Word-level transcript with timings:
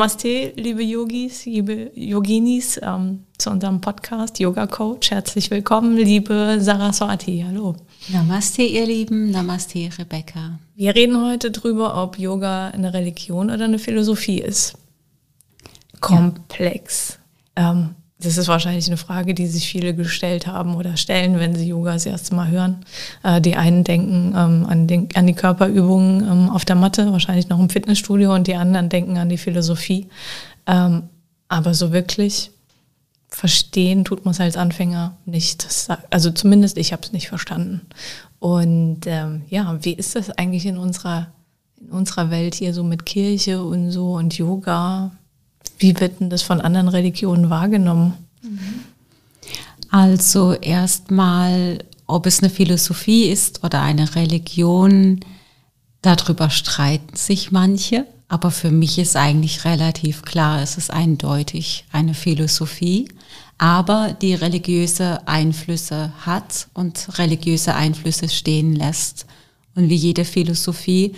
Namaste, 0.00 0.54
liebe 0.56 0.82
Yogis, 0.82 1.44
liebe 1.44 1.90
Yoginis, 1.94 2.80
ähm, 2.82 3.26
zu 3.36 3.50
unserem 3.50 3.82
Podcast 3.82 4.40
Yoga 4.40 4.66
Coach. 4.66 5.10
Herzlich 5.10 5.50
willkommen, 5.50 5.98
liebe 5.98 6.56
Saraswati. 6.58 7.44
Hallo. 7.46 7.76
Namaste, 8.08 8.62
ihr 8.62 8.86
Lieben. 8.86 9.30
Namaste, 9.30 9.90
Rebecca. 9.98 10.58
Wir 10.74 10.94
reden 10.94 11.22
heute 11.22 11.50
drüber, 11.50 12.02
ob 12.02 12.18
Yoga 12.18 12.68
eine 12.68 12.94
Religion 12.94 13.50
oder 13.50 13.66
eine 13.66 13.78
Philosophie 13.78 14.38
ist. 14.38 14.78
Komplex. 16.00 17.18
Ja. 17.58 17.72
Ähm, 17.72 17.90
das 18.20 18.36
ist 18.36 18.48
wahrscheinlich 18.48 18.86
eine 18.86 18.96
Frage, 18.96 19.34
die 19.34 19.46
sich 19.46 19.66
viele 19.66 19.94
gestellt 19.94 20.46
haben 20.46 20.74
oder 20.76 20.96
stellen, 20.96 21.38
wenn 21.38 21.54
sie 21.54 21.68
Yoga 21.68 21.94
das 21.94 22.06
erste 22.06 22.34
Mal 22.34 22.48
hören. 22.48 22.84
Äh, 23.22 23.40
die 23.40 23.56
einen 23.56 23.82
denken 23.84 24.34
ähm, 24.36 24.66
an, 24.68 24.86
den, 24.86 25.08
an, 25.14 25.26
die 25.26 25.34
Körperübungen 25.34 26.22
ähm, 26.22 26.50
auf 26.50 26.64
der 26.64 26.76
Matte, 26.76 27.12
wahrscheinlich 27.12 27.48
noch 27.48 27.58
im 27.58 27.70
Fitnessstudio, 27.70 28.34
und 28.34 28.46
die 28.46 28.54
anderen 28.54 28.88
denken 28.88 29.16
an 29.16 29.28
die 29.28 29.38
Philosophie. 29.38 30.08
Ähm, 30.66 31.04
aber 31.48 31.74
so 31.74 31.92
wirklich 31.92 32.50
verstehen 33.28 34.04
tut 34.04 34.24
man 34.24 34.32
es 34.32 34.40
als 34.40 34.56
Anfänger 34.56 35.16
nicht. 35.24 35.66
Also 36.10 36.30
zumindest 36.30 36.76
ich 36.76 36.92
habe 36.92 37.02
es 37.02 37.12
nicht 37.12 37.28
verstanden. 37.28 37.82
Und 38.38 39.00
ähm, 39.06 39.42
ja, 39.48 39.78
wie 39.82 39.92
ist 39.92 40.16
das 40.16 40.30
eigentlich 40.30 40.66
in 40.66 40.78
unserer, 40.78 41.28
in 41.80 41.90
unserer 41.90 42.30
Welt 42.30 42.54
hier 42.54 42.74
so 42.74 42.84
mit 42.84 43.06
Kirche 43.06 43.62
und 43.62 43.90
so 43.90 44.14
und 44.14 44.36
Yoga? 44.36 45.12
Wie 45.80 45.98
wird 45.98 46.20
denn 46.20 46.30
das 46.30 46.42
von 46.42 46.60
anderen 46.60 46.88
Religionen 46.88 47.50
wahrgenommen? 47.50 48.12
Also 49.90 50.52
erstmal, 50.52 51.82
ob 52.06 52.26
es 52.26 52.40
eine 52.40 52.50
Philosophie 52.50 53.24
ist 53.24 53.64
oder 53.64 53.80
eine 53.80 54.14
Religion, 54.14 55.20
darüber 56.02 56.50
streiten 56.50 57.16
sich 57.16 57.50
manche. 57.50 58.06
Aber 58.28 58.52
für 58.52 58.70
mich 58.70 58.98
ist 58.98 59.16
eigentlich 59.16 59.64
relativ 59.64 60.22
klar, 60.22 60.62
es 60.62 60.76
ist 60.76 60.92
eindeutig 60.92 61.86
eine 61.90 62.14
Philosophie, 62.14 63.08
aber 63.58 64.16
die 64.20 64.34
religiöse 64.34 65.26
Einflüsse 65.26 66.12
hat 66.24 66.68
und 66.74 67.18
religiöse 67.18 67.74
Einflüsse 67.74 68.28
stehen 68.28 68.76
lässt. 68.76 69.26
Und 69.74 69.88
wie 69.88 69.96
jede 69.96 70.24
Philosophie 70.24 71.14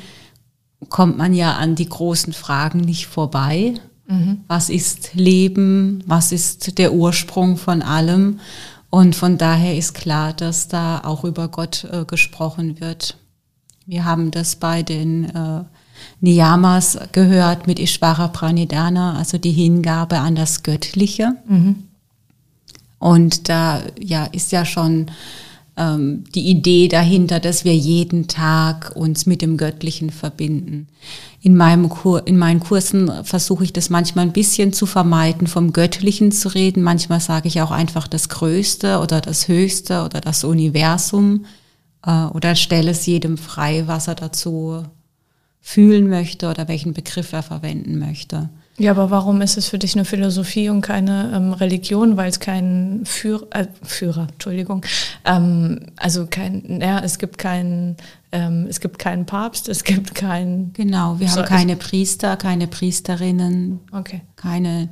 kommt 0.88 1.18
man 1.18 1.34
ja 1.34 1.56
an 1.56 1.74
die 1.74 1.88
großen 1.88 2.32
Fragen 2.32 2.80
nicht 2.80 3.06
vorbei. 3.06 3.74
Mhm. 4.12 4.40
Was 4.46 4.68
ist 4.68 5.14
Leben? 5.14 6.04
Was 6.06 6.32
ist 6.32 6.78
der 6.78 6.92
Ursprung 6.92 7.56
von 7.56 7.80
allem? 7.82 8.40
Und 8.90 9.16
von 9.16 9.38
daher 9.38 9.76
ist 9.76 9.94
klar, 9.94 10.34
dass 10.34 10.68
da 10.68 11.00
auch 11.02 11.24
über 11.24 11.48
Gott 11.48 11.84
äh, 11.90 12.04
gesprochen 12.04 12.78
wird. 12.78 13.16
Wir 13.86 14.04
haben 14.04 14.30
das 14.30 14.56
bei 14.56 14.82
den 14.82 15.24
äh, 15.30 15.64
Niyamas 16.20 16.98
gehört 17.12 17.66
mit 17.66 17.78
Ishvara 17.78 18.28
Pranidhana, 18.28 19.16
also 19.16 19.38
die 19.38 19.52
Hingabe 19.52 20.18
an 20.18 20.34
das 20.34 20.62
Göttliche. 20.62 21.32
Mhm. 21.48 21.84
Und 22.98 23.48
da 23.48 23.80
ja, 23.98 24.26
ist 24.26 24.52
ja 24.52 24.64
schon 24.66 25.06
ähm, 25.82 26.24
die 26.34 26.48
Idee 26.48 26.88
dahinter, 26.88 27.40
dass 27.40 27.64
wir 27.64 27.74
jeden 27.74 28.28
Tag 28.28 28.92
uns 28.94 29.26
mit 29.26 29.42
dem 29.42 29.56
Göttlichen 29.56 30.10
verbinden. 30.10 30.86
In, 31.40 31.56
meinem 31.56 31.88
Kur 31.88 32.26
in 32.26 32.38
meinen 32.38 32.60
Kursen 32.60 33.10
versuche 33.24 33.64
ich 33.64 33.72
das 33.72 33.90
manchmal 33.90 34.26
ein 34.26 34.32
bisschen 34.32 34.72
zu 34.72 34.86
vermeiden, 34.86 35.48
vom 35.48 35.72
Göttlichen 35.72 36.30
zu 36.30 36.48
reden. 36.48 36.82
Manchmal 36.82 37.20
sage 37.20 37.48
ich 37.48 37.60
auch 37.60 37.72
einfach 37.72 38.06
das 38.06 38.28
Größte 38.28 39.00
oder 39.00 39.20
das 39.20 39.48
Höchste 39.48 40.04
oder 40.04 40.20
das 40.20 40.44
Universum 40.44 41.46
äh, 42.06 42.26
oder 42.26 42.54
stelle 42.54 42.92
es 42.92 43.06
jedem 43.06 43.36
frei, 43.36 43.84
was 43.86 44.06
er 44.06 44.14
dazu 44.14 44.84
fühlen 45.60 46.08
möchte 46.08 46.48
oder 46.48 46.68
welchen 46.68 46.92
Begriff 46.92 47.32
er 47.32 47.42
verwenden 47.42 47.98
möchte. 47.98 48.50
Ja, 48.78 48.92
aber 48.92 49.10
warum 49.10 49.42
ist 49.42 49.58
es 49.58 49.68
für 49.68 49.78
dich 49.78 49.94
eine 49.94 50.06
Philosophie 50.06 50.70
und 50.70 50.80
keine 50.80 51.32
ähm, 51.34 51.52
Religion? 51.52 52.16
Weil 52.16 52.30
es 52.30 52.40
keinen 52.40 53.04
Führer, 53.04 53.46
äh, 53.50 53.66
Führer, 53.82 54.28
Entschuldigung, 54.32 54.84
ähm, 55.26 55.80
also 55.96 56.26
kein, 56.26 56.80
ja, 56.80 57.00
es 57.00 57.18
gibt 57.18 57.36
keinen, 57.36 57.96
ähm, 58.32 58.66
es 58.68 58.80
gibt 58.80 58.98
keinen 58.98 59.26
Papst, 59.26 59.68
es 59.68 59.84
gibt 59.84 60.14
keinen. 60.14 60.72
Genau, 60.72 61.20
wir 61.20 61.30
haben 61.30 61.44
keine 61.44 61.76
Priester, 61.76 62.36
keine 62.36 62.66
Priesterinnen, 62.66 63.80
okay. 63.92 64.22
keine 64.36 64.88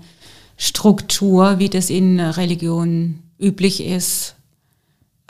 Struktur, 0.58 1.58
wie 1.58 1.70
das 1.70 1.88
in 1.88 2.20
Religion 2.20 3.20
üblich 3.38 3.82
ist, 3.82 4.34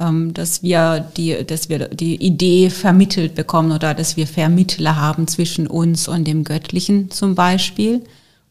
ähm, 0.00 0.34
dass 0.34 0.64
wir 0.64 1.08
die, 1.16 1.46
dass 1.46 1.68
wir 1.68 1.88
die 1.88 2.16
Idee 2.16 2.68
vermittelt 2.68 3.36
bekommen 3.36 3.70
oder 3.70 3.94
dass 3.94 4.16
wir 4.16 4.26
Vermittler 4.26 4.96
haben 4.96 5.28
zwischen 5.28 5.68
uns 5.68 6.08
und 6.08 6.24
dem 6.24 6.42
Göttlichen 6.42 7.12
zum 7.12 7.36
Beispiel. 7.36 8.02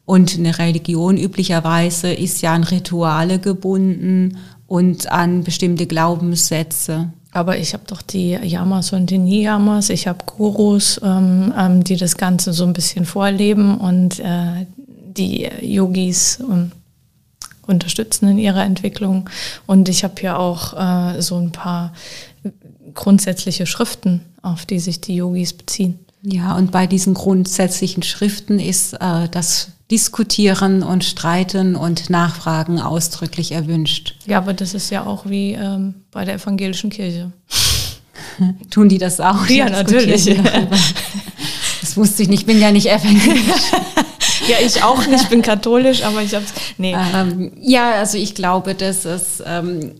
Und 0.04 0.36
eine 0.36 0.58
Religion 0.58 1.16
üblicherweise 1.16 2.12
ist 2.12 2.42
ja 2.42 2.52
an 2.52 2.64
Rituale 2.64 3.38
gebunden 3.38 4.38
und 4.66 5.10
an 5.10 5.44
bestimmte 5.44 5.86
Glaubenssätze. 5.86 7.12
Aber 7.32 7.58
ich 7.58 7.74
habe 7.74 7.84
doch 7.86 8.02
die 8.02 8.32
Yamas 8.32 8.92
und 8.92 9.10
die 9.10 9.18
Niyamas, 9.18 9.88
ich 9.90 10.08
habe 10.08 10.24
Gurus, 10.26 11.00
ähm, 11.02 11.52
ähm, 11.56 11.84
die 11.84 11.96
das 11.96 12.16
Ganze 12.16 12.52
so 12.52 12.64
ein 12.64 12.72
bisschen 12.72 13.04
vorleben 13.04 13.78
und 13.78 14.18
äh, 14.18 14.66
die 14.76 15.48
Yogis 15.60 16.40
ähm, 16.40 16.72
unterstützen 17.66 18.28
in 18.28 18.38
ihrer 18.38 18.64
Entwicklung. 18.64 19.30
Und 19.66 19.88
ich 19.88 20.02
habe 20.02 20.20
ja 20.22 20.36
auch 20.36 20.74
äh, 20.74 21.22
so 21.22 21.36
ein 21.36 21.52
paar 21.52 21.92
grundsätzliche 22.94 23.66
Schriften, 23.66 24.22
auf 24.42 24.66
die 24.66 24.80
sich 24.80 25.00
die 25.00 25.14
Yogis 25.14 25.52
beziehen. 25.52 26.00
Ja, 26.22 26.56
und 26.56 26.72
bei 26.72 26.86
diesen 26.86 27.14
grundsätzlichen 27.14 28.02
Schriften 28.02 28.58
ist 28.58 28.94
äh, 28.94 29.28
das 29.30 29.68
Diskutieren 29.90 30.82
und 30.82 31.04
Streiten 31.04 31.74
und 31.74 32.10
Nachfragen 32.10 32.80
ausdrücklich 32.80 33.52
erwünscht. 33.52 34.14
Ja, 34.26 34.38
aber 34.38 34.52
das 34.52 34.74
ist 34.74 34.90
ja 34.90 35.04
auch 35.04 35.26
wie 35.26 35.52
ähm, 35.52 35.94
bei 36.10 36.24
der 36.24 36.34
evangelischen 36.34 36.90
Kirche. 36.90 37.32
Tun 38.70 38.88
die 38.88 38.98
das 38.98 39.20
auch? 39.20 39.46
Ja, 39.48 39.68
natürlich. 39.68 40.36
Das 41.80 41.96
wusste 41.96 42.22
ich 42.22 42.28
nicht, 42.28 42.40
ich 42.40 42.46
bin 42.46 42.60
ja 42.60 42.70
nicht 42.70 42.86
evangelisch. 42.86 43.72
ja, 44.48 44.58
ich 44.64 44.82
auch 44.84 45.04
nicht, 45.06 45.22
ich 45.24 45.28
bin 45.28 45.42
katholisch, 45.42 46.04
aber 46.04 46.22
ich 46.22 46.34
habe 46.34 46.44
nee. 46.78 46.94
Ähm, 47.14 47.52
ja, 47.60 47.94
also 47.94 48.16
ich 48.16 48.34
glaube, 48.36 48.76
dass 48.76 49.04
es 49.04 49.42
ähm, 49.44 49.94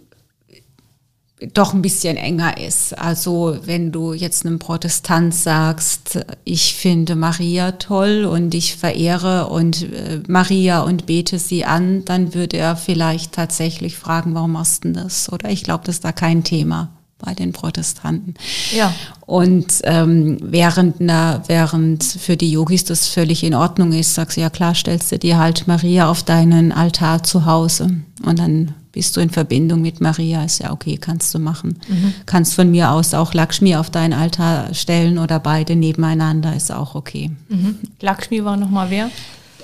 doch 1.55 1.73
ein 1.73 1.83
bisschen 1.83 2.17
enger 2.17 2.59
ist. 2.59 2.97
Also 2.99 3.57
wenn 3.65 3.93
du 3.93 4.13
jetzt 4.13 4.45
einem 4.45 4.59
Protestant 4.59 5.35
sagst, 5.35 6.21
ich 6.45 6.75
finde 6.75 7.17
Maria 7.17 7.73
toll 7.73 8.25
und 8.25 8.55
ich 8.55 8.77
verehre 8.77 9.47
und 9.49 9.83
äh, 9.83 10.21
Maria 10.29 10.83
und 10.83 11.07
bete 11.07 11.39
sie 11.39 11.65
an, 11.65 12.05
dann 12.05 12.35
würde 12.35 12.59
er 12.59 12.77
vielleicht 12.77 13.33
tatsächlich 13.33 13.97
fragen, 13.97 14.35
warum 14.35 14.53
machst 14.53 14.85
du 14.85 14.93
das? 14.93 15.33
Oder 15.33 15.51
ich 15.51 15.63
glaube, 15.63 15.85
das 15.85 15.97
ist 15.97 16.05
da 16.05 16.13
kein 16.13 16.45
Thema 16.45 16.91
bei 17.19 17.35
den 17.35 17.53
Protestanten. 17.53 18.35
Ja. 18.75 18.93
Und 19.27 19.81
ähm, 19.85 20.39
während, 20.41 20.97
na, 21.01 21.43
während 21.47 22.03
für 22.03 22.37
die 22.37 22.51
Yogis 22.51 22.85
das 22.85 23.09
völlig 23.09 23.45
in 23.45 23.55
Ordnung 23.55 23.93
ist, 23.93 24.15
sagst 24.15 24.37
du, 24.37 24.41
ja 24.41 24.51
klar, 24.51 24.75
stellst 24.75 25.13
du 25.13 25.19
dir 25.19 25.39
halt 25.39 25.67
Maria 25.67 26.11
auf 26.11 26.23
deinen 26.23 26.73
Altar 26.73 27.23
zu 27.23 27.45
Hause 27.47 27.91
und 28.25 28.39
dann 28.39 28.75
bist 28.93 29.17
du 29.17 29.21
in 29.21 29.31
Verbindung 29.31 29.83
mit 29.83 30.01
Maria, 30.01 30.45
ist 30.45 30.61
ja 30.61 30.73
okay, 30.73 30.97
kannst 30.97 31.33
du 31.35 31.39
machen. 31.39 31.79
Mhm. 31.89 32.15
Kannst 32.27 32.55
von 32.55 32.71
mir 32.71 32.91
aus 32.91 33.15
auch 33.15 33.35
Lakshmi 33.35 33.77
auf 33.77 33.91
deinen 33.91 34.13
Altar 34.13 34.75
stellen 34.75 35.19
oder 35.19 35.39
beide 35.39 35.77
nebeneinander, 35.77 36.57
ist 36.57 36.73
auch 36.73 36.95
okay. 36.95 37.31
Mhm. 37.49 37.79
Lakshmi 38.01 38.45
war 38.45 38.57
nochmal 38.57 38.91
wer? 38.91 39.11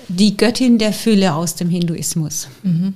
Die 0.08 0.36
Göttin 0.36 0.78
der 0.78 0.92
Fülle 0.92 1.34
aus 1.34 1.56
dem 1.56 1.68
Hinduismus. 1.68 2.48
Mhm. 2.62 2.94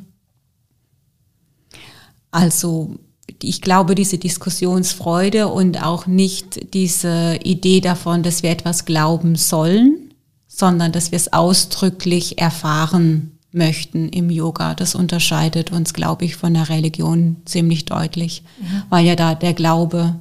Also 2.31 2.95
ich 3.43 3.61
glaube, 3.61 3.95
diese 3.95 4.19
Diskussionsfreude 4.19 5.49
und 5.49 5.83
auch 5.83 6.07
nicht 6.07 6.75
diese 6.75 7.39
Idee 7.43 7.81
davon, 7.81 8.23
dass 8.23 8.43
wir 8.43 8.51
etwas 8.51 8.85
glauben 8.85 9.35
sollen, 9.35 10.15
sondern 10.47 10.93
dass 10.93 11.11
wir 11.11 11.17
es 11.17 11.33
ausdrücklich 11.33 12.39
erfahren 12.39 13.39
möchten 13.53 14.09
im 14.09 14.31
Yoga. 14.31 14.75
Das 14.75 14.95
unterscheidet 14.95 15.73
uns, 15.73 15.93
glaube 15.93 16.25
ich, 16.25 16.37
von 16.37 16.55
der 16.55 16.69
Religion 16.69 17.37
ziemlich 17.45 17.85
deutlich, 17.85 18.43
mhm. 18.61 18.83
weil 18.89 19.07
ja 19.07 19.17
da 19.17 19.35
der 19.35 19.55
Glaube 19.55 20.17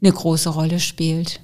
eine 0.00 0.12
große 0.12 0.50
Rolle 0.50 0.80
spielt. 0.80 1.40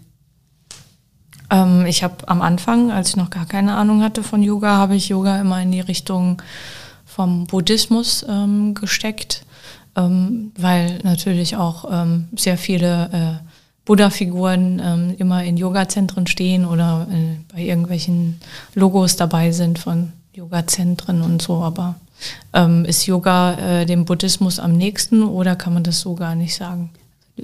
Ähm, 1.50 1.86
ich 1.86 2.02
habe 2.02 2.28
am 2.28 2.42
Anfang, 2.42 2.90
als 2.90 3.10
ich 3.10 3.16
noch 3.16 3.30
gar 3.30 3.46
keine 3.46 3.74
Ahnung 3.74 4.02
hatte 4.02 4.22
von 4.22 4.42
Yoga, 4.42 4.76
habe 4.76 4.96
ich 4.96 5.08
Yoga 5.08 5.40
immer 5.40 5.60
in 5.62 5.72
die 5.72 5.80
Richtung 5.80 6.42
vom 7.04 7.46
Buddhismus 7.46 8.24
ähm, 8.28 8.74
gesteckt, 8.74 9.44
ähm, 9.96 10.52
weil 10.58 10.98
natürlich 11.04 11.56
auch 11.56 11.84
ähm, 11.90 12.28
sehr 12.36 12.58
viele 12.58 13.10
äh, 13.12 13.48
Buddha-Figuren 13.84 14.80
ähm, 14.82 15.14
immer 15.18 15.44
in 15.44 15.56
Yoga-Zentren 15.56 16.26
stehen 16.26 16.64
oder 16.64 17.06
äh, 17.10 17.36
bei 17.52 17.60
irgendwelchen 17.60 18.40
Logos 18.74 19.16
dabei 19.16 19.52
sind 19.52 19.78
von 19.78 20.12
Yoga-Zentren 20.34 21.22
und 21.22 21.40
so. 21.40 21.54
Aber 21.54 21.96
ähm, 22.52 22.84
ist 22.84 23.06
Yoga 23.06 23.54
äh, 23.80 23.86
dem 23.86 24.04
Buddhismus 24.04 24.58
am 24.58 24.72
nächsten 24.72 25.22
oder 25.22 25.56
kann 25.56 25.74
man 25.74 25.84
das 25.84 26.00
so 26.00 26.14
gar 26.14 26.34
nicht 26.34 26.54
sagen? 26.54 26.90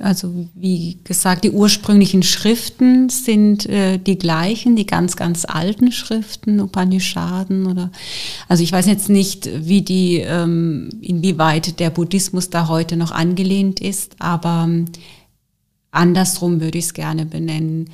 Also 0.00 0.32
wie 0.54 0.98
gesagt, 1.02 1.42
die 1.42 1.50
ursprünglichen 1.50 2.22
Schriften 2.22 3.08
sind 3.08 3.66
äh, 3.66 3.98
die 3.98 4.18
gleichen, 4.18 4.76
die 4.76 4.86
ganz, 4.86 5.16
ganz 5.16 5.44
alten 5.44 5.90
Schriften, 5.90 6.60
Upanishaden 6.60 7.66
oder 7.66 7.90
also 8.48 8.62
ich 8.62 8.70
weiß 8.70 8.86
jetzt 8.86 9.08
nicht, 9.08 9.50
wie 9.66 9.82
die, 9.82 10.18
ähm, 10.18 10.90
inwieweit 11.00 11.80
der 11.80 11.90
Buddhismus 11.90 12.50
da 12.50 12.68
heute 12.68 12.96
noch 12.96 13.10
angelehnt 13.10 13.80
ist, 13.80 14.14
aber 14.20 14.64
ähm, 14.68 14.84
andersrum 15.90 16.60
würde 16.60 16.78
ich 16.78 16.84
es 16.84 16.94
gerne 16.94 17.26
benennen. 17.26 17.90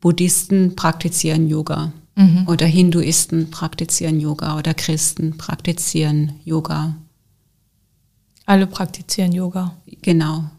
Buddhisten 0.00 0.76
praktizieren 0.76 1.48
Yoga 1.48 1.92
mhm. 2.14 2.46
oder 2.48 2.66
Hinduisten 2.66 3.50
praktizieren 3.50 4.20
Yoga 4.20 4.58
oder 4.58 4.74
Christen 4.74 5.36
praktizieren 5.36 6.40
Yoga. 6.44 6.96
Alle 8.46 8.66
praktizieren 8.66 9.32
Yoga. 9.32 9.76
Genau. 10.02 10.50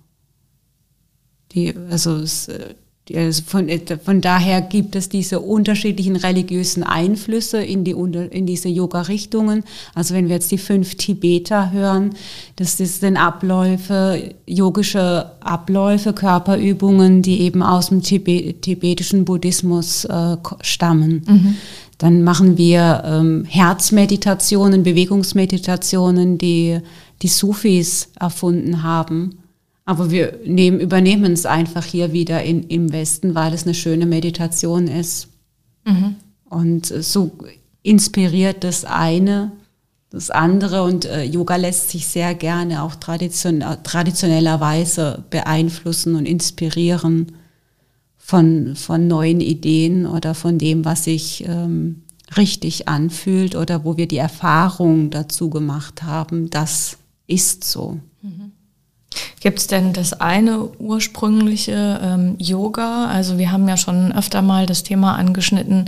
Die, 1.52 1.76
also 1.90 2.18
es, 2.18 2.50
also 2.50 2.64
von, 3.46 3.70
von 4.04 4.22
daher 4.22 4.62
gibt 4.62 4.96
es 4.96 5.10
diese 5.10 5.40
unterschiedlichen 5.40 6.16
religiösen 6.16 6.82
Einflüsse 6.82 7.64
in, 7.64 7.84
die, 7.84 7.92
in 7.92 8.48
diese 8.48 8.68
Yoga-Richtungen. 8.68 9.64
Also 9.94 10.16
wenn 10.16 10.28
wir 10.28 10.36
jetzt 10.36 10.52
die 10.52 10.58
fünf 10.58 10.96
Tibeter 10.96 11.72
hören, 11.72 12.16
das 12.56 12.78
sind 12.78 13.18
Abläufe, 13.18 14.34
yogische 14.48 15.32
Abläufe, 15.40 16.14
Körperübungen, 16.14 17.22
die 17.22 17.42
eben 17.42 17.62
aus 17.62 17.90
dem 17.90 18.02
Tibet, 18.02 18.64
tibetischen 18.64 19.24
Buddhismus 19.24 20.06
äh, 20.06 20.38
stammen. 20.62 21.24
Mhm. 21.28 21.56
Dann 22.00 22.24
machen 22.24 22.58
wir 22.58 23.04
ähm, 23.06 23.46
Herzmeditationen, 23.48 24.82
Bewegungsmeditationen, 24.82 26.40
die 26.40 26.80
die 27.22 27.28
Sufis 27.28 28.10
erfunden 28.20 28.82
haben. 28.82 29.38
Aber 29.86 30.10
wir 30.10 30.40
nehmen, 30.44 30.80
übernehmen 30.80 31.34
es 31.34 31.46
einfach 31.46 31.86
hier 31.86 32.12
wieder 32.12 32.44
in, 32.44 32.64
im 32.64 32.92
Westen, 32.92 33.36
weil 33.36 33.54
es 33.54 33.64
eine 33.64 33.76
schöne 33.76 34.08
Meditation 34.08 34.88
ist. 34.88 35.28
Mhm. 35.86 36.16
Und 36.50 36.86
so 36.88 37.32
inspiriert 37.84 38.64
das 38.64 38.84
eine 38.84 39.52
das 40.16 40.32
andere. 40.32 40.84
Und 40.84 41.06
äh, 41.06 41.24
Yoga 41.24 41.58
lässt 41.58 41.90
sich 41.90 42.08
sehr 42.08 42.34
gerne 42.34 42.82
auch 42.82 42.96
tradition 42.96 43.64
traditionellerweise 43.84 45.24
beeinflussen 45.30 46.16
und 46.16 46.26
inspirieren 46.26 47.34
von, 48.18 48.76
von 48.76 49.08
neuen 49.08 49.42
Ideen 49.42 50.08
oder 50.08 50.34
von 50.34 50.58
dem, 50.58 50.84
was 50.84 51.04
sich 51.04 51.46
ähm, 51.48 52.04
richtig 52.38 52.88
anfühlt 52.88 53.56
oder 53.56 53.84
wo 53.86 53.98
wir 53.98 54.08
die 54.08 54.18
Erfahrung 54.18 55.12
dazu 55.12 55.50
gemacht 55.52 56.02
haben, 56.02 56.50
das 56.50 56.98
ist 57.28 57.64
so. 57.64 58.00
Mhm. 58.22 58.52
Gibt 59.40 59.60
es 59.60 59.68
denn 59.68 59.94
das 59.94 60.14
eine 60.14 60.70
ursprüngliche 60.80 62.00
ähm, 62.02 62.36
Yoga? 62.38 63.08
Also 63.08 63.38
wir 63.38 63.52
haben 63.52 63.68
ja 63.68 63.78
schon 63.78 64.12
öfter 64.12 64.42
mal 64.42 64.66
das 64.66 64.84
Thema 64.84 65.16
angeschnitten, 65.16 65.86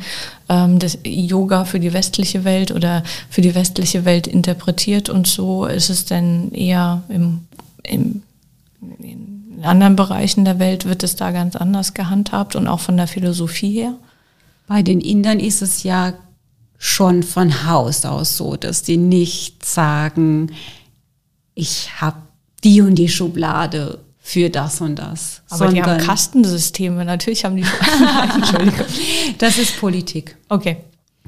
ähm, 0.50 0.80
das 0.80 1.00
Yoga 1.04 1.66
für 1.66 1.80
die 1.80 1.94
westliche 1.94 2.44
Welt 2.44 2.72
oder 2.72 3.04
für 3.30 3.42
die 3.42 3.56
westliche 3.56 4.06
Welt 4.06 4.28
interpretiert 4.28 5.10
und 5.10 5.28
so. 5.28 5.66
Ist 5.66 5.90
es 5.90 6.06
denn 6.06 6.52
eher 6.52 7.04
im, 7.10 7.42
im, 7.84 8.24
in 9.00 9.60
anderen 9.64 9.96
Bereichen 9.96 10.46
der 10.46 10.60
Welt, 10.60 10.86
wird 10.86 11.04
es 11.04 11.16
da 11.16 11.32
ganz 11.32 11.56
anders 11.56 11.94
gehandhabt 11.94 12.56
und 12.56 12.68
auch 12.68 12.80
von 12.80 12.98
der 12.98 13.08
Philosophie 13.08 13.72
her? 13.72 13.94
Bei 14.68 14.84
den 14.84 15.02
Indern 15.02 15.40
ist 15.40 15.62
es 15.62 15.84
ja 15.84 16.14
schon 16.78 17.24
von 17.24 17.66
Haus 17.66 18.06
aus 18.06 18.38
so, 18.38 18.56
dass 18.56 18.84
die 18.84 18.98
nicht 18.98 19.66
sagen, 19.66 20.52
ich 21.56 21.90
habe 22.00 22.27
die 22.64 22.82
und 22.82 22.96
die 22.96 23.10
Schublade 23.10 24.00
für 24.20 24.50
das 24.50 24.82
und 24.82 24.98
das. 24.98 25.42
Aber 25.50 25.70
die 25.70 25.82
haben 25.82 26.04
Kastensysteme, 26.04 27.06
natürlich 27.06 27.46
haben 27.46 27.56
die. 27.56 27.64
Entschuldigung. 28.36 28.86
Das 29.38 29.58
ist 29.58 29.80
Politik. 29.80 30.36
Okay. 30.50 30.78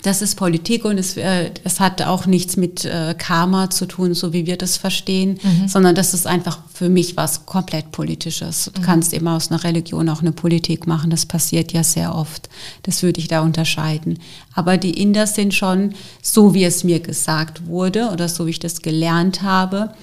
Das 0.02 0.22
ist 0.22 0.36
Politik 0.36 0.86
und 0.86 0.98
es, 0.98 1.18
äh, 1.18 1.52
es 1.64 1.80
hat 1.80 2.02
auch 2.02 2.26
nichts 2.26 2.58
mit 2.58 2.86
äh, 2.86 3.16
Karma 3.18 3.70
zu 3.70 3.86
tun, 3.86 4.14
so 4.14 4.34
wie 4.34 4.46
wir 4.46 4.58
das 4.58 4.78
verstehen, 4.78 5.40
mhm. 5.42 5.68
sondern 5.68 5.96
das 5.96 6.14
ist 6.14 6.26
einfach 6.26 6.60
für 6.74 6.90
mich 6.90 7.18
was 7.18 7.46
komplett 7.46 7.92
Politisches. 7.92 8.72
Du 8.74 8.81
mhm. 8.81 8.86
kannst 8.86 9.14
immer 9.14 9.36
aus 9.36 9.52
einer 9.52 9.64
Religion 9.64 10.08
auch 10.10 10.22
eine 10.22 10.31
Politik 10.31 10.88
machen, 10.88 11.10
das 11.10 11.26
passiert 11.26 11.74
ja 11.74 11.84
sehr 11.84 12.16
oft. 12.16 12.50
Das 12.84 13.04
würde 13.04 13.20
ich 13.20 13.28
da 13.28 13.42
unterscheiden. 13.42 14.20
Aber 14.54 14.78
die 14.78 15.02
Inder 15.02 15.28
sind 15.28 15.54
schon, 15.54 15.94
so 16.22 16.54
wie 16.54 16.64
es 16.64 16.84
mir 16.84 17.00
gesagt 17.00 17.66
wurde 17.68 18.10
oder 18.12 18.30
so 18.30 18.46
wie 18.46 18.52
ich 18.52 18.60
das 18.60 18.81
gelernt 18.81 19.42
habe, 19.42 19.94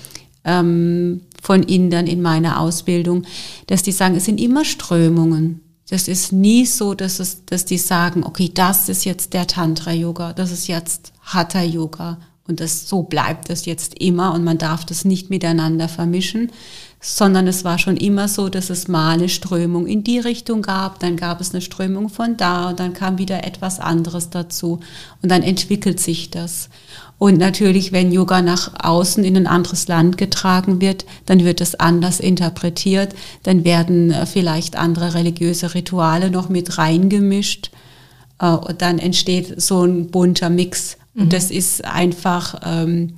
ähm, 0.46 1.20
von 1.42 1.62
Indern 1.62 2.06
in 2.06 2.22
meiner 2.22 2.60
Ausbildung, 2.60 3.24
dass 3.66 3.82
die 3.82 3.92
sagen, 3.92 4.14
es 4.14 4.24
sind 4.24 4.40
immer 4.40 4.64
Strömungen. 4.64 5.60
Das 5.90 6.08
ist 6.08 6.32
nie 6.32 6.66
so, 6.66 6.94
dass, 6.94 7.20
es, 7.20 7.44
dass 7.44 7.64
die 7.64 7.78
sagen, 7.78 8.24
okay, 8.24 8.50
das 8.52 8.88
ist 8.88 9.04
jetzt 9.04 9.34
der 9.34 9.46
Tantra-Yoga, 9.46 10.32
das 10.32 10.50
ist 10.50 10.66
jetzt 10.66 11.12
Hatha-Yoga 11.22 12.18
und 12.48 12.60
das, 12.60 12.88
so 12.88 13.02
bleibt 13.02 13.50
es 13.50 13.66
jetzt 13.66 13.98
immer 14.00 14.32
und 14.34 14.44
man 14.44 14.58
darf 14.58 14.84
das 14.84 15.04
nicht 15.04 15.30
miteinander 15.30 15.88
vermischen, 15.88 16.50
sondern 17.00 17.46
es 17.46 17.64
war 17.64 17.78
schon 17.78 17.96
immer 17.96 18.26
so, 18.26 18.48
dass 18.48 18.70
es 18.70 18.88
mal 18.88 19.14
eine 19.14 19.28
Strömung 19.28 19.86
in 19.86 20.02
die 20.02 20.18
Richtung 20.18 20.62
gab, 20.62 20.98
dann 20.98 21.16
gab 21.16 21.40
es 21.40 21.52
eine 21.52 21.60
Strömung 21.60 22.08
von 22.08 22.36
da 22.36 22.70
und 22.70 22.80
dann 22.80 22.94
kam 22.94 23.18
wieder 23.18 23.44
etwas 23.44 23.78
anderes 23.78 24.30
dazu 24.30 24.80
und 25.22 25.30
dann 25.30 25.42
entwickelt 25.42 26.00
sich 26.00 26.30
das. 26.30 26.68
Und 27.18 27.38
natürlich, 27.38 27.92
wenn 27.92 28.12
Yoga 28.12 28.42
nach 28.42 28.72
außen 28.84 29.24
in 29.24 29.36
ein 29.36 29.46
anderes 29.46 29.88
Land 29.88 30.18
getragen 30.18 30.80
wird, 30.82 31.06
dann 31.24 31.44
wird 31.44 31.62
es 31.62 31.74
anders 31.74 32.20
interpretiert, 32.20 33.14
dann 33.42 33.64
werden 33.64 34.10
äh, 34.10 34.26
vielleicht 34.26 34.76
andere 34.76 35.14
religiöse 35.14 35.74
Rituale 35.74 36.30
noch 36.30 36.50
mit 36.50 36.76
reingemischt 36.76 37.70
äh, 38.38 38.50
und 38.50 38.82
dann 38.82 38.98
entsteht 38.98 39.60
so 39.60 39.82
ein 39.82 40.10
bunter 40.10 40.50
Mix. 40.50 40.98
Mhm. 41.14 41.22
Und 41.22 41.32
das 41.32 41.50
ist 41.50 41.84
einfach 41.84 42.60
ähm, 42.64 43.14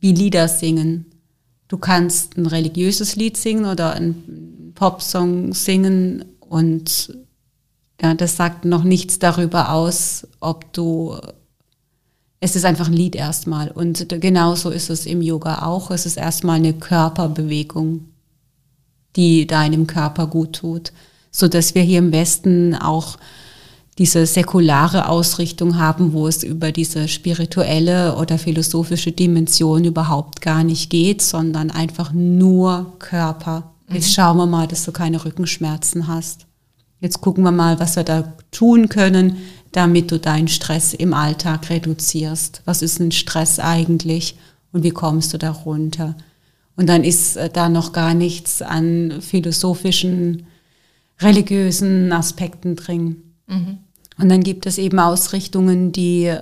wie 0.00 0.12
Lieder 0.12 0.48
singen. 0.48 1.06
Du 1.68 1.76
kannst 1.76 2.38
ein 2.38 2.46
religiöses 2.46 3.16
Lied 3.16 3.36
singen 3.36 3.66
oder 3.66 3.92
einen 3.92 4.72
Popsong 4.74 5.52
singen 5.52 6.24
und 6.40 7.16
ja, 8.00 8.14
das 8.14 8.36
sagt 8.36 8.64
noch 8.64 8.84
nichts 8.84 9.18
darüber 9.18 9.72
aus, 9.72 10.26
ob 10.40 10.72
du 10.72 11.16
es 12.44 12.56
ist 12.56 12.66
einfach 12.66 12.88
ein 12.88 12.92
Lied 12.92 13.16
erstmal. 13.16 13.70
Und 13.70 14.06
genauso 14.20 14.68
ist 14.68 14.90
es 14.90 15.06
im 15.06 15.22
Yoga 15.22 15.62
auch. 15.62 15.90
Es 15.90 16.04
ist 16.04 16.18
erstmal 16.18 16.56
eine 16.56 16.74
Körperbewegung, 16.74 18.04
die 19.16 19.46
deinem 19.46 19.86
Körper 19.86 20.26
gut 20.26 20.56
tut. 20.56 20.92
So 21.30 21.48
dass 21.48 21.74
wir 21.74 21.80
hier 21.80 22.00
im 22.00 22.12
Westen 22.12 22.74
auch 22.74 23.16
diese 23.96 24.26
säkulare 24.26 25.08
Ausrichtung 25.08 25.78
haben, 25.78 26.12
wo 26.12 26.28
es 26.28 26.42
über 26.42 26.70
diese 26.70 27.08
spirituelle 27.08 28.16
oder 28.16 28.36
philosophische 28.36 29.12
Dimension 29.12 29.84
überhaupt 29.84 30.42
gar 30.42 30.64
nicht 30.64 30.90
geht, 30.90 31.22
sondern 31.22 31.70
einfach 31.70 32.12
nur 32.12 32.92
Körper. 32.98 33.72
Jetzt 33.90 34.08
mhm. 34.08 34.12
schauen 34.12 34.36
wir 34.36 34.46
mal, 34.46 34.68
dass 34.68 34.84
du 34.84 34.92
keine 34.92 35.24
Rückenschmerzen 35.24 36.08
hast. 36.08 36.44
Jetzt 37.00 37.22
gucken 37.22 37.42
wir 37.42 37.52
mal, 37.52 37.80
was 37.80 37.96
wir 37.96 38.02
da 38.02 38.34
tun 38.50 38.90
können, 38.90 39.38
damit 39.74 40.12
du 40.12 40.20
deinen 40.20 40.46
Stress 40.46 40.94
im 40.94 41.12
Alltag 41.12 41.68
reduzierst. 41.68 42.62
Was 42.64 42.80
ist 42.80 43.00
ein 43.00 43.10
Stress 43.10 43.58
eigentlich 43.58 44.36
und 44.72 44.84
wie 44.84 44.90
kommst 44.90 45.34
du 45.34 45.38
da 45.38 45.50
runter? 45.50 46.14
Und 46.76 46.88
dann 46.88 47.02
ist 47.02 47.36
äh, 47.36 47.50
da 47.50 47.68
noch 47.68 47.92
gar 47.92 48.14
nichts 48.14 48.62
an 48.62 49.20
philosophischen, 49.20 50.46
religiösen 51.20 52.12
Aspekten 52.12 52.76
drin. 52.76 53.16
Mhm. 53.48 53.78
Und 54.16 54.28
dann 54.28 54.44
gibt 54.44 54.66
es 54.66 54.78
eben 54.78 55.00
Ausrichtungen, 55.00 55.90
die 55.90 56.32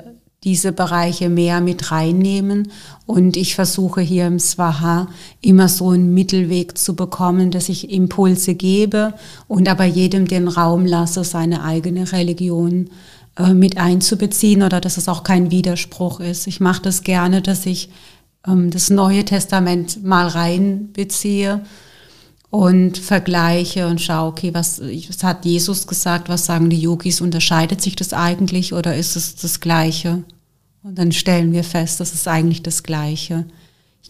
diese 0.45 0.73
Bereiche 0.73 1.31
mehr 1.31 1.63
mit 1.63 1.91
reinnehmen. 1.91 2.71
Und 3.07 3.39
ich 3.39 3.55
versuche 3.55 4.03
hier 4.03 4.27
im 4.27 4.39
Swaha 4.39 5.09
immer 5.41 5.69
so 5.69 5.91
einen 5.91 6.13
Mittelweg 6.13 6.77
zu 6.77 6.95
bekommen, 6.97 7.51
dass 7.51 7.71
ich 7.71 7.91
Impulse 7.91 8.55
gebe 8.55 9.15
und 9.49 9.69
aber 9.69 9.85
jedem 9.85 10.27
den 10.27 10.49
Raum 10.49 10.85
lasse, 10.85 11.25
seine 11.25 11.65
eigene 11.65 12.13
Religion 12.13 12.91
äh, 13.37 13.55
mit 13.55 13.79
einzubeziehen 13.79 14.63
oder 14.63 14.81
dass 14.81 14.97
es 14.97 15.09
auch 15.09 15.25
kein 15.25 15.51
Widerspruch 15.51 16.21
ist. 16.21 16.47
Ich 16.47 16.61
mache 16.61 16.83
das 16.83 17.03
gerne, 17.03 17.43
dass 17.43 17.67
ich 17.67 17.89
ähm, 18.47 18.71
das 18.71 18.91
Neue 18.91 19.25
Testament 19.25 20.05
mal 20.05 20.29
reinbeziehe 20.29 21.65
und 22.51 22.99
vergleiche 22.99 23.87
und 23.87 24.01
schaue, 24.01 24.29
okay, 24.29 24.53
was, 24.53 24.81
was 24.81 25.25
hat 25.25 25.45
Jesus 25.47 25.87
gesagt, 25.87 26.29
was 26.29 26.45
sagen 26.45 26.69
die 26.69 26.81
Yogis, 26.81 27.21
unterscheidet 27.23 27.81
sich 27.81 27.97
das 27.97 28.13
eigentlich 28.13 28.75
oder 28.75 28.95
ist 28.95 29.17
es 29.17 29.37
das 29.37 29.61
Gleiche? 29.61 30.25
Und 30.83 30.99
dann 30.99 31.13
stellen 31.13 31.53
wir 31.53 31.65
fest, 31.65 32.01
das 32.01 32.13
ist 32.13 32.29
eigentlich 32.29 32.63
das 32.63 32.83
Gleiche 32.83 33.47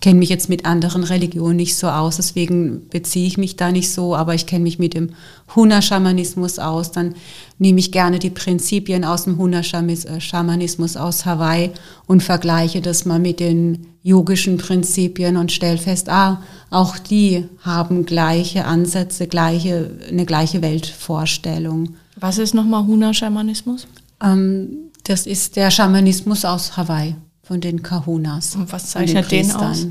kenne 0.00 0.18
mich 0.18 0.28
jetzt 0.28 0.48
mit 0.48 0.64
anderen 0.64 1.04
Religionen 1.04 1.56
nicht 1.56 1.76
so 1.76 1.88
aus, 1.88 2.16
deswegen 2.16 2.88
beziehe 2.88 3.26
ich 3.26 3.38
mich 3.38 3.56
da 3.56 3.70
nicht 3.70 3.90
so, 3.90 4.16
aber 4.16 4.34
ich 4.34 4.46
kenne 4.46 4.64
mich 4.64 4.78
mit 4.78 4.94
dem 4.94 5.10
Huna-Schamanismus 5.54 6.58
aus. 6.58 6.90
Dann 6.90 7.14
nehme 7.58 7.78
ich 7.78 7.92
gerne 7.92 8.18
die 8.18 8.30
Prinzipien 8.30 9.04
aus 9.04 9.24
dem 9.24 9.38
Huna-Schamanismus 9.38 10.96
aus 10.96 11.24
Hawaii 11.24 11.70
und 12.06 12.22
vergleiche 12.22 12.80
das 12.80 13.04
mal 13.04 13.20
mit 13.20 13.38
den 13.38 13.86
yogischen 14.02 14.56
Prinzipien 14.56 15.36
und 15.36 15.52
stelle 15.52 15.78
fest, 15.78 16.08
ah, 16.08 16.42
auch 16.70 16.98
die 16.98 17.46
haben 17.60 18.04
gleiche 18.04 18.64
Ansätze, 18.64 19.28
gleiche, 19.28 19.90
eine 20.08 20.26
gleiche 20.26 20.62
Weltvorstellung. 20.62 21.94
Was 22.16 22.38
ist 22.38 22.54
nochmal 22.54 22.86
Huna-Schamanismus? 22.86 23.86
Ähm, 24.22 24.90
das 25.04 25.26
ist 25.26 25.54
der 25.56 25.70
Schamanismus 25.70 26.44
aus 26.44 26.76
Hawaii 26.76 27.14
von 27.42 27.60
den 27.60 27.82
Kahunas. 27.82 28.54
Und 28.56 28.72
was 28.72 28.90
zeichnet 28.90 29.30
den, 29.30 29.48
den 29.48 29.56
aus? 29.56 29.86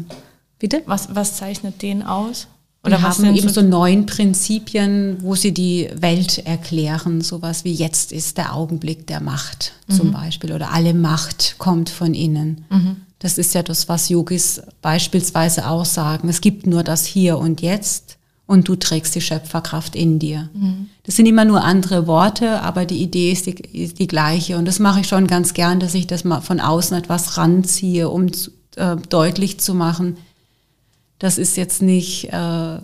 Bitte? 0.60 0.84
Was, 0.86 1.14
was 1.14 1.36
zeichnet 1.36 1.82
den 1.82 2.04
aus? 2.04 2.48
Oder 2.84 2.98
die 2.98 3.04
haben 3.04 3.36
eben 3.36 3.50
so 3.50 3.62
neun 3.62 4.08
Prinzipien, 4.08 5.18
wo 5.22 5.36
sie 5.36 5.54
die 5.54 5.90
Welt 5.94 6.40
erklären, 6.40 7.22
sowas 7.22 7.64
wie 7.64 7.74
jetzt 7.74 8.12
ist 8.12 8.38
der 8.38 8.56
Augenblick 8.56 9.06
der 9.06 9.22
Macht 9.22 9.74
zum 9.88 10.08
mhm. 10.08 10.14
Beispiel 10.14 10.52
oder 10.52 10.72
alle 10.72 10.96
Macht 10.96 11.56
kommt 11.60 11.92
von 11.92 12.16
innen. 12.16 12.66
Mhm. 12.70 12.98
Das 13.20 13.38
ist 13.38 13.54
ja 13.54 13.62
das, 13.62 13.88
was 13.88 14.10
Yogis 14.10 14.64
beispielsweise 14.82 15.68
auch 15.68 15.86
sagen. 15.86 16.28
Es 16.28 16.42
gibt 16.42 16.66
nur 16.66 16.84
das 16.84 17.06
Hier 17.06 17.38
und 17.38 17.62
Jetzt 17.62 18.18
und 18.52 18.68
du 18.68 18.76
trägst 18.76 19.16
die 19.16 19.22
Schöpferkraft 19.22 19.96
in 19.96 20.20
dir. 20.20 20.50
Mhm. 20.54 20.90
Das 21.04 21.16
sind 21.16 21.26
immer 21.26 21.46
nur 21.46 21.64
andere 21.64 22.06
Worte, 22.06 22.62
aber 22.62 22.84
die 22.86 23.02
Idee 23.02 23.32
ist 23.32 23.46
die, 23.46 23.56
ist 23.56 23.98
die, 23.98 24.08
gleiche. 24.08 24.58
Und 24.58 24.66
das 24.66 24.78
mache 24.78 25.00
ich 25.00 25.08
schon 25.08 25.26
ganz 25.28 25.54
gern, 25.54 25.80
dass 25.80 25.94
ich 25.94 26.06
das 26.06 26.26
mal 26.26 26.42
von 26.42 26.60
außen 26.60 26.98
etwas 26.98 27.38
ranziehe, 27.38 28.10
um 28.10 28.34
zu, 28.34 28.52
äh, 28.76 28.98
deutlich 29.08 29.62
zu 29.62 29.74
machen, 29.74 30.18
das 31.18 31.38
ist 31.38 31.56
jetzt 31.56 31.82
nicht 31.82 32.26
äh, 32.34 32.80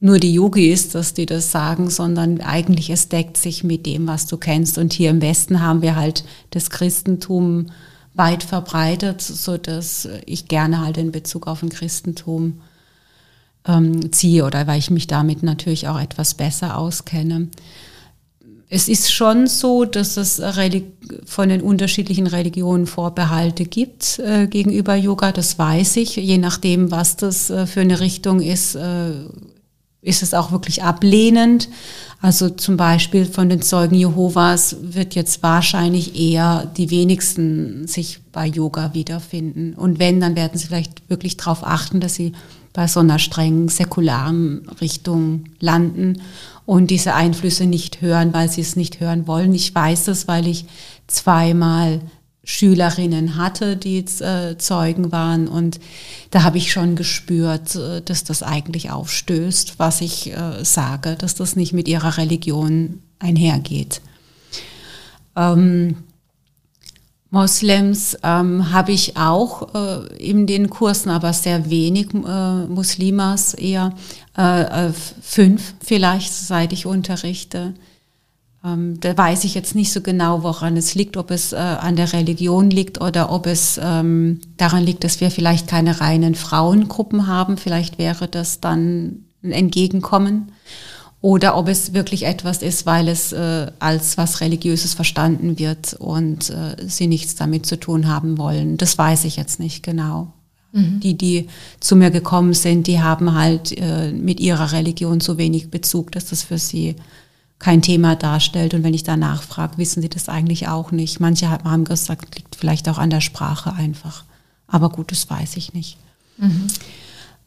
nur 0.00 0.18
die 0.18 0.32
Yogis, 0.32 0.88
dass 0.88 1.12
die 1.12 1.26
das 1.26 1.52
sagen, 1.52 1.90
sondern 1.90 2.40
eigentlich 2.40 2.88
es 2.88 3.10
deckt 3.10 3.36
sich 3.36 3.64
mit 3.64 3.84
dem, 3.84 4.06
was 4.06 4.24
du 4.24 4.38
kennst. 4.38 4.78
Und 4.78 4.94
hier 4.94 5.10
im 5.10 5.20
Westen 5.20 5.60
haben 5.60 5.82
wir 5.82 5.96
halt 5.96 6.24
das 6.48 6.70
Christentum 6.70 7.66
weit 8.14 8.42
verbreitet, 8.42 9.20
so 9.20 9.58
dass 9.58 10.08
ich 10.24 10.48
gerne 10.48 10.80
halt 10.80 10.96
in 10.96 11.12
Bezug 11.12 11.46
auf 11.46 11.62
ein 11.62 11.68
Christentum 11.68 12.62
ähm, 13.66 14.12
ziehe 14.12 14.44
oder 14.44 14.66
weil 14.66 14.78
ich 14.78 14.90
mich 14.90 15.06
damit 15.06 15.42
natürlich 15.42 15.88
auch 15.88 16.00
etwas 16.00 16.34
besser 16.34 16.76
auskenne. 16.76 17.48
Es 18.74 18.88
ist 18.88 19.12
schon 19.12 19.48
so, 19.48 19.84
dass 19.84 20.16
es 20.16 20.40
von 21.26 21.48
den 21.50 21.60
unterschiedlichen 21.60 22.26
Religionen 22.26 22.86
Vorbehalte 22.86 23.66
gibt 23.66 24.18
äh, 24.18 24.46
gegenüber 24.46 24.94
Yoga, 24.94 25.30
das 25.30 25.58
weiß 25.58 25.96
ich. 25.96 26.16
Je 26.16 26.38
nachdem, 26.38 26.90
was 26.90 27.16
das 27.16 27.50
äh, 27.50 27.66
für 27.66 27.82
eine 27.82 28.00
Richtung 28.00 28.40
ist, 28.40 28.74
äh, 28.74 29.12
ist 30.00 30.22
es 30.22 30.32
auch 30.32 30.52
wirklich 30.52 30.82
ablehnend. 30.82 31.68
Also 32.22 32.48
zum 32.48 32.76
Beispiel 32.76 33.26
von 33.26 33.48
den 33.48 33.62
Zeugen 33.62 33.94
Jehovas 33.94 34.76
wird 34.80 35.14
jetzt 35.14 35.42
wahrscheinlich 35.42 36.18
eher 36.18 36.64
die 36.76 36.90
wenigsten 36.90 37.86
sich 37.86 38.20
bei 38.32 38.46
Yoga 38.46 38.94
wiederfinden. 38.94 39.74
Und 39.74 39.98
wenn, 39.98 40.20
dann 40.20 40.34
werden 40.34 40.58
sie 40.58 40.66
vielleicht 40.66 41.10
wirklich 41.10 41.36
darauf 41.36 41.62
achten, 41.62 42.00
dass 42.00 42.14
sie 42.14 42.32
bei 42.72 42.86
so 42.86 43.00
einer 43.00 43.18
strengen 43.18 43.68
säkularen 43.68 44.68
Richtung 44.80 45.44
landen 45.60 46.22
und 46.64 46.90
diese 46.90 47.14
Einflüsse 47.14 47.66
nicht 47.66 48.00
hören, 48.00 48.32
weil 48.32 48.48
sie 48.48 48.60
es 48.60 48.76
nicht 48.76 49.00
hören 49.00 49.26
wollen. 49.26 49.54
Ich 49.54 49.74
weiß 49.74 50.08
es, 50.08 50.28
weil 50.28 50.46
ich 50.46 50.64
zweimal 51.06 52.00
Schülerinnen 52.44 53.36
hatte, 53.36 53.76
die 53.76 53.98
äh, 53.98 54.56
Zeugen 54.58 55.12
waren 55.12 55.46
und 55.46 55.78
da 56.30 56.42
habe 56.42 56.58
ich 56.58 56.72
schon 56.72 56.96
gespürt, 56.96 57.76
äh, 57.76 58.02
dass 58.02 58.24
das 58.24 58.42
eigentlich 58.42 58.90
aufstößt, 58.90 59.78
was 59.78 60.00
ich 60.00 60.32
äh, 60.32 60.64
sage, 60.64 61.14
dass 61.16 61.36
das 61.36 61.54
nicht 61.54 61.72
mit 61.72 61.86
ihrer 61.86 62.16
Religion 62.18 63.00
einhergeht. 63.20 64.00
Ähm, 65.36 65.98
Moslems 67.32 68.18
ähm, 68.22 68.72
habe 68.72 68.92
ich 68.92 69.16
auch 69.16 69.74
äh, 69.74 70.16
in 70.18 70.46
den 70.46 70.68
Kursen, 70.68 71.08
aber 71.08 71.32
sehr 71.32 71.70
wenig 71.70 72.08
äh, 72.12 72.66
Muslimas, 72.66 73.54
eher 73.54 73.94
äh, 74.36 74.88
äh, 74.88 74.92
fünf 75.22 75.74
vielleicht, 75.82 76.30
seit 76.30 76.74
ich 76.74 76.84
unterrichte. 76.84 77.72
Ähm, 78.62 79.00
da 79.00 79.16
weiß 79.16 79.44
ich 79.44 79.54
jetzt 79.54 79.74
nicht 79.74 79.92
so 79.92 80.02
genau, 80.02 80.42
woran 80.42 80.76
es 80.76 80.94
liegt, 80.94 81.16
ob 81.16 81.30
es 81.30 81.54
äh, 81.54 81.56
an 81.56 81.96
der 81.96 82.12
Religion 82.12 82.68
liegt 82.68 83.00
oder 83.00 83.32
ob 83.32 83.46
es 83.46 83.80
ähm, 83.82 84.42
daran 84.58 84.84
liegt, 84.84 85.02
dass 85.02 85.22
wir 85.22 85.30
vielleicht 85.30 85.66
keine 85.66 86.02
reinen 86.02 86.34
Frauengruppen 86.34 87.28
haben. 87.28 87.56
Vielleicht 87.56 87.96
wäre 87.96 88.28
das 88.28 88.60
dann 88.60 89.24
ein 89.42 89.52
Entgegenkommen 89.52 90.52
oder 91.22 91.56
ob 91.56 91.68
es 91.68 91.94
wirklich 91.94 92.26
etwas 92.26 92.62
ist, 92.62 92.84
weil 92.84 93.08
es 93.08 93.32
äh, 93.32 93.70
als 93.78 94.18
was 94.18 94.40
Religiöses 94.40 94.92
verstanden 94.92 95.58
wird 95.58 95.94
und 95.94 96.50
äh, 96.50 96.76
sie 96.86 97.06
nichts 97.06 97.36
damit 97.36 97.64
zu 97.64 97.78
tun 97.78 98.08
haben 98.08 98.38
wollen. 98.38 98.76
Das 98.76 98.98
weiß 98.98 99.24
ich 99.24 99.36
jetzt 99.36 99.60
nicht 99.60 99.84
genau. 99.84 100.32
Mhm. 100.72 100.98
Die, 100.98 101.16
die 101.16 101.48
zu 101.78 101.94
mir 101.94 102.10
gekommen 102.10 102.54
sind, 102.54 102.88
die 102.88 103.00
haben 103.00 103.34
halt 103.34 103.72
äh, 103.78 104.10
mit 104.10 104.40
ihrer 104.40 104.72
Religion 104.72 105.20
so 105.20 105.38
wenig 105.38 105.70
Bezug, 105.70 106.10
dass 106.10 106.26
das 106.26 106.42
für 106.42 106.58
sie 106.58 106.96
kein 107.60 107.82
Thema 107.82 108.16
darstellt. 108.16 108.74
Und 108.74 108.82
wenn 108.82 108.94
ich 108.94 109.04
danach 109.04 109.44
frage, 109.44 109.78
wissen 109.78 110.02
sie 110.02 110.08
das 110.08 110.28
eigentlich 110.28 110.66
auch 110.66 110.90
nicht. 110.90 111.20
Manche 111.20 111.48
haben 111.50 111.84
gesagt, 111.84 112.34
liegt 112.34 112.56
vielleicht 112.56 112.88
auch 112.88 112.98
an 112.98 113.10
der 113.10 113.20
Sprache 113.20 113.72
einfach. 113.72 114.24
Aber 114.66 114.88
gut, 114.88 115.12
das 115.12 115.30
weiß 115.30 115.56
ich 115.56 115.72
nicht. 115.72 115.98
Mhm. 116.38 116.66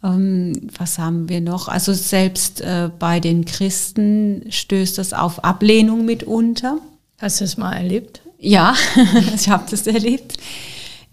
Ähm, 0.06 0.70
was 0.78 1.00
haben 1.00 1.28
wir 1.30 1.42
noch? 1.42 1.68
Also 1.68 1.94
selbst 1.94 2.62
äh, 2.62 2.90
bei 3.00 3.20
den 3.20 3.46
Christen 3.46 4.44
stößt 4.50 4.98
das 4.98 5.14
auf 5.14 5.44
Ablehnung 5.44 6.06
mitunter. 6.06 6.78
Hast 7.20 7.42
du 7.42 7.46
es 7.46 7.58
mal 7.58 7.74
erlebt? 7.74 8.22
Ja, 8.40 8.76
ich 9.36 9.50
habe 9.50 9.66
das 9.70 9.88
erlebt. 9.88 10.38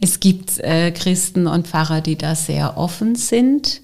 Es 0.01 0.21
gibt 0.21 0.59
äh, 0.59 0.91
Christen 0.91 1.47
und 1.47 1.69
Pfarrer, 1.69 2.01
die 2.01 2.17
da 2.17 2.35
sehr 2.35 2.77
offen 2.77 3.15
sind. 3.15 3.81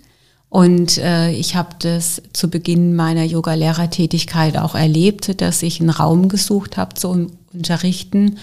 Und 0.51 0.99
äh, 0.99 1.31
ich 1.31 1.57
habe 1.57 1.77
das 1.79 2.23
zu 2.33 2.51
Beginn 2.51 2.97
meiner 2.97 3.25
Yoga-Lehrertätigkeit 3.25 4.57
auch 4.57 4.75
erlebt, 4.75 5.41
dass 5.41 5.63
ich 5.63 5.81
einen 5.81 5.91
Raum 5.91 6.29
gesucht 6.29 6.77
habe 6.77 6.95
zum 6.95 7.33
Unterrichten. 7.53 8.39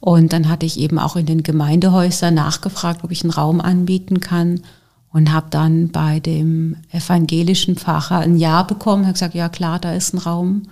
Und 0.00 0.32
dann 0.32 0.48
hatte 0.48 0.66
ich 0.66 0.78
eben 0.78 0.98
auch 0.98 1.16
in 1.16 1.26
den 1.26 1.42
Gemeindehäusern 1.42 2.34
nachgefragt, 2.34 3.02
ob 3.02 3.10
ich 3.10 3.22
einen 3.22 3.32
Raum 3.32 3.60
anbieten 3.60 4.20
kann 4.20 4.62
und 5.12 5.32
habe 5.32 5.46
dann 5.50 5.88
bei 5.88 6.20
dem 6.20 6.76
evangelischen 6.90 7.76
Pfarrer 7.76 8.18
ein 8.18 8.36
Ja 8.36 8.62
bekommen. 8.62 9.04
Er 9.04 9.08
hat 9.08 9.14
gesagt, 9.14 9.34
ja 9.34 9.48
klar, 9.48 9.78
da 9.78 9.92
ist 9.94 10.14
ein 10.14 10.18
Raum, 10.18 10.64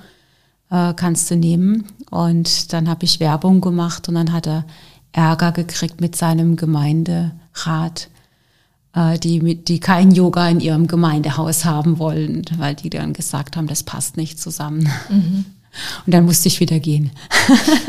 äh, 0.71 0.93
kannst 0.95 1.31
du 1.31 1.37
nehmen. 1.37 1.85
Und 2.11 2.73
dann 2.73 2.88
habe 2.88 3.05
ich 3.05 3.21
Werbung 3.21 3.61
gemacht 3.61 4.09
und 4.09 4.14
dann 4.14 4.33
hat 4.33 4.47
er 4.47 4.64
Ärger 5.12 5.52
gekriegt 5.52 6.00
mit 6.00 6.14
seinem 6.14 6.57
Gemeinderat, 6.57 8.11
äh, 8.95 9.19
die, 9.19 9.40
mit, 9.40 9.69
die 9.69 9.81
kein 9.81 10.11
Yoga 10.11 10.49
in 10.49 10.61
ihrem 10.61 10.87
Gemeindehaus 10.87 11.64
haben 11.64 11.99
wollen, 11.99 12.43
weil 12.59 12.75
die 12.75 12.90
dann 12.90 13.14
gesagt 13.14 13.57
haben, 13.57 13.66
das 13.66 13.83
passt 13.83 14.19
nicht 14.19 14.38
zusammen. 14.38 14.88
Mhm. 15.09 15.47
Und 16.05 16.14
dann 16.14 16.25
musste 16.25 16.49
ich 16.49 16.61
wieder 16.61 16.81
gehen. 16.81 17.11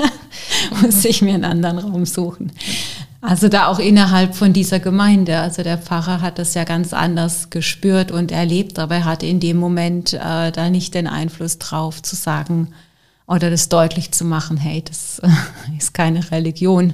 musste 0.82 1.08
ich 1.08 1.22
mir 1.22 1.34
einen 1.34 1.46
anderen 1.46 1.80
Raum 1.80 2.06
suchen. 2.06 2.52
Also 3.28 3.50
da 3.50 3.68
auch 3.68 3.80
innerhalb 3.80 4.36
von 4.36 4.54
dieser 4.54 4.80
Gemeinde. 4.80 5.40
Also 5.40 5.62
der 5.62 5.78
Pfarrer 5.78 6.22
hat 6.22 6.40
das 6.40 6.54
ja 6.54 6.64
ganz 6.64 6.94
anders 6.94 7.50
gespürt 7.50 8.10
und 8.10 8.32
erlebt, 8.32 8.80
aber 8.80 8.96
er 8.96 9.06
hatte 9.06 9.26
in 9.26 9.42
dem 9.42 9.58
Moment 9.58 10.14
äh, 10.14 10.50
da 10.50 10.70
nicht 10.70 10.94
den 10.94 11.08
Einfluss 11.08 11.58
drauf 11.58 12.02
zu 12.02 12.16
sagen 12.16 12.70
oder 13.28 13.50
das 13.50 13.68
deutlich 13.68 14.14
zu 14.14 14.24
machen, 14.24 14.56
hey, 14.56 14.82
das 14.82 15.22
ist 15.78 15.94
keine 15.94 16.32
Religion. 16.32 16.94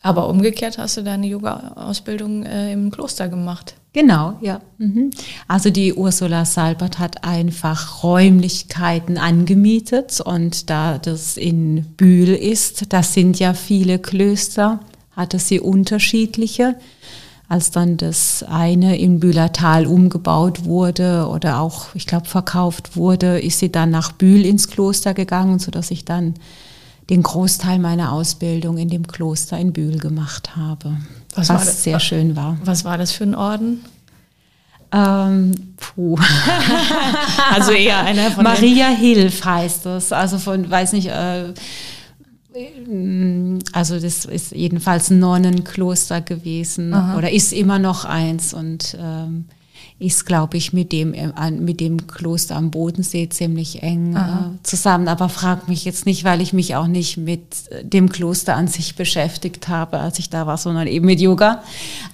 Aber 0.00 0.28
umgekehrt 0.28 0.78
hast 0.78 0.96
du 0.96 1.04
deine 1.04 1.28
Yoga-Ausbildung 1.28 2.42
äh, 2.42 2.72
im 2.72 2.90
Kloster 2.90 3.28
gemacht. 3.28 3.76
Genau, 3.92 4.34
ja. 4.40 4.60
Mhm. 4.78 5.12
Also 5.46 5.70
die 5.70 5.94
Ursula 5.94 6.44
Salbert 6.44 6.98
hat 6.98 7.22
einfach 7.22 8.02
Räumlichkeiten 8.02 9.16
angemietet 9.16 10.20
und 10.20 10.70
da 10.70 10.98
das 10.98 11.36
in 11.36 11.84
Bühl 11.96 12.30
ist, 12.30 12.92
das 12.92 13.14
sind 13.14 13.38
ja 13.38 13.54
viele 13.54 14.00
Klöster 14.00 14.80
hatte 15.16 15.38
sie 15.38 15.60
unterschiedliche. 15.60 16.76
Als 17.48 17.70
dann 17.70 17.98
das 17.98 18.42
eine 18.48 18.96
in 18.98 19.20
Bühlertal 19.20 19.86
umgebaut 19.86 20.64
wurde 20.64 21.28
oder 21.28 21.60
auch, 21.60 21.94
ich 21.94 22.06
glaube, 22.06 22.26
verkauft 22.26 22.96
wurde, 22.96 23.40
ist 23.40 23.58
sie 23.58 23.70
dann 23.70 23.90
nach 23.90 24.12
Bühl 24.12 24.46
ins 24.46 24.68
Kloster 24.68 25.12
gegangen, 25.12 25.58
sodass 25.58 25.90
ich 25.90 26.06
dann 26.06 26.34
den 27.10 27.22
Großteil 27.22 27.78
meiner 27.78 28.12
Ausbildung 28.12 28.78
in 28.78 28.88
dem 28.88 29.06
Kloster 29.06 29.58
in 29.58 29.74
Bühl 29.74 29.98
gemacht 29.98 30.56
habe, 30.56 30.96
was, 31.34 31.50
was 31.50 31.66
das, 31.66 31.82
sehr 31.82 32.00
schön 32.00 32.36
war. 32.36 32.56
Was 32.64 32.84
war 32.86 32.96
das 32.96 33.12
für 33.12 33.24
ein 33.24 33.34
Orden? 33.34 33.84
Ähm, 34.92 35.74
puh. 35.76 36.18
also 37.50 37.72
eher 37.72 37.98
einer 37.98 38.30
von 38.30 38.44
Maria 38.44 38.88
Hilf 38.88 39.44
heißt 39.44 39.86
das. 39.86 40.12
Also 40.12 40.38
von, 40.38 40.70
weiß 40.70 40.92
nicht, 40.92 41.08
äh, 41.08 41.52
also 43.72 43.98
das 43.98 44.24
ist 44.24 44.52
jedenfalls 44.52 45.10
ein 45.10 45.18
Nonnenkloster 45.18 46.20
gewesen 46.20 46.92
Aha. 46.92 47.16
oder 47.16 47.30
ist 47.30 47.52
immer 47.52 47.78
noch 47.78 48.04
eins 48.04 48.52
und 48.52 48.96
ähm, 49.00 49.46
ist, 49.98 50.26
glaube 50.26 50.56
ich, 50.56 50.72
mit 50.72 50.90
dem, 50.92 51.14
äh, 51.14 51.50
mit 51.50 51.80
dem 51.80 52.06
Kloster 52.06 52.56
am 52.56 52.70
Bodensee 52.70 53.28
ziemlich 53.28 53.82
eng 53.82 54.16
äh, 54.16 54.58
zusammen. 54.64 55.08
Aber 55.08 55.28
frag 55.28 55.68
mich 55.68 55.84
jetzt 55.84 56.06
nicht, 56.06 56.24
weil 56.24 56.40
ich 56.40 56.52
mich 56.52 56.74
auch 56.74 56.88
nicht 56.88 57.18
mit 57.18 57.70
äh, 57.70 57.84
dem 57.84 58.08
Kloster 58.08 58.56
an 58.56 58.66
sich 58.66 58.96
beschäftigt 58.96 59.68
habe, 59.68 60.00
als 60.00 60.18
ich 60.18 60.28
da 60.28 60.46
war, 60.46 60.58
sondern 60.58 60.88
eben 60.88 61.06
mit 61.06 61.20
Yoga. 61.20 61.62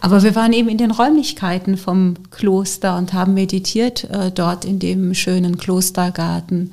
Aber 0.01 0.23
wir 0.23 0.35
waren 0.35 0.53
eben 0.53 0.69
in 0.69 0.79
den 0.79 0.91
Räumlichkeiten 0.91 1.77
vom 1.77 2.15
Kloster 2.31 2.97
und 2.97 3.15
haben 3.15 3.35
meditiert 3.35 4.05
äh, 4.05 4.31
dort 4.31 4.65
in 4.65 4.79
dem 4.79 5.15
schönen 5.15 5.57
Klostergarten. 5.57 6.73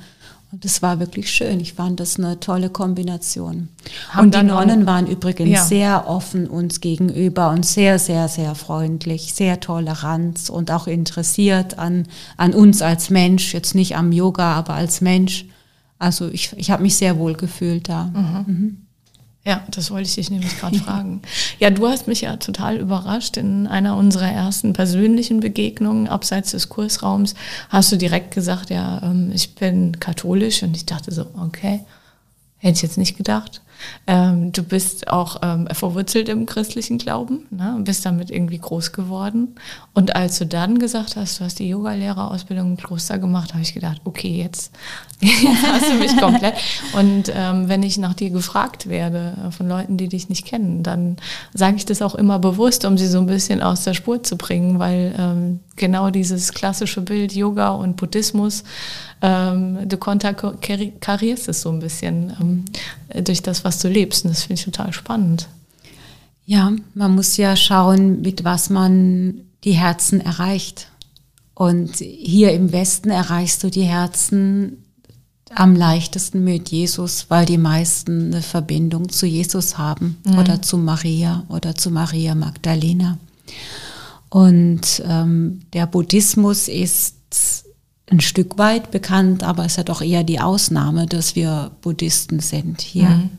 Das 0.60 0.80
war 0.80 1.00
wirklich 1.00 1.30
schön. 1.30 1.60
Ich 1.60 1.74
fand 1.74 2.00
das 2.00 2.18
eine 2.18 2.40
tolle 2.40 2.70
Kombination. 2.70 3.68
Haben 4.10 4.26
und 4.26 4.34
die 4.34 4.42
Nonnen 4.42 4.86
waren 4.86 5.06
übrigens 5.06 5.50
ja. 5.50 5.62
sehr 5.64 6.08
offen 6.08 6.46
uns 6.46 6.80
gegenüber 6.80 7.50
und 7.50 7.66
sehr, 7.66 7.98
sehr, 7.98 8.28
sehr 8.28 8.54
freundlich, 8.54 9.34
sehr 9.34 9.60
tolerant 9.60 10.48
und 10.48 10.70
auch 10.70 10.86
interessiert 10.86 11.78
an, 11.78 12.06
an 12.36 12.54
uns 12.54 12.80
als 12.80 13.10
Mensch, 13.10 13.52
jetzt 13.54 13.74
nicht 13.74 13.96
am 13.96 14.12
Yoga, 14.12 14.54
aber 14.54 14.74
als 14.74 15.00
Mensch. 15.00 15.46
Also 15.98 16.28
ich, 16.28 16.52
ich 16.56 16.70
habe 16.70 16.82
mich 16.82 16.96
sehr 16.96 17.18
wohl 17.18 17.34
gefühlt 17.34 17.88
da. 17.88 18.04
Mhm. 18.04 18.44
Mhm. 18.46 18.85
Ja, 19.46 19.62
das 19.70 19.92
wollte 19.92 20.08
ich 20.08 20.16
dich 20.16 20.28
nämlich 20.28 20.58
gerade 20.58 20.76
fragen. 20.76 21.22
Ja, 21.60 21.70
du 21.70 21.86
hast 21.86 22.08
mich 22.08 22.22
ja 22.22 22.36
total 22.36 22.78
überrascht. 22.78 23.36
In 23.36 23.68
einer 23.68 23.96
unserer 23.96 24.30
ersten 24.30 24.72
persönlichen 24.72 25.38
Begegnungen 25.38 26.08
abseits 26.08 26.50
des 26.50 26.68
Kursraums 26.68 27.34
hast 27.68 27.92
du 27.92 27.96
direkt 27.96 28.34
gesagt, 28.34 28.70
ja, 28.70 29.00
ähm, 29.02 29.30
ich 29.32 29.54
bin 29.54 30.00
katholisch 30.00 30.64
und 30.64 30.76
ich 30.76 30.84
dachte 30.84 31.12
so, 31.12 31.26
okay, 31.40 31.80
hätte 32.58 32.74
ich 32.74 32.82
jetzt 32.82 32.98
nicht 32.98 33.16
gedacht. 33.16 33.62
Ähm, 34.06 34.52
du 34.52 34.62
bist 34.62 35.08
auch 35.08 35.40
ähm, 35.42 35.68
verwurzelt 35.72 36.28
im 36.28 36.46
christlichen 36.46 36.98
Glauben, 36.98 37.46
ne? 37.50 37.76
bist 37.80 38.06
damit 38.06 38.30
irgendwie 38.30 38.58
groß 38.58 38.92
geworden. 38.92 39.54
Und 39.94 40.16
als 40.16 40.38
du 40.38 40.46
dann 40.46 40.78
gesagt 40.78 41.16
hast, 41.16 41.40
du 41.40 41.44
hast 41.44 41.58
die 41.58 41.68
Yogalehrerausbildung 41.68 42.72
im 42.72 42.76
Kloster 42.76 43.18
gemacht, 43.18 43.52
habe 43.52 43.62
ich 43.62 43.74
gedacht, 43.74 44.00
okay, 44.04 44.36
jetzt, 44.42 44.72
hast 45.22 45.90
du 45.90 45.94
mich 45.94 46.16
komplett. 46.16 46.54
Und 46.92 47.32
ähm, 47.34 47.68
wenn 47.68 47.82
ich 47.82 47.98
nach 47.98 48.14
dir 48.14 48.30
gefragt 48.30 48.88
werde 48.88 49.34
äh, 49.46 49.50
von 49.50 49.68
Leuten, 49.68 49.96
die 49.96 50.08
dich 50.08 50.28
nicht 50.28 50.44
kennen, 50.44 50.82
dann 50.82 51.16
sage 51.54 51.76
ich 51.76 51.84
das 51.84 52.02
auch 52.02 52.14
immer 52.14 52.38
bewusst, 52.38 52.84
um 52.84 52.98
sie 52.98 53.06
so 53.06 53.18
ein 53.18 53.26
bisschen 53.26 53.62
aus 53.62 53.84
der 53.84 53.94
Spur 53.94 54.22
zu 54.22 54.36
bringen, 54.36 54.78
weil 54.78 55.14
ähm, 55.18 55.60
genau 55.76 56.10
dieses 56.10 56.52
klassische 56.52 57.00
Bild 57.00 57.34
Yoga 57.34 57.70
und 57.70 57.96
Buddhismus, 57.96 58.64
ähm, 59.22 59.88
du 59.88 59.96
konterkarierst 59.96 61.48
es 61.48 61.62
so 61.62 61.70
ein 61.70 61.80
bisschen 61.80 62.32
ähm, 62.40 63.24
durch 63.24 63.42
das, 63.42 63.64
was 63.64 63.78
du 63.78 63.88
lebst. 63.88 64.24
Und 64.24 64.30
das 64.30 64.42
finde 64.42 64.60
ich 64.60 64.64
total 64.64 64.92
spannend. 64.92 65.48
Ja, 66.44 66.72
man 66.94 67.14
muss 67.14 67.36
ja 67.36 67.56
schauen, 67.56 68.22
mit 68.22 68.44
was 68.44 68.70
man 68.70 69.42
die 69.64 69.72
Herzen 69.72 70.20
erreicht. 70.20 70.88
Und 71.54 71.96
hier 71.96 72.52
im 72.52 72.72
Westen 72.72 73.10
erreichst 73.10 73.64
du 73.64 73.70
die 73.70 73.84
Herzen 73.84 74.84
am 75.54 75.74
leichtesten 75.74 76.44
mit 76.44 76.70
Jesus, 76.70 77.26
weil 77.28 77.46
die 77.46 77.58
meisten 77.58 78.32
eine 78.32 78.42
Verbindung 78.42 79.08
zu 79.08 79.26
Jesus 79.26 79.78
haben 79.78 80.18
mhm. 80.24 80.38
oder 80.38 80.60
zu 80.60 80.76
Maria 80.76 81.44
oder 81.48 81.74
zu 81.74 81.90
Maria 81.90 82.34
Magdalena. 82.34 83.18
Und 84.28 85.02
ähm, 85.06 85.62
der 85.72 85.86
Buddhismus 85.86 86.68
ist 86.68 87.64
ein 88.10 88.20
Stück 88.20 88.58
weit 88.58 88.90
bekannt, 88.90 89.42
aber 89.42 89.64
es 89.64 89.72
ist 89.72 89.78
ja 89.78 89.82
doch 89.84 90.02
eher 90.02 90.24
die 90.24 90.40
Ausnahme, 90.40 91.06
dass 91.06 91.34
wir 91.34 91.72
Buddhisten 91.80 92.40
sind 92.40 92.80
hier. 92.80 93.08
Mhm. 93.08 93.30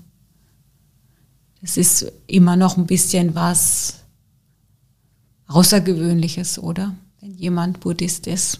Ist 1.61 2.11
immer 2.27 2.55
noch 2.55 2.77
ein 2.77 2.85
bisschen 2.85 3.35
was 3.35 3.95
Außergewöhnliches, 5.47 6.59
oder? 6.59 6.95
Wenn 7.19 7.35
jemand 7.35 7.79
Buddhist 7.79 8.27
ist. 8.27 8.59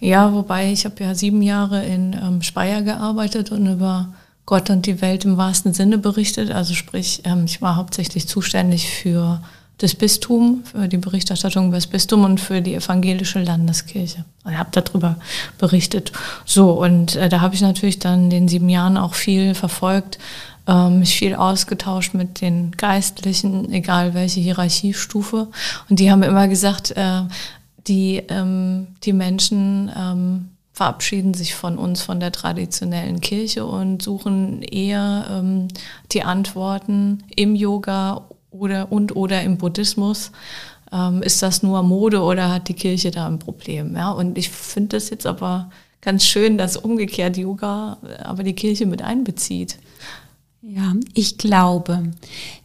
Ja, 0.00 0.32
wobei 0.32 0.72
ich 0.72 0.84
habe 0.84 1.02
ja 1.04 1.14
sieben 1.14 1.42
Jahre 1.42 1.84
in 1.84 2.14
ähm, 2.14 2.42
Speyer 2.42 2.82
gearbeitet 2.82 3.52
und 3.52 3.66
über 3.66 4.14
Gott 4.46 4.70
und 4.70 4.86
die 4.86 5.00
Welt 5.00 5.24
im 5.24 5.36
wahrsten 5.36 5.72
Sinne 5.74 5.98
berichtet. 5.98 6.50
Also 6.50 6.74
sprich, 6.74 7.22
ähm, 7.24 7.44
ich 7.44 7.62
war 7.62 7.76
hauptsächlich 7.76 8.26
zuständig 8.26 8.88
für 8.88 9.42
das 9.82 9.94
Bistum, 9.94 10.62
für 10.64 10.88
die 10.88 10.98
Berichterstattung 10.98 11.68
über 11.68 11.76
das 11.76 11.86
Bistum 11.86 12.24
und 12.24 12.40
für 12.40 12.60
die 12.60 12.74
evangelische 12.74 13.42
Landeskirche. 13.42 14.24
Ich 14.48 14.56
habe 14.56 14.70
darüber 14.72 15.16
berichtet. 15.58 16.12
So, 16.44 16.70
und 16.72 17.16
äh, 17.16 17.28
da 17.28 17.40
habe 17.40 17.54
ich 17.54 17.60
natürlich 17.60 17.98
dann 17.98 18.24
in 18.24 18.30
den 18.30 18.48
sieben 18.48 18.68
Jahren 18.68 18.96
auch 18.96 19.14
viel 19.14 19.54
verfolgt, 19.54 20.18
äh, 20.66 20.88
mich 20.88 21.16
viel 21.16 21.34
ausgetauscht 21.34 22.14
mit 22.14 22.40
den 22.40 22.72
Geistlichen, 22.72 23.72
egal 23.72 24.14
welche 24.14 24.40
Hierarchiestufe. 24.40 25.48
Und 25.88 25.98
die 25.98 26.10
haben 26.10 26.22
immer 26.22 26.48
gesagt, 26.48 26.92
äh, 26.92 27.22
die, 27.86 28.22
ähm, 28.28 28.88
die 29.02 29.12
Menschen 29.12 29.90
ähm, 29.96 30.48
verabschieden 30.72 31.34
sich 31.34 31.54
von 31.54 31.78
uns, 31.78 32.02
von 32.02 32.20
der 32.20 32.32
traditionellen 32.32 33.20
Kirche 33.20 33.66
und 33.66 34.02
suchen 34.02 34.62
eher 34.62 35.26
ähm, 35.30 35.68
die 36.12 36.22
Antworten 36.22 37.24
im 37.36 37.54
Yoga 37.54 38.22
oder 38.52 38.92
und 38.92 39.16
oder 39.16 39.42
im 39.42 39.58
Buddhismus. 39.58 40.30
Ähm, 40.92 41.22
ist 41.22 41.42
das 41.42 41.62
nur 41.62 41.82
Mode 41.82 42.20
oder 42.20 42.52
hat 42.52 42.68
die 42.68 42.74
Kirche 42.74 43.10
da 43.10 43.26
ein 43.26 43.38
Problem? 43.38 43.96
Ja, 43.96 44.10
und 44.10 44.38
ich 44.38 44.50
finde 44.50 44.96
das 44.96 45.10
jetzt 45.10 45.26
aber 45.26 45.70
ganz 46.00 46.24
schön, 46.24 46.58
dass 46.58 46.76
umgekehrt 46.76 47.36
Yoga 47.36 47.96
aber 48.22 48.42
die 48.42 48.54
Kirche 48.54 48.86
mit 48.86 49.02
einbezieht. 49.02 49.78
Ja, 50.64 50.94
ich 51.14 51.38
glaube, 51.38 52.12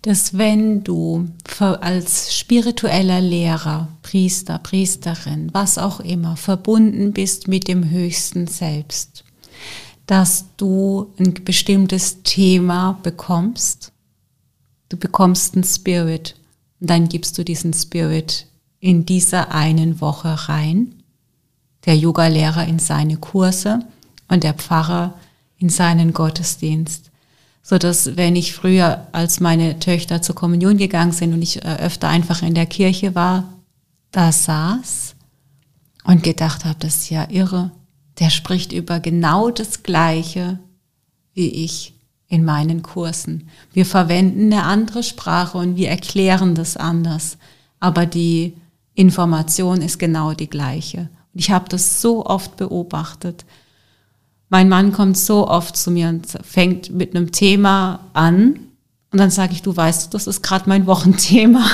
dass 0.04 0.38
wenn 0.38 0.84
du 0.84 1.30
als 1.58 2.38
spiritueller 2.38 3.22
Lehrer, 3.22 3.88
Priester, 4.04 4.60
Priesterin, 4.60 5.50
was 5.52 5.80
auch 5.80 6.00
immer, 6.02 6.36
verbunden 6.36 7.12
bist 7.12 7.48
mit 7.48 7.68
dem 7.68 7.90
höchsten 7.90 8.46
Selbst, 8.46 9.24
dass 10.06 10.46
du 10.58 11.12
ein 11.18 11.34
bestimmtes 11.44 12.22
Thema 12.22 13.00
bekommst 13.02 13.92
Du 14.90 14.98
bekommst 14.98 15.56
einen 15.56 15.64
Spirit 15.64 16.36
und 16.80 16.90
dann 16.90 17.10
gibst 17.10 17.38
du 17.38 17.44
diesen 17.44 17.74
Spirit 17.74 18.48
in 18.80 19.06
dieser 19.06 19.52
einen 19.52 20.00
Woche 20.02 20.50
rein. 20.50 20.94
Der 21.86 21.98
Yogalehrer 21.98 22.68
in 22.68 22.80
seine 22.80 23.18
Kurse 23.18 23.80
und 24.28 24.44
der 24.44 24.54
Pfarrer 24.54 25.14
in 25.58 25.70
seinen 25.70 26.14
Gottesdienst. 26.14 27.12
So 27.64 27.78
dass, 27.78 28.16
wenn 28.16 28.36
ich 28.36 28.54
früher, 28.54 29.08
als 29.12 29.40
meine 29.40 29.80
Töchter 29.80 30.22
zur 30.22 30.36
Kommunion 30.36 30.78
gegangen 30.78 31.12
sind 31.12 31.34
und 31.34 31.42
ich 31.42 31.64
äh, 31.66 31.78
öfter 31.80 32.08
einfach 32.08 32.42
in 32.42 32.54
der 32.54 32.66
Kirche 32.66 33.16
war, 33.16 33.54
da 34.12 34.32
saß 34.32 35.16
und 36.06 36.24
gedacht 36.24 36.64
habe, 36.64 36.78
das 36.80 36.96
ist 36.96 37.10
ja 37.10 37.30
irre. 37.30 37.72
Der 38.20 38.30
spricht 38.30 38.72
über 38.72 39.00
genau 39.00 39.50
das 39.50 39.84
Gleiche 39.84 40.60
wie 41.34 41.50
ich 41.50 41.94
in 42.28 42.44
meinen 42.44 42.82
Kursen. 42.84 43.50
Wir 43.74 43.86
verwenden 43.86 44.52
eine 44.52 44.64
andere 44.64 45.04
Sprache 45.04 45.58
und 45.58 45.76
wir 45.76 45.90
erklären 45.90 46.56
das 46.56 46.78
anders, 46.78 47.38
aber 47.80 48.06
die 48.06 48.54
Information 48.96 49.82
ist 49.82 50.00
genau 50.00 50.34
die 50.34 50.50
gleiche. 50.50 51.10
Ich 51.34 51.52
habe 51.52 51.70
das 51.70 52.02
so 52.02 52.26
oft 52.26 52.58
beobachtet. 52.58 53.46
Mein 54.50 54.70
Mann 54.70 54.92
kommt 54.92 55.18
so 55.18 55.48
oft 55.48 55.78
zu 55.78 55.92
mir 55.92 56.10
und 56.10 56.26
fängt 56.44 56.90
mit 56.90 57.16
einem 57.16 57.32
Thema 57.32 58.00
an 58.14 58.60
und 59.12 59.20
dann 59.20 59.32
sage 59.32 59.54
ich, 59.54 59.62
du 59.62 59.76
weißt, 59.76 60.14
das 60.14 60.28
ist 60.28 60.42
gerade 60.42 60.68
mein 60.68 60.86
Wochenthema. 60.86 61.66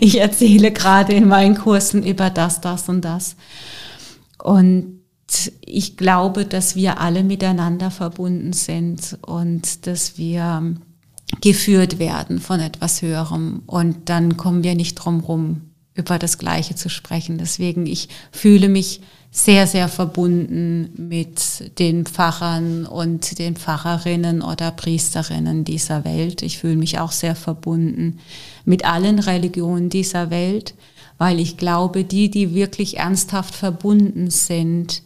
Ich 0.00 0.20
erzähle 0.20 0.72
gerade 0.72 1.12
in 1.12 1.28
meinen 1.28 1.56
Kursen 1.56 2.02
über 2.04 2.30
das, 2.30 2.60
das 2.60 2.88
und 2.88 3.02
das. 3.02 3.36
Und 4.42 5.00
ich 5.60 5.96
glaube, 5.96 6.44
dass 6.44 6.76
wir 6.76 7.00
alle 7.00 7.24
miteinander 7.24 7.90
verbunden 7.90 8.52
sind 8.52 9.18
und 9.22 9.86
dass 9.86 10.18
wir 10.18 10.74
geführt 11.40 11.98
werden 11.98 12.40
von 12.40 12.60
etwas 12.60 13.02
Höherem. 13.02 13.62
Und 13.66 14.08
dann 14.08 14.36
kommen 14.36 14.62
wir 14.62 14.74
nicht 14.74 14.94
drum 14.94 15.20
rum, 15.20 15.62
über 15.94 16.18
das 16.18 16.38
Gleiche 16.38 16.74
zu 16.74 16.88
sprechen. 16.88 17.38
Deswegen, 17.38 17.86
ich 17.86 18.08
fühle 18.32 18.68
mich 18.68 19.00
sehr, 19.30 19.66
sehr 19.66 19.88
verbunden 19.88 20.90
mit 20.96 21.78
den 21.80 22.06
Pfarrern 22.06 22.86
und 22.86 23.38
den 23.40 23.56
Pfarrerinnen 23.56 24.42
oder 24.42 24.70
Priesterinnen 24.70 25.64
dieser 25.64 26.04
Welt. 26.04 26.42
Ich 26.42 26.58
fühle 26.58 26.76
mich 26.76 27.00
auch 27.00 27.10
sehr 27.10 27.34
verbunden 27.34 28.20
mit 28.64 28.84
allen 28.84 29.18
Religionen 29.18 29.88
dieser 29.88 30.30
Welt, 30.30 30.74
weil 31.18 31.40
ich 31.40 31.56
glaube, 31.56 32.04
die, 32.04 32.30
die 32.30 32.54
wirklich 32.54 32.98
ernsthaft 32.98 33.56
verbunden 33.56 34.30
sind, 34.30 35.02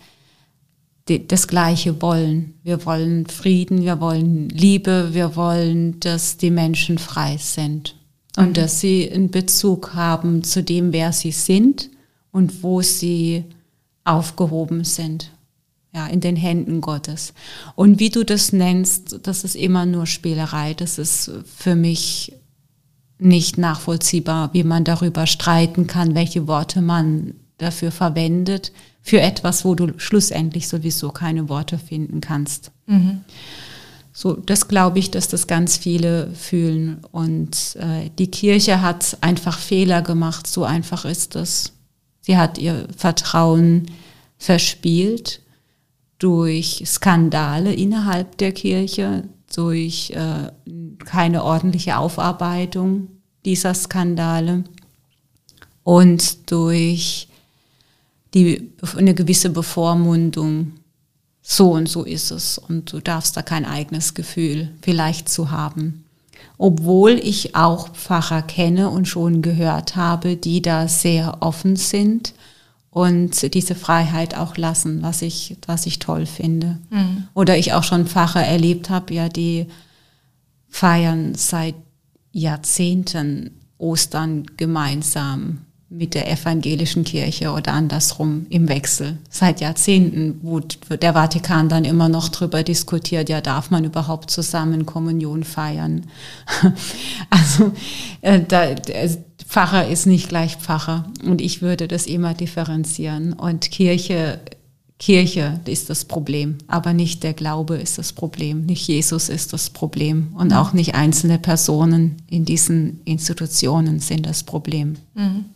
das 1.26 1.48
Gleiche 1.48 2.00
wollen. 2.02 2.54
Wir 2.62 2.84
wollen 2.84 3.26
Frieden, 3.26 3.82
wir 3.82 4.00
wollen 4.00 4.48
Liebe, 4.48 5.10
wir 5.12 5.36
wollen, 5.36 5.98
dass 6.00 6.36
die 6.36 6.50
Menschen 6.50 6.98
frei 6.98 7.36
sind 7.38 7.96
und 8.36 8.50
mhm. 8.50 8.54
dass 8.54 8.80
sie 8.80 9.10
einen 9.10 9.30
Bezug 9.30 9.94
haben 9.94 10.44
zu 10.44 10.62
dem, 10.62 10.92
wer 10.92 11.12
sie 11.12 11.32
sind 11.32 11.90
und 12.30 12.62
wo 12.62 12.82
sie 12.82 13.44
aufgehoben 14.04 14.84
sind. 14.84 15.32
Ja, 15.94 16.06
in 16.06 16.20
den 16.20 16.36
Händen 16.36 16.82
Gottes. 16.82 17.32
Und 17.74 17.98
wie 17.98 18.10
du 18.10 18.22
das 18.22 18.52
nennst, 18.52 19.20
das 19.26 19.42
ist 19.42 19.56
immer 19.56 19.86
nur 19.86 20.06
Spielerei. 20.06 20.74
Das 20.74 20.98
ist 20.98 21.30
für 21.46 21.74
mich 21.74 22.34
nicht 23.18 23.58
nachvollziehbar, 23.58 24.50
wie 24.52 24.64
man 24.64 24.84
darüber 24.84 25.26
streiten 25.26 25.86
kann, 25.86 26.14
welche 26.14 26.46
Worte 26.46 26.82
man 26.82 27.34
dafür 27.56 27.90
verwendet, 27.90 28.72
für 29.00 29.20
etwas, 29.20 29.64
wo 29.64 29.74
du 29.74 29.98
schlussendlich 29.98 30.68
sowieso 30.68 31.10
keine 31.10 31.48
Worte 31.48 31.78
finden 31.78 32.20
kannst. 32.20 32.72
Mhm. 32.86 33.20
So, 34.12 34.34
das 34.34 34.66
glaube 34.66 34.98
ich, 34.98 35.10
dass 35.10 35.28
das 35.28 35.46
ganz 35.46 35.76
viele 35.76 36.32
fühlen. 36.34 37.04
Und 37.12 37.76
äh, 37.76 38.10
die 38.18 38.30
Kirche 38.30 38.82
hat 38.82 39.16
einfach 39.20 39.58
Fehler 39.58 40.02
gemacht, 40.02 40.46
so 40.46 40.64
einfach 40.64 41.04
ist 41.04 41.36
das. 41.36 41.72
Sie 42.20 42.36
hat 42.36 42.58
ihr 42.58 42.88
Vertrauen 42.96 43.86
verspielt 44.36 45.40
durch 46.18 46.82
Skandale 46.84 47.72
innerhalb 47.72 48.36
der 48.38 48.52
Kirche, 48.52 49.24
durch 49.54 50.10
äh, 50.10 50.50
keine 51.04 51.44
ordentliche 51.44 51.96
Aufarbeitung 51.96 53.08
dieser 53.44 53.72
Skandale 53.72 54.64
und 55.84 56.50
durch 56.50 57.27
die, 58.34 58.70
eine 58.96 59.14
gewisse 59.14 59.50
Bevormundung. 59.50 60.72
So 61.40 61.72
und 61.72 61.88
so 61.88 62.04
ist 62.04 62.30
es 62.30 62.58
und 62.58 62.92
du 62.92 63.00
darfst 63.00 63.36
da 63.36 63.42
kein 63.42 63.64
eigenes 63.64 64.12
Gefühl 64.12 64.70
vielleicht 64.82 65.30
zu 65.30 65.50
haben. 65.50 66.04
Obwohl 66.58 67.12
ich 67.12 67.54
auch 67.54 67.94
Pfarrer 67.94 68.42
kenne 68.42 68.90
und 68.90 69.08
schon 69.08 69.40
gehört 69.40 69.96
habe, 69.96 70.36
die 70.36 70.60
da 70.60 70.88
sehr 70.88 71.38
offen 71.40 71.76
sind 71.76 72.34
und 72.90 73.54
diese 73.54 73.74
Freiheit 73.74 74.36
auch 74.36 74.56
lassen, 74.56 75.02
was 75.02 75.22
ich, 75.22 75.56
was 75.66 75.86
ich 75.86 76.00
toll 76.00 76.26
finde. 76.26 76.78
Mhm. 76.90 77.28
Oder 77.32 77.56
ich 77.56 77.72
auch 77.72 77.84
schon 77.84 78.06
Pfarrer 78.06 78.44
erlebt 78.44 78.90
habe, 78.90 79.14
ja, 79.14 79.28
die 79.28 79.66
feiern 80.68 81.34
seit 81.34 81.76
Jahrzehnten 82.32 83.52
Ostern 83.78 84.46
gemeinsam 84.56 85.62
mit 85.90 86.14
der 86.14 86.30
evangelischen 86.30 87.04
Kirche 87.04 87.50
oder 87.50 87.72
andersrum 87.72 88.46
im 88.50 88.68
Wechsel. 88.68 89.16
Seit 89.30 89.60
Jahrzehnten, 89.60 90.38
wo 90.42 90.60
der 90.60 91.14
Vatikan 91.14 91.70
dann 91.70 91.84
immer 91.84 92.10
noch 92.10 92.28
drüber 92.28 92.62
diskutiert, 92.62 93.30
ja, 93.30 93.40
darf 93.40 93.70
man 93.70 93.84
überhaupt 93.84 94.30
zusammen 94.30 94.84
Kommunion 94.84 95.44
feiern? 95.44 96.06
also 97.30 97.72
äh, 98.20 98.40
da, 98.46 98.74
Pfarrer 99.46 99.88
ist 99.88 100.04
nicht 100.04 100.28
gleich 100.28 100.56
Pfarrer 100.56 101.10
und 101.24 101.40
ich 101.40 101.62
würde 101.62 101.88
das 101.88 102.06
immer 102.06 102.34
differenzieren. 102.34 103.32
Und 103.32 103.70
Kirche, 103.70 104.40
Kirche 104.98 105.60
ist 105.64 105.88
das 105.88 106.04
Problem, 106.04 106.58
aber 106.66 106.92
nicht 106.92 107.22
der 107.22 107.32
Glaube 107.32 107.76
ist 107.76 107.96
das 107.96 108.12
Problem, 108.12 108.66
nicht 108.66 108.86
Jesus 108.86 109.30
ist 109.30 109.54
das 109.54 109.70
Problem 109.70 110.34
und 110.36 110.52
auch 110.52 110.74
nicht 110.74 110.96
einzelne 110.96 111.38
Personen 111.38 112.16
in 112.28 112.44
diesen 112.44 113.00
Institutionen 113.06 114.00
sind 114.00 114.26
das 114.26 114.42
Problem. 114.42 114.96
Mhm. 115.14 115.46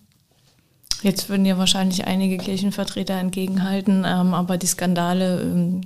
Jetzt 1.03 1.29
würden 1.29 1.45
ja 1.45 1.59
wahrscheinlich 1.59 2.07
einige 2.07 2.38
Kirchenvertreter 2.38 3.15
entgegenhalten, 3.15 4.05
ähm, 4.07 4.35
aber 4.35 4.57
die 4.57 4.67
Skandale, 4.67 5.41
ähm, 5.43 5.81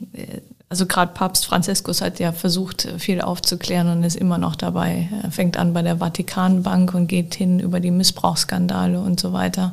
also 0.69 0.87
gerade 0.87 1.13
Papst 1.15 1.47
Franziskus 1.47 2.03
hat 2.03 2.19
ja 2.19 2.33
versucht, 2.33 2.89
viel 2.99 3.21
aufzuklären 3.21 3.89
und 3.89 4.03
ist 4.03 4.17
immer 4.17 4.37
noch 4.37 4.57
dabei. 4.57 5.09
Er 5.23 5.31
fängt 5.31 5.57
an 5.57 5.73
bei 5.73 5.83
der 5.83 5.99
Vatikanbank 5.99 6.93
und 6.93 7.07
geht 7.07 7.35
hin 7.35 7.61
über 7.61 7.81
die 7.81 7.91
Missbrauchsskandale 7.91 9.01
und 9.01 9.19
so 9.19 9.33
weiter, 9.33 9.73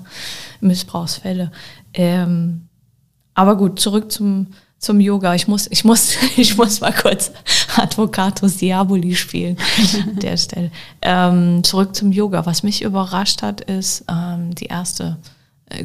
Missbrauchsfälle. 0.61 1.51
Ähm, 1.93 2.67
aber 3.33 3.57
gut, 3.57 3.79
zurück 3.79 4.11
zum, 4.11 4.47
zum 4.77 4.99
Yoga. 4.99 5.33
Ich 5.33 5.47
muss, 5.47 5.67
ich 5.69 5.83
muss, 5.83 6.15
ich 6.37 6.55
muss 6.57 6.79
mal 6.79 6.93
kurz 6.93 7.31
Advocatus 7.75 8.57
Diaboli 8.57 9.15
spielen 9.15 9.57
an 10.07 10.19
der 10.19 10.37
Stelle. 10.37 10.71
Ähm, 11.01 11.63
zurück 11.63 11.95
zum 11.95 12.11
Yoga. 12.11 12.45
Was 12.45 12.63
mich 12.63 12.83
überrascht 12.83 13.41
hat, 13.41 13.61
ist 13.61 14.05
ähm, 14.09 14.53
die 14.55 14.65
erste 14.65 15.17
äh, 15.23 15.32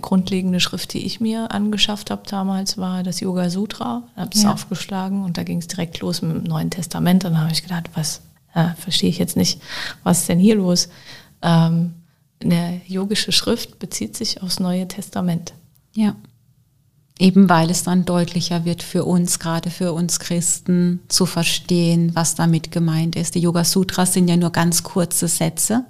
grundlegende 0.01 0.61
Schrift, 0.61 0.92
die 0.92 1.05
ich 1.05 1.20
mir 1.20 1.51
angeschafft 1.51 2.11
habe 2.11 2.22
damals, 2.29 2.79
war 2.79 3.03
das 3.03 3.20
Yoga 3.20 3.51
Sutra. 3.51 4.03
Habe 4.16 4.31
es 4.35 4.42
ja. 4.42 4.53
aufgeschlagen 4.53 5.24
und 5.24 5.38
da 5.38 5.42
ging 5.42 5.59
es 5.59 5.68
direkt 5.68 6.01
los 6.01 6.22
mit 6.22 6.37
dem 6.37 6.44
Neuen 6.44 6.70
Testament. 6.70 7.24
Und 7.24 7.33
dann 7.33 7.40
habe 7.40 7.53
ich 7.53 7.62
gedacht, 7.62 7.90
was 7.94 8.20
äh, 8.55 8.74
verstehe 8.77 9.11
ich 9.11 9.18
jetzt 9.18 9.37
nicht, 9.37 9.61
was 10.03 10.20
ist 10.20 10.29
denn 10.29 10.38
hier 10.38 10.57
los? 10.57 10.88
Ähm, 11.42 11.94
eine 12.42 12.81
yogische 12.87 13.33
Schrift 13.33 13.79
bezieht 13.79 14.16
sich 14.16 14.42
aufs 14.42 14.61
Neue 14.61 14.87
Testament. 14.87 15.55
Ja. 15.94 16.14
Eben 17.18 17.48
weil 17.48 17.68
es 17.70 17.83
dann 17.83 18.05
deutlicher 18.05 18.64
wird 18.64 18.83
für 18.83 19.05
uns, 19.05 19.40
gerade 19.40 19.70
für 19.70 19.92
uns 19.92 20.20
Christen, 20.20 21.01
zu 21.09 21.27
verstehen, 21.27 22.14
was 22.14 22.37
damit 22.37 22.70
gemeint 22.70 23.16
ist. 23.16 23.35
Die 23.35 23.40
Yoga 23.40 23.64
Sutras 23.64 24.12
sind 24.12 24.29
ja 24.29 24.37
nur 24.37 24.51
ganz 24.51 24.85
kurze 24.85 25.27
Sätze 25.27 25.85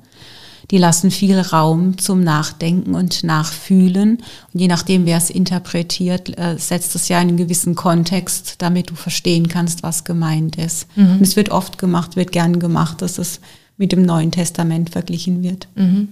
die 0.71 0.79
lassen 0.79 1.11
viel 1.11 1.39
Raum 1.39 1.97
zum 1.97 2.23
Nachdenken 2.23 2.95
und 2.95 3.25
Nachfühlen. 3.25 4.19
Und 4.53 4.61
je 4.61 4.69
nachdem, 4.69 5.07
wer 5.07 5.17
es 5.17 5.31
interpretiert, 5.31 6.39
äh, 6.39 6.59
setzt 6.59 6.95
es 6.95 7.09
ja 7.09 7.21
in 7.21 7.29
einen 7.29 7.37
gewissen 7.37 7.75
Kontext, 7.75 8.57
damit 8.59 8.91
du 8.91 8.95
verstehen 8.95 9.49
kannst, 9.49 9.83
was 9.83 10.05
gemeint 10.05 10.57
ist. 10.57 10.87
Mhm. 10.97 11.13
Und 11.13 11.23
es 11.23 11.37
wird 11.37 11.51
oft 11.51 11.79
gemacht, 11.79 12.17
wird 12.17 12.33
gern 12.33 12.59
gemacht, 12.59 13.01
dass 13.01 13.19
es 13.19 13.41
mit 13.79 13.93
dem 13.93 14.03
Neuen 14.03 14.31
Testament 14.31 14.91
verglichen 14.91 15.43
wird. 15.43 15.69
Mhm. 15.75 16.09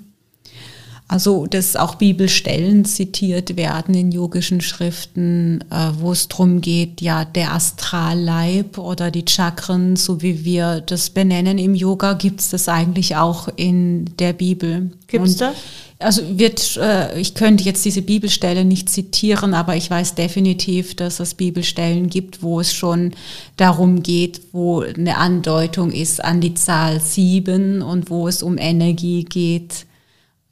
Also, 1.08 1.46
dass 1.46 1.76
auch 1.76 1.94
Bibelstellen 1.94 2.84
zitiert 2.84 3.56
werden 3.56 3.94
in 3.94 4.10
yogischen 4.10 4.60
Schriften, 4.60 5.60
äh, 5.70 5.92
wo 6.00 6.10
es 6.10 6.26
darum 6.26 6.60
geht, 6.60 7.00
ja, 7.00 7.24
der 7.24 7.52
Astralleib 7.52 8.76
oder 8.76 9.12
die 9.12 9.24
Chakren, 9.28 9.94
so 9.94 10.20
wie 10.20 10.44
wir 10.44 10.80
das 10.80 11.10
benennen 11.10 11.58
im 11.58 11.76
Yoga, 11.76 12.14
gibt 12.14 12.40
es 12.40 12.50
das 12.50 12.68
eigentlich 12.68 13.14
auch 13.14 13.48
in 13.54 14.06
der 14.18 14.32
Bibel. 14.32 14.90
Gibt 15.06 15.26
es 15.28 15.36
das? 15.36 15.54
Also 16.00 16.22
wird, 16.38 16.76
äh, 16.76 17.18
ich 17.20 17.34
könnte 17.34 17.62
jetzt 17.62 17.84
diese 17.84 18.02
Bibelstelle 18.02 18.64
nicht 18.64 18.90
zitieren, 18.90 19.54
aber 19.54 19.76
ich 19.76 19.88
weiß 19.88 20.16
definitiv, 20.16 20.96
dass 20.96 21.20
es 21.20 21.34
Bibelstellen 21.34 22.10
gibt, 22.10 22.42
wo 22.42 22.58
es 22.58 22.74
schon 22.74 23.12
darum 23.56 24.02
geht, 24.02 24.40
wo 24.50 24.80
eine 24.80 25.16
Andeutung 25.18 25.92
ist 25.92 26.22
an 26.22 26.40
die 26.40 26.54
Zahl 26.54 27.00
sieben 27.00 27.80
und 27.80 28.10
wo 28.10 28.26
es 28.26 28.42
um 28.42 28.58
Energie 28.58 29.24
geht 29.24 29.86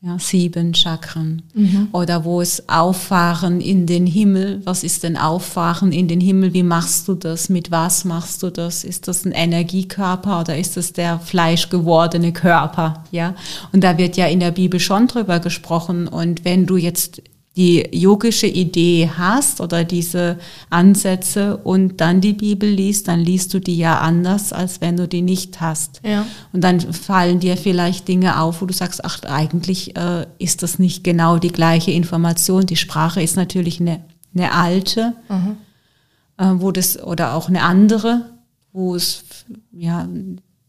ja, 0.05 0.19
sieben 0.19 0.75
Chakren. 0.75 1.43
Mhm. 1.55 1.89
Oder 1.93 2.25
wo 2.25 2.43
es 2.43 2.69
Auffahren 2.69 3.61
in 3.61 3.87
den 3.87 4.07
Himmel, 4.07 4.61
was 4.65 4.85
ist 4.85 5.03
denn 5.03 5.17
Auffahren 5.17 5.93
in 5.93 6.09
den 6.09 6.21
Himmel, 6.21 6.53
wie 6.53 6.63
machst 6.63 7.09
du 7.09 7.15
das, 7.15 7.49
mit 7.49 7.71
was 7.71 8.05
machst 8.05 8.43
du 8.43 8.51
das, 8.51 8.85
ist 8.85 9.09
das 9.09 9.25
ein 9.25 9.33
Energiekörper 9.33 10.41
oder 10.41 10.59
ist 10.59 10.77
das 10.77 10.93
der 10.93 11.19
fleischgewordene 11.19 12.33
Körper, 12.33 13.05
ja? 13.13 13.35
Und 13.73 13.83
da 13.83 13.97
wird 13.97 14.17
ja 14.19 14.27
in 14.27 14.41
der 14.41 14.51
Bibel 14.51 14.79
schon 14.79 15.07
drüber 15.07 15.41
gesprochen 15.41 16.07
und 16.07 16.45
wenn 16.45 16.67
du 16.67 16.77
jetzt 16.77 17.23
die 17.57 17.87
yogische 17.93 18.49
Idee 18.49 19.11
hast 19.17 19.61
oder 19.61 19.85
diese 19.85 20.39
Ansätze 20.71 21.57
und 21.59 22.01
dann 22.01 22.21
die 22.21 22.33
Bibel 22.33 22.69
liest, 22.69 23.07
dann 23.07 23.21
liest 23.21 23.55
du 23.55 23.61
die 23.61 23.77
ja 23.77 23.99
anders, 24.01 24.53
als 24.53 24.81
wenn 24.81 24.97
du 24.97 25.07
die 25.07 25.23
nicht 25.23 25.61
hast. 25.61 26.01
Ja. 26.05 26.27
Und 26.53 26.65
dann 26.65 26.81
fallen 26.81 27.39
dir 27.39 27.57
vielleicht 27.57 28.09
Dinge 28.09 28.41
auf, 28.41 28.61
wo 28.61 28.67
du 28.67 28.75
sagst, 28.75 29.05
ach, 29.05 29.23
eigentlich 29.23 29.97
äh, 29.97 30.27
ist 30.39 30.65
das 30.65 30.81
nicht 30.81 31.05
genau 31.05 31.39
die 31.39 31.53
gleiche 31.53 31.93
Information. 31.93 32.67
Die 32.67 32.77
Sprache 32.77 33.23
ist 33.23 33.37
natürlich 33.37 33.81
eine, 33.81 34.05
eine 34.35 34.53
alte, 34.53 35.13
mhm. 35.29 35.57
äh, 36.39 36.61
wo 36.61 36.73
das, 36.73 37.01
oder 37.01 37.35
auch 37.35 37.49
eine 37.49 37.63
andere, 37.63 38.33
wo 38.73 38.97
es, 38.97 39.25
ja, 39.71 40.09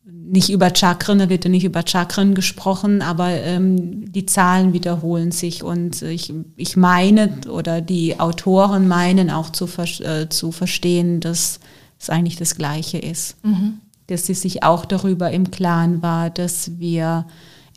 nicht 0.06 0.52
über 0.52 0.74
Chakren, 0.76 1.20
da 1.20 1.30
wird 1.30 1.46
ja 1.46 1.50
nicht 1.50 1.63
über 1.63 1.84
Chakren 1.86 2.36
gesprochen, 2.36 3.02
aber 3.02 3.30
ähm, 3.30 4.12
die 4.12 4.26
Zahlen 4.26 4.74
wiederholen 4.74 5.32
sich 5.32 5.63
und 5.63 6.02
ich, 6.04 6.32
ich 6.56 6.78
meine 6.78 7.32
oder 7.50 7.82
die 7.82 8.20
Autoren 8.20 8.88
meinen 8.88 9.32
auch 9.32 9.50
zu, 9.50 9.68
äh, 10.04 10.30
zu 10.30 10.52
verstehen, 10.52 11.22
dass 11.22 11.60
es 12.00 12.10
eigentlich 12.10 12.36
das 12.36 12.56
Gleiche 12.56 13.00
ist. 13.00 13.44
Mhm. 13.44 13.80
Dass 14.08 14.28
sie 14.28 14.36
sich 14.36 14.62
auch 14.62 14.86
darüber 14.86 15.32
im 15.32 15.50
Klaren 15.50 16.04
war, 16.04 16.30
dass 16.30 16.78
wir 16.78 17.26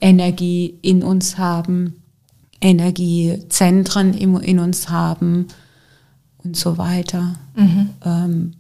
Energie 0.01 0.79
in 0.83 1.03
uns 1.03 1.38
haben, 1.38 2.03
Energiezentren 2.61 4.12
in, 4.12 4.37
in 4.37 4.59
uns 4.59 4.91
haben 4.91 5.47
und 6.45 6.57
so 6.57 6.77
weiter. 6.77 7.35
Mhm. 7.55 7.91
Ähm, 8.05 8.53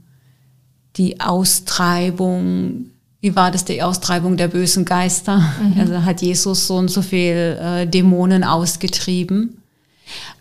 die 0.96 1.20
Austreibung 1.20 2.86
wie 3.20 3.34
war 3.34 3.50
das, 3.50 3.64
die 3.64 3.82
Austreibung 3.82 4.36
der 4.36 4.48
bösen 4.48 4.84
Geister? 4.84 5.38
Mhm. 5.38 5.80
Also 5.80 6.04
hat 6.04 6.22
Jesus 6.22 6.66
so 6.66 6.76
und 6.76 6.88
so 6.88 7.02
viel 7.02 7.58
äh, 7.60 7.86
Dämonen 7.86 8.44
ausgetrieben. 8.44 9.62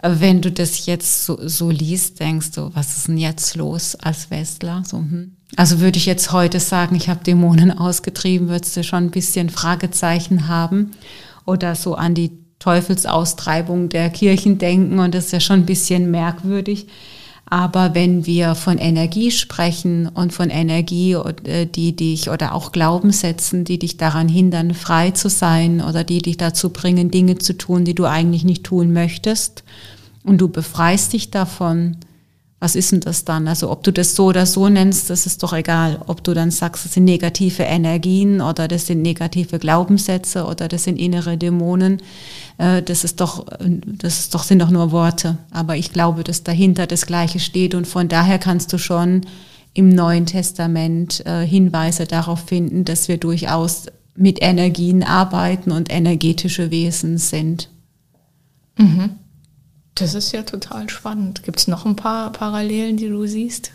Wenn 0.01 0.41
du 0.41 0.51
das 0.51 0.85
jetzt 0.85 1.25
so, 1.25 1.37
so 1.45 1.69
liest, 1.69 2.19
denkst 2.19 2.51
du, 2.51 2.69
was 2.73 2.97
ist 2.97 3.07
denn 3.07 3.17
jetzt 3.17 3.55
los 3.55 3.95
als 3.95 4.29
Westler? 4.29 4.83
So, 4.85 4.97
hm. 4.97 5.35
Also 5.55 5.79
würde 5.79 5.97
ich 5.97 6.05
jetzt 6.05 6.31
heute 6.31 6.59
sagen, 6.59 6.95
ich 6.95 7.09
habe 7.09 7.23
Dämonen 7.23 7.71
ausgetrieben, 7.77 8.49
würdest 8.49 8.77
du 8.77 8.83
schon 8.83 9.05
ein 9.05 9.11
bisschen 9.11 9.49
Fragezeichen 9.49 10.47
haben 10.47 10.91
oder 11.45 11.75
so 11.75 11.95
an 11.95 12.13
die 12.13 12.31
Teufelsaustreibung 12.59 13.89
der 13.89 14.09
Kirchen 14.09 14.57
denken 14.57 14.99
und 14.99 15.13
das 15.13 15.25
ist 15.25 15.31
ja 15.31 15.39
schon 15.39 15.61
ein 15.61 15.65
bisschen 15.65 16.11
merkwürdig. 16.11 16.87
Aber 17.49 17.95
wenn 17.95 18.25
wir 18.25 18.55
von 18.55 18.77
Energie 18.77 19.31
sprechen 19.31 20.07
und 20.07 20.33
von 20.33 20.49
Energie, 20.49 21.13
äh, 21.13 21.65
die 21.65 21.95
dich 21.95 22.29
oder 22.29 22.53
auch 22.53 22.73
Glaubenssätzen, 22.73 23.63
die 23.63 23.79
dich 23.79 23.95
daran 23.95 24.27
hindern, 24.27 24.73
frei 24.73 25.11
zu 25.11 25.29
sein 25.29 25.81
oder 25.81 26.03
die 26.03 26.21
dich 26.21 26.35
dazu 26.35 26.71
bringen, 26.71 27.09
Dinge 27.09 27.37
zu 27.37 27.57
tun, 27.57 27.85
die 27.85 27.95
du 27.95 28.05
eigentlich 28.05 28.43
nicht 28.43 28.65
tun 28.65 28.91
möchtest, 28.91 29.63
und 30.27 30.39
du 30.39 30.49
befreist 30.49 31.13
dich 31.13 31.31
davon, 31.31 31.95
was 32.59 32.75
ist 32.75 32.91
denn 32.91 33.01
das 33.01 33.23
dann? 33.23 33.47
Also 33.47 33.69
ob 33.69 33.83
du 33.83 33.93
das 33.93 34.15
so 34.15 34.25
oder 34.25 34.47
so 34.47 34.67
nennst, 34.67 35.11
das 35.11 35.27
ist 35.27 35.43
doch 35.43 35.53
egal. 35.53 35.99
Ob 36.07 36.23
du 36.23 36.33
dann 36.33 36.49
sagst, 36.49 36.85
das 36.85 36.93
sind 36.93 37.05
negative 37.05 37.61
Energien 37.63 38.41
oder 38.41 38.67
das 38.67 38.87
sind 38.87 39.03
negative 39.03 39.59
Glaubenssätze 39.59 40.45
oder 40.45 40.67
das 40.67 40.85
sind 40.85 40.97
innere 40.97 41.37
Dämonen, 41.37 42.01
äh, 42.57 42.81
das 42.81 43.03
ist 43.03 43.21
doch, 43.21 43.45
das 43.59 44.19
ist 44.19 44.33
doch, 44.33 44.43
sind 44.43 44.59
doch 44.59 44.71
nur 44.71 44.91
Worte. 44.91 45.37
Aber 45.51 45.77
ich 45.77 45.93
glaube, 45.93 46.23
dass 46.23 46.41
dahinter 46.41 46.87
das 46.87 47.05
Gleiche 47.05 47.39
steht 47.39 47.75
und 47.75 47.85
von 47.85 48.07
daher 48.07 48.39
kannst 48.39 48.73
du 48.73 48.79
schon 48.79 49.21
im 49.75 49.89
Neuen 49.89 50.25
Testament 50.25 51.23
äh, 51.27 51.45
Hinweise 51.45 52.07
darauf 52.07 52.39
finden, 52.39 52.85
dass 52.85 53.07
wir 53.07 53.17
durchaus 53.17 53.85
mit 54.15 54.41
Energien 54.41 55.03
arbeiten 55.03 55.71
und 55.71 55.93
energetische 55.93 56.71
Wesen 56.71 57.19
sind. 57.19 57.69
Mhm. 58.79 59.11
Das 59.99 60.13
ist 60.13 60.31
ja 60.31 60.43
total 60.43 60.89
spannend. 60.89 61.43
Gibt 61.43 61.59
es 61.59 61.67
noch 61.67 61.85
ein 61.85 61.95
paar 61.95 62.31
Parallelen, 62.31 62.97
die 62.97 63.09
du 63.09 63.25
siehst? 63.25 63.71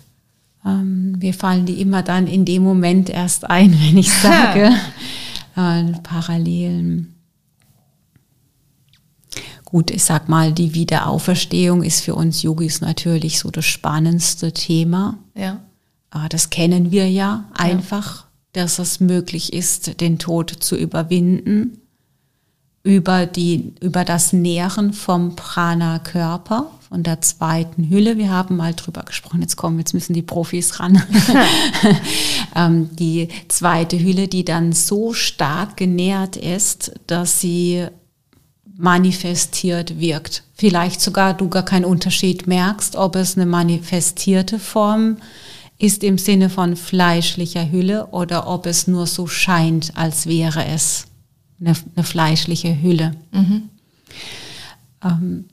Ähm, 0.65 1.13
mir 1.19 1.35
fallen 1.35 1.67
die 1.67 1.81
immer 1.81 2.03
dann 2.03 2.29
in 2.29 2.45
dem 2.45 2.63
Moment 2.63 3.11
erst 3.11 3.51
ein, 3.51 3.73
wenn 3.81 3.99
ich 3.99 4.13
sage 4.13 4.71
äh, 5.57 5.93
Parallelen. 6.03 7.15
Gut, 9.65 9.91
ich 9.91 10.05
sag 10.05 10.29
mal, 10.29 10.53
die 10.53 10.75
Wiederauferstehung 10.75 11.83
ist 11.83 12.03
für 12.03 12.15
uns 12.15 12.43
Yogis 12.43 12.83
natürlich 12.83 13.39
so 13.39 13.51
das 13.51 13.65
spannendste 13.65 14.53
Thema. 14.53 15.19
Ja. 15.35 15.61
Äh, 16.15 16.29
das 16.29 16.51
kennen 16.51 16.93
wir 16.93 17.11
ja 17.11 17.47
einfach, 17.55 18.21
ja. 18.21 18.27
dass 18.53 18.79
es 18.79 19.01
möglich 19.01 19.53
ist, 19.53 20.01
den 20.01 20.19
Tod 20.19 20.51
zu 20.51 20.77
überwinden 20.77 21.82
über, 22.85 23.27
die, 23.27 23.75
über 23.81 24.05
das 24.05 24.33
Nähren 24.33 24.93
vom 24.93 25.37
Prana-Körper, 25.37 26.71
von 26.89 27.03
der 27.03 27.21
zweiten 27.21 27.89
Hülle. 27.89 28.19
Wir 28.19 28.31
haben 28.31 28.57
mal 28.57 28.75
drüber 28.75 29.03
gesprochen, 29.03 29.41
jetzt 29.41 29.57
kommen, 29.57 29.79
jetzt 29.79 29.95
müssen 29.95 30.15
die 30.15 30.23
Profis 30.23 30.81
ran. 30.81 31.01
ähm, 32.57 32.91
die 32.97 33.29
zweite 33.49 33.99
Hülle, 33.99 34.29
die 34.29 34.45
dann 34.45 34.73
so 34.73 35.13
stark 35.13 35.77
genährt 35.77 36.37
ist, 36.37 36.93
dass 37.07 37.41
sie 37.41 37.87
manifestiert 38.77 40.01
wirkt. 40.01 40.43
Vielleicht 40.55 41.01
sogar 41.01 41.35
du 41.35 41.49
gar 41.49 41.65
keinen 41.65 41.85
Unterschied 41.85 42.47
merkst, 42.47 42.97
ob 42.97 43.17
es 43.17 43.37
eine 43.37 43.47
manifestierte 43.47 44.59
Form 44.59 45.19
ist 45.79 46.03
im 46.05 46.19
Sinne 46.19 46.51
von 46.51 46.77
fleischlicher 46.77 47.71
Hülle 47.71 48.07
oder 48.09 48.47
ob 48.47 48.67
es 48.67 48.87
nur 48.87 49.07
so 49.07 49.27
scheint, 49.27 49.97
als 49.97 50.27
wäre 50.27 50.65
es 50.67 51.07
eine, 51.65 51.77
eine 51.95 52.05
fleischliche 52.05 52.83
Hülle. 52.83 53.15
Mhm. 53.33 53.69
Ähm, 55.05 55.45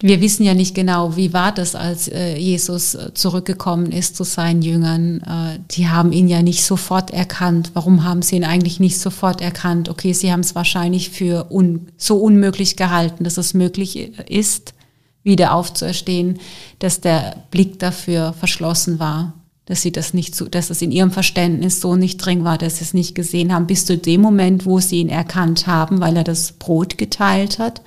wir 0.00 0.20
wissen 0.20 0.42
ja 0.44 0.54
nicht 0.54 0.74
genau, 0.74 1.16
wie 1.16 1.32
war 1.32 1.52
das, 1.52 1.74
als 1.74 2.08
äh, 2.08 2.36
Jesus 2.36 2.94
äh, 2.94 3.14
zurückgekommen 3.14 3.90
ist 3.90 4.16
zu 4.16 4.24
seinen 4.24 4.60
Jüngern. 4.60 5.20
Äh, 5.20 5.60
die 5.70 5.88
haben 5.88 6.12
ihn 6.12 6.28
ja 6.28 6.42
nicht 6.42 6.64
sofort 6.64 7.10
erkannt. 7.10 7.70
Warum 7.74 8.04
haben 8.04 8.20
sie 8.20 8.36
ihn 8.36 8.44
eigentlich 8.44 8.80
nicht 8.80 8.98
sofort 8.98 9.40
erkannt? 9.40 9.88
Okay, 9.88 10.12
sie 10.12 10.32
haben 10.32 10.40
es 10.40 10.54
wahrscheinlich 10.54 11.10
für 11.10 11.46
un 11.50 11.88
so 11.96 12.18
unmöglich 12.18 12.76
gehalten, 12.76 13.24
dass 13.24 13.38
es 13.38 13.54
möglich 13.54 13.96
äh, 13.96 14.10
ist, 14.28 14.74
wieder 15.22 15.54
aufzuerstehen, 15.54 16.38
dass 16.80 17.00
der 17.00 17.36
Blick 17.50 17.78
dafür 17.78 18.34
verschlossen 18.34 18.98
war 18.98 19.32
dass 19.66 19.80
sie 19.80 19.92
das 19.92 20.12
nicht 20.12 20.34
so, 20.34 20.46
dass 20.46 20.70
es 20.70 20.82
in 20.82 20.90
ihrem 20.90 21.10
Verständnis 21.10 21.80
so 21.80 21.96
nicht 21.96 22.18
drin 22.18 22.44
war, 22.44 22.58
dass 22.58 22.78
sie 22.78 22.84
es 22.84 22.94
nicht 22.94 23.14
gesehen 23.14 23.52
haben, 23.52 23.66
bis 23.66 23.86
zu 23.86 23.96
dem 23.96 24.20
Moment, 24.20 24.66
wo 24.66 24.78
sie 24.78 25.00
ihn 25.00 25.08
erkannt 25.08 25.66
haben, 25.66 26.00
weil 26.00 26.16
er 26.16 26.24
das 26.24 26.52
Brot 26.52 26.98
geteilt 26.98 27.58
hat, 27.58 27.80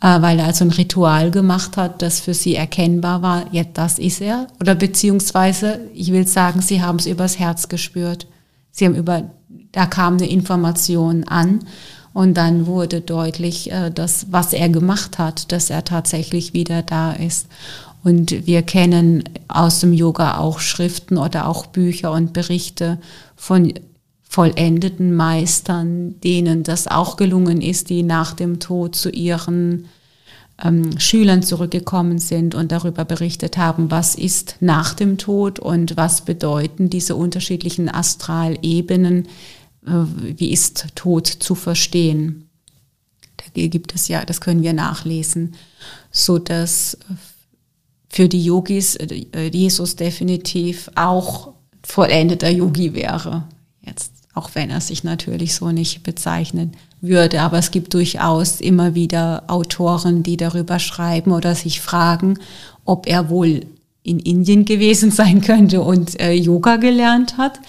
äh, 0.00 0.20
weil 0.20 0.40
er 0.40 0.46
also 0.46 0.64
ein 0.64 0.70
Ritual 0.70 1.30
gemacht 1.30 1.76
hat, 1.76 2.02
das 2.02 2.20
für 2.20 2.34
sie 2.34 2.56
erkennbar 2.56 3.22
war, 3.22 3.44
ja, 3.52 3.62
das 3.64 3.98
ist 3.98 4.20
er. 4.20 4.48
Oder 4.60 4.74
beziehungsweise, 4.74 5.80
ich 5.94 6.10
will 6.10 6.26
sagen, 6.26 6.60
sie 6.60 6.82
haben 6.82 6.98
es 6.98 7.06
übers 7.06 7.38
Herz 7.38 7.68
gespürt. 7.68 8.26
Sie 8.72 8.84
haben 8.84 8.96
über, 8.96 9.30
da 9.72 9.86
kam 9.86 10.14
eine 10.14 10.28
Information 10.28 11.24
an 11.24 11.60
und 12.12 12.34
dann 12.34 12.66
wurde 12.66 13.00
deutlich, 13.00 13.70
äh, 13.70 13.90
dass, 13.90 14.26
was 14.32 14.52
er 14.52 14.68
gemacht 14.68 15.18
hat, 15.18 15.52
dass 15.52 15.70
er 15.70 15.84
tatsächlich 15.84 16.52
wieder 16.52 16.82
da 16.82 17.12
ist. 17.12 17.46
Und 18.02 18.46
wir 18.46 18.62
kennen 18.62 19.24
aus 19.48 19.80
dem 19.80 19.92
Yoga 19.92 20.38
auch 20.38 20.60
Schriften 20.60 21.18
oder 21.18 21.46
auch 21.46 21.66
Bücher 21.66 22.12
und 22.12 22.32
Berichte 22.32 22.98
von 23.36 23.74
vollendeten 24.22 25.14
Meistern, 25.14 26.20
denen 26.20 26.62
das 26.62 26.86
auch 26.86 27.16
gelungen 27.16 27.60
ist, 27.60 27.90
die 27.90 28.02
nach 28.02 28.32
dem 28.32 28.60
Tod 28.60 28.94
zu 28.94 29.10
ihren 29.10 29.86
ähm, 30.62 30.98
Schülern 30.98 31.42
zurückgekommen 31.42 32.18
sind 32.18 32.54
und 32.54 32.72
darüber 32.72 33.04
berichtet 33.04 33.56
haben, 33.56 33.90
was 33.90 34.14
ist 34.14 34.56
nach 34.60 34.94
dem 34.94 35.18
Tod 35.18 35.58
und 35.58 35.96
was 35.96 36.24
bedeuten 36.24 36.90
diese 36.90 37.16
unterschiedlichen 37.16 37.88
Astralebenen, 37.88 39.26
äh, 39.86 39.90
wie 40.36 40.52
ist 40.52 40.86
Tod 40.94 41.26
zu 41.26 41.54
verstehen. 41.54 42.48
Da 43.36 43.66
gibt 43.66 43.94
es 43.94 44.08
ja, 44.08 44.24
das 44.24 44.40
können 44.40 44.62
wir 44.62 44.74
nachlesen, 44.74 45.54
so 46.12 46.38
dass 46.38 46.98
für 48.10 48.28
die 48.28 48.44
Yogis 48.44 48.96
äh, 48.96 49.50
Jesus 49.52 49.96
definitiv 49.96 50.90
auch 50.96 51.52
vollendeter 51.82 52.50
Yogi 52.50 52.92
wäre. 52.92 53.44
Jetzt, 53.82 54.12
auch 54.34 54.50
wenn 54.54 54.68
er 54.68 54.80
sich 54.80 55.04
natürlich 55.04 55.54
so 55.54 55.70
nicht 55.70 56.02
bezeichnen 56.02 56.72
würde. 57.00 57.40
Aber 57.40 57.58
es 57.58 57.70
gibt 57.70 57.94
durchaus 57.94 58.60
immer 58.60 58.94
wieder 58.94 59.44
Autoren, 59.46 60.22
die 60.22 60.36
darüber 60.36 60.78
schreiben 60.78 61.32
oder 61.32 61.54
sich 61.54 61.80
fragen, 61.80 62.38
ob 62.84 63.06
er 63.06 63.30
wohl 63.30 63.64
in 64.02 64.18
Indien 64.18 64.64
gewesen 64.64 65.10
sein 65.12 65.40
könnte 65.40 65.80
und 65.80 66.20
äh, 66.20 66.32
Yoga 66.32 66.76
gelernt 66.76 67.38
hat. 67.38 67.60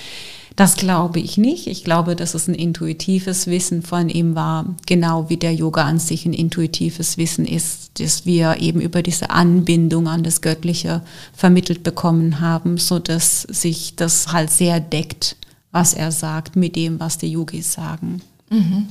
Das 0.55 0.75
glaube 0.75 1.19
ich 1.19 1.37
nicht. 1.37 1.67
Ich 1.67 1.83
glaube, 1.83 2.15
dass 2.15 2.33
es 2.33 2.47
ein 2.47 2.55
intuitives 2.55 3.47
Wissen 3.47 3.83
von 3.83 4.09
ihm 4.09 4.35
war, 4.35 4.65
genau 4.85 5.29
wie 5.29 5.37
der 5.37 5.53
Yoga 5.53 5.83
an 5.85 5.97
sich 5.97 6.25
ein 6.25 6.33
intuitives 6.33 7.17
Wissen 7.17 7.45
ist, 7.45 7.99
das 7.99 8.25
wir 8.25 8.57
eben 8.59 8.81
über 8.81 9.01
diese 9.01 9.29
Anbindung 9.29 10.07
an 10.07 10.23
das 10.23 10.41
Göttliche 10.41 11.03
vermittelt 11.33 11.83
bekommen 11.83 12.41
haben, 12.41 12.77
so 12.77 12.99
dass 12.99 13.43
sich 13.43 13.95
das 13.95 14.33
halt 14.33 14.51
sehr 14.51 14.79
deckt, 14.79 15.37
was 15.71 15.93
er 15.93 16.11
sagt, 16.11 16.55
mit 16.57 16.75
dem, 16.75 16.99
was 16.99 17.17
die 17.17 17.31
Yogis 17.31 17.71
sagen. 17.71 18.21
Mhm. 18.49 18.87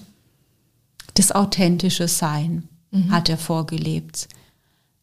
Das 1.14 1.30
authentische 1.30 2.08
Sein 2.08 2.68
mhm. 2.90 3.10
hat 3.10 3.28
er 3.28 3.36
vorgelebt. 3.36 4.28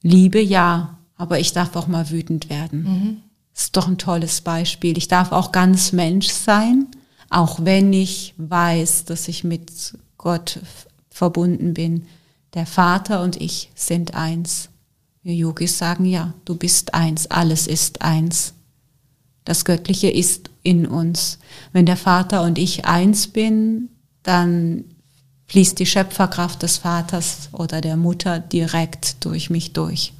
Liebe 0.01 0.41
ja, 0.41 0.97
aber 1.17 1.39
ich 1.39 1.53
darf 1.53 1.75
auch 1.75 1.87
mal 1.87 2.09
wütend 2.09 2.49
werden. 2.49 2.83
Mhm 2.83 3.26
ist 3.57 3.75
doch 3.75 3.87
ein 3.87 3.97
tolles 3.97 4.41
Beispiel. 4.41 4.97
Ich 4.97 5.07
darf 5.07 5.31
auch 5.31 5.51
ganz 5.51 5.91
Mensch 5.91 6.27
sein, 6.27 6.87
auch 7.29 7.65
wenn 7.65 7.91
ich 7.91 8.35
weiß, 8.37 9.05
dass 9.05 9.27
ich 9.27 9.43
mit 9.43 9.97
Gott 10.17 10.59
verbunden 11.09 11.73
bin. 11.73 12.05
Der 12.53 12.67
Vater 12.67 13.23
und 13.23 13.41
ich 13.41 13.71
sind 13.75 14.13
eins. 14.13 14.69
Wir 15.23 15.33
Yogis 15.33 15.77
sagen 15.77 16.05
ja, 16.05 16.33
du 16.45 16.55
bist 16.55 16.93
eins, 16.93 17.27
alles 17.27 17.67
ist 17.67 18.01
eins. 18.01 18.53
Das 19.43 19.65
Göttliche 19.65 20.09
ist 20.09 20.51
in 20.61 20.85
uns. 20.85 21.39
Wenn 21.73 21.85
der 21.85 21.97
Vater 21.97 22.43
und 22.43 22.57
ich 22.59 22.85
eins 22.85 23.27
bin, 23.27 23.89
dann 24.21 24.85
fließt 25.47 25.79
die 25.79 25.85
Schöpferkraft 25.85 26.61
des 26.61 26.77
Vaters 26.77 27.49
oder 27.53 27.81
der 27.81 27.97
Mutter 27.97 28.39
direkt 28.39 29.25
durch 29.25 29.49
mich 29.49 29.73
durch. 29.73 30.13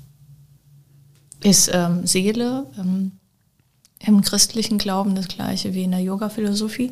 Ist 1.43 1.69
ähm, 1.71 2.07
Seele 2.07 2.65
ähm, 2.79 3.11
im 3.99 4.21
christlichen 4.21 4.77
Glauben 4.77 5.15
das 5.15 5.27
gleiche 5.27 5.73
wie 5.73 5.83
in 5.83 5.91
der 5.91 6.01
Yoga-Philosophie? 6.01 6.91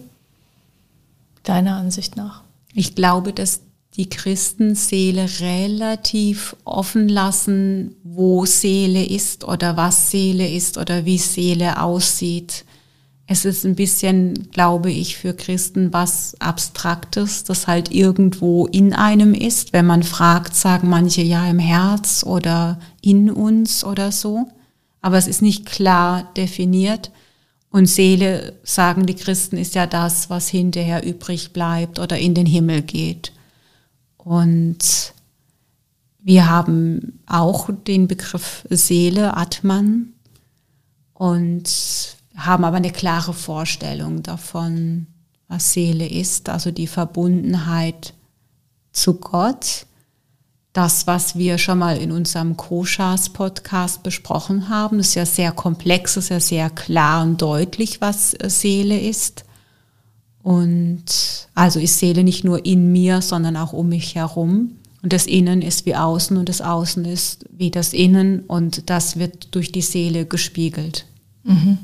Deiner 1.44 1.76
Ansicht 1.76 2.16
nach? 2.16 2.42
Ich 2.74 2.96
glaube, 2.96 3.32
dass 3.32 3.62
die 3.96 4.10
Christen 4.10 4.76
Seele 4.76 5.28
relativ 5.40 6.56
offen 6.66 7.08
lassen, 7.08 7.96
wo 8.04 8.46
Seele 8.46 9.06
ist 9.06 9.46
oder 9.46 9.78
was 9.78 10.12
Seele 10.12 10.50
ist 10.50 10.78
oder 10.78 11.06
wie 11.06 11.18
Seele 11.18 11.82
aussieht. 11.82 12.66
es 13.28 13.44
ist 13.44 13.66
ein 13.66 13.76
bisschen, 13.76 14.52
glaube 14.52 14.92
ich, 14.92 15.18
für 15.18 15.34
Christen 15.34 15.94
was 15.94 16.36
Abstraktes, 16.40 17.44
das 17.44 17.66
halt 17.66 17.92
irgendwo 17.92 18.68
in 18.68 18.94
einem 18.94 19.34
ist. 19.34 19.74
Wenn 19.74 19.86
man 19.86 20.04
fragt, 20.04 20.56
sagen 20.56 20.90
manche 20.90 21.24
ja 21.24 21.50
im 21.50 21.58
Herz 21.58 22.24
oder 22.24 22.80
in 23.02 23.32
uns 23.32 23.84
oder 23.84 24.12
so. 24.12 24.48
Aber 25.06 25.20
es 25.20 25.28
ist 25.28 25.44
nicht 25.44 25.68
klar 25.68 26.32
definiert. 26.36 27.12
Und 27.70 27.86
Seele, 27.86 28.60
sagen 28.64 29.06
die 29.06 29.14
Christen, 29.14 29.56
ist 29.56 29.76
ja 29.76 29.86
das, 29.86 30.32
was 30.32 30.50
hinterher 30.50 31.06
übrig 31.06 31.54
bleibt 31.54 32.00
oder 32.00 32.18
in 32.18 32.34
den 32.34 32.48
Himmel 32.48 32.82
geht. 32.82 33.32
Und 34.18 35.14
wir 36.24 36.50
haben 36.50 37.20
auch 37.28 37.70
den 37.86 38.08
Begriff 38.08 38.66
Seele, 38.72 39.38
Atman. 39.38 40.14
Und 41.14 41.70
haben 42.36 42.64
aber 42.64 42.78
eine 42.78 42.92
klare 42.92 43.36
Vorstellung 43.36 44.24
davon, 44.24 45.06
was 45.48 45.72
Seele 45.72 46.10
ist, 46.10 46.50
also 46.50 46.72
die 46.72 46.88
Verbundenheit 46.88 48.16
zu 48.92 49.20
Gott. 49.20 49.86
Das, 50.76 51.08
was 51.08 51.38
wir 51.38 51.58
schon 51.58 51.80
mal 51.80 51.96
in 51.96 52.12
unserem 52.12 52.58
Koshas-Podcast 52.58 54.04
besprochen 54.04 54.68
haben, 54.68 55.00
ist 55.00 55.16
ja 55.16 55.26
sehr 55.26 55.54
komplex, 55.54 56.18
ist 56.18 56.28
ja 56.28 56.42
sehr 56.42 56.70
klar 56.70 57.24
und 57.24 57.42
deutlich, 57.42 58.02
was 58.02 58.32
Seele 58.48 59.00
ist. 59.00 59.46
Und 60.44 61.48
also 61.54 61.80
ist 61.80 61.98
Seele 62.00 62.26
nicht 62.26 62.44
nur 62.44 62.66
in 62.66 62.92
mir, 62.92 63.22
sondern 63.22 63.56
auch 63.56 63.72
um 63.72 63.88
mich 63.88 64.16
herum. 64.16 64.72
Und 65.02 65.14
das 65.14 65.28
Innen 65.28 65.62
ist 65.62 65.86
wie 65.86 65.96
Außen 65.96 66.36
und 66.36 66.50
das 66.50 66.60
Außen 66.60 67.06
ist 67.06 67.46
wie 67.58 67.72
das 67.72 67.94
Innen 67.94 68.42
und 68.42 68.90
das 68.90 69.18
wird 69.18 69.56
durch 69.56 69.72
die 69.72 69.82
Seele 69.82 70.26
gespiegelt. 70.26 71.06
Mhm. 71.44 71.78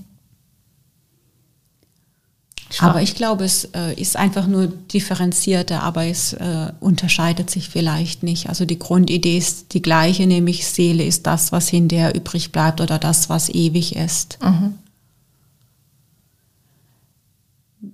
Aber 2.79 3.01
ich 3.01 3.15
glaube, 3.15 3.43
es 3.43 3.65
äh, 3.75 3.93
ist 3.99 4.15
einfach 4.15 4.47
nur 4.47 4.67
differenzierter, 4.67 5.83
aber 5.83 6.05
es 6.05 6.33
äh, 6.33 6.71
unterscheidet 6.79 7.49
sich 7.49 7.69
vielleicht 7.69 8.23
nicht. 8.23 8.49
Also 8.49 8.65
die 8.65 8.79
Grundidee 8.79 9.37
ist 9.37 9.73
die 9.73 9.81
gleiche, 9.81 10.25
nämlich 10.25 10.65
Seele 10.65 11.03
ist 11.03 11.27
das, 11.27 11.51
was 11.51 11.67
hinterher 11.67 12.15
übrig 12.15 12.51
bleibt 12.51 12.79
oder 12.79 12.97
das, 12.97 13.29
was 13.29 13.49
ewig 13.49 13.95
ist. 13.95 14.39
Mhm. 14.41 14.75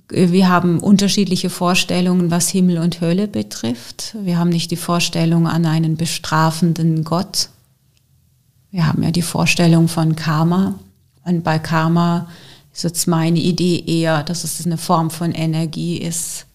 Wir 0.09 0.47
haben 0.47 0.79
unterschiedliche 0.79 1.49
Vorstellungen, 1.49 2.31
was 2.31 2.49
Himmel 2.49 2.77
und 2.77 3.01
Hölle 3.01 3.27
betrifft. 3.27 4.15
Wir 4.21 4.37
haben 4.37 4.49
nicht 4.49 4.71
die 4.71 4.77
Vorstellung 4.77 5.47
an 5.47 5.65
einen 5.65 5.97
bestrafenden 5.97 7.03
Gott. 7.03 7.49
Wir 8.71 8.85
haben 8.85 9.03
ja 9.03 9.11
die 9.11 9.21
Vorstellung 9.21 9.87
von 9.87 10.15
Karma. 10.15 10.75
Und 11.25 11.43
bei 11.43 11.59
Karma 11.59 12.29
ist 12.77 12.83
jetzt 12.83 13.07
meine 13.07 13.39
Idee 13.39 13.83
eher, 13.87 14.21
dass 14.21 14.43
es 14.43 14.63
eine 14.63 14.77
Form 14.77 15.09
von 15.09 15.31
Energie 15.31 15.97
ist, 15.97 16.45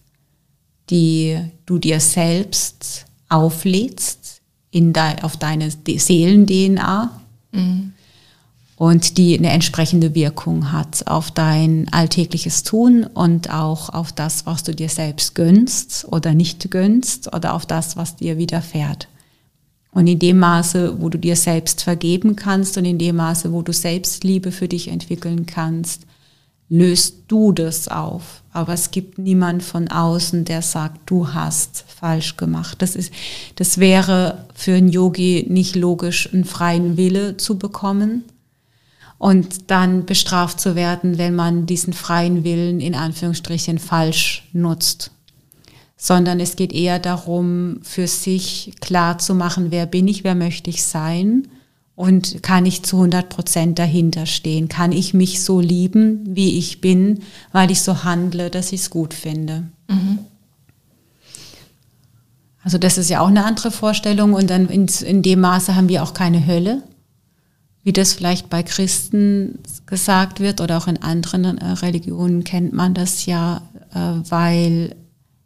die 0.89 1.37
du 1.65 1.79
dir 1.79 1.99
selbst 1.99 3.05
auflädst 3.27 4.41
in 4.71 4.93
de, 4.93 5.21
auf 5.21 5.35
deine 5.35 5.69
Seelen-DNA 5.69 7.11
mhm. 7.51 7.91
und 8.77 9.17
die 9.17 9.37
eine 9.37 9.49
entsprechende 9.49 10.15
Wirkung 10.15 10.71
hat 10.71 11.07
auf 11.07 11.29
dein 11.29 11.91
alltägliches 11.91 12.63
Tun 12.63 13.03
und 13.03 13.49
auch 13.49 13.89
auf 13.89 14.13
das, 14.13 14.45
was 14.45 14.63
du 14.63 14.73
dir 14.73 14.89
selbst 14.89 15.35
gönnst 15.35 16.05
oder 16.09 16.33
nicht 16.33 16.71
gönnst 16.71 17.33
oder 17.33 17.53
auf 17.53 17.65
das, 17.65 17.97
was 17.97 18.15
dir 18.15 18.37
widerfährt. 18.37 19.09
Und 19.91 20.07
in 20.07 20.19
dem 20.19 20.39
Maße, 20.39 21.01
wo 21.01 21.09
du 21.09 21.19
dir 21.19 21.35
selbst 21.35 21.83
vergeben 21.83 22.37
kannst 22.37 22.77
und 22.77 22.85
in 22.85 22.97
dem 22.97 23.17
Maße, 23.17 23.51
wo 23.51 23.61
du 23.61 23.73
Selbstliebe 23.73 24.53
für 24.53 24.69
dich 24.69 24.87
entwickeln 24.87 25.45
kannst, 25.45 26.07
löst 26.73 27.25
du 27.27 27.51
das 27.51 27.87
auf. 27.87 28.41
Aber 28.51 28.73
es 28.73 28.89
gibt 28.89 29.19
niemand 29.19 29.61
von 29.61 29.89
außen, 29.89 30.43
der 30.43 30.63
sagt, 30.63 31.01
du 31.05 31.31
hast 31.31 31.85
falsch 31.87 32.35
gemacht. 32.35 32.81
Das 32.81 32.95
ist, 32.95 33.13
das 33.57 33.77
wäre 33.77 34.47
für 34.55 34.73
einen 34.73 34.89
Yogi 34.89 35.45
nicht 35.47 35.75
logisch, 35.75 36.33
einen 36.33 36.45
freien 36.45 36.97
Wille 36.97 37.37
zu 37.37 37.59
bekommen 37.59 38.23
und 39.19 39.69
dann 39.69 40.07
bestraft 40.07 40.59
zu 40.59 40.75
werden, 40.75 41.19
wenn 41.19 41.35
man 41.35 41.67
diesen 41.67 41.93
freien 41.93 42.43
Willen 42.43 42.79
in 42.79 42.95
Anführungsstrichen 42.95 43.77
falsch 43.77 44.49
nutzt. 44.51 45.11
Sondern 45.95 46.39
es 46.39 46.55
geht 46.55 46.73
eher 46.73 46.97
darum, 46.97 47.81
für 47.83 48.07
sich 48.07 48.73
klar 48.81 49.19
zu 49.19 49.35
machen, 49.35 49.69
wer 49.69 49.85
bin 49.85 50.07
ich, 50.07 50.23
wer 50.23 50.33
möchte 50.33 50.71
ich 50.71 50.83
sein 50.83 51.47
und 51.95 52.41
kann 52.41 52.65
ich 52.65 52.83
zu 52.83 52.97
100 52.97 53.29
Prozent 53.29 53.79
dahinter 53.79 54.25
stehen? 54.25 54.67
Kann 54.67 54.91
ich 54.91 55.13
mich 55.13 55.43
so 55.43 55.59
lieben, 55.59 56.35
wie 56.35 56.57
ich 56.57 56.81
bin, 56.81 57.19
weil 57.51 57.69
ich 57.69 57.81
so 57.81 58.03
handle, 58.03 58.49
dass 58.49 58.71
ich 58.71 58.81
es 58.81 58.89
gut 58.89 59.13
finde? 59.13 59.63
Mhm. 59.87 60.19
Also 62.63 62.77
das 62.77 62.97
ist 62.97 63.09
ja 63.09 63.19
auch 63.19 63.27
eine 63.27 63.45
andere 63.45 63.71
Vorstellung 63.71 64.33
und 64.33 64.49
dann 64.49 64.69
in, 64.69 64.87
in, 64.87 65.21
dem 65.21 65.41
Maße 65.41 65.75
haben 65.75 65.89
wir 65.89 66.01
auch 66.01 66.13
keine 66.13 66.47
Hölle, 66.47 66.81
wie 67.83 67.91
das 67.91 68.13
vielleicht 68.13 68.49
bei 68.49 68.63
Christen 68.63 69.59
gesagt 69.85 70.39
wird 70.39 70.61
oder 70.61 70.77
auch 70.77 70.87
in 70.87 71.01
anderen 71.01 71.57
äh, 71.57 71.71
Religionen 71.71 72.45
kennt 72.45 72.71
man 72.71 72.93
das 72.93 73.25
ja, 73.25 73.61
äh, 73.93 73.99
weil 74.29 74.95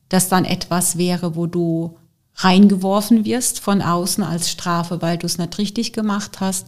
das 0.09 0.29
dann 0.29 0.45
etwas 0.45 0.97
wäre, 0.97 1.35
wo 1.35 1.47
du 1.47 1.97
reingeworfen 2.37 3.25
wirst 3.25 3.59
von 3.59 3.81
außen 3.81 4.23
als 4.23 4.49
Strafe, 4.49 5.01
weil 5.01 5.17
du 5.17 5.25
es 5.25 5.37
nicht 5.37 5.57
richtig 5.57 5.93
gemacht 5.93 6.39
hast, 6.39 6.67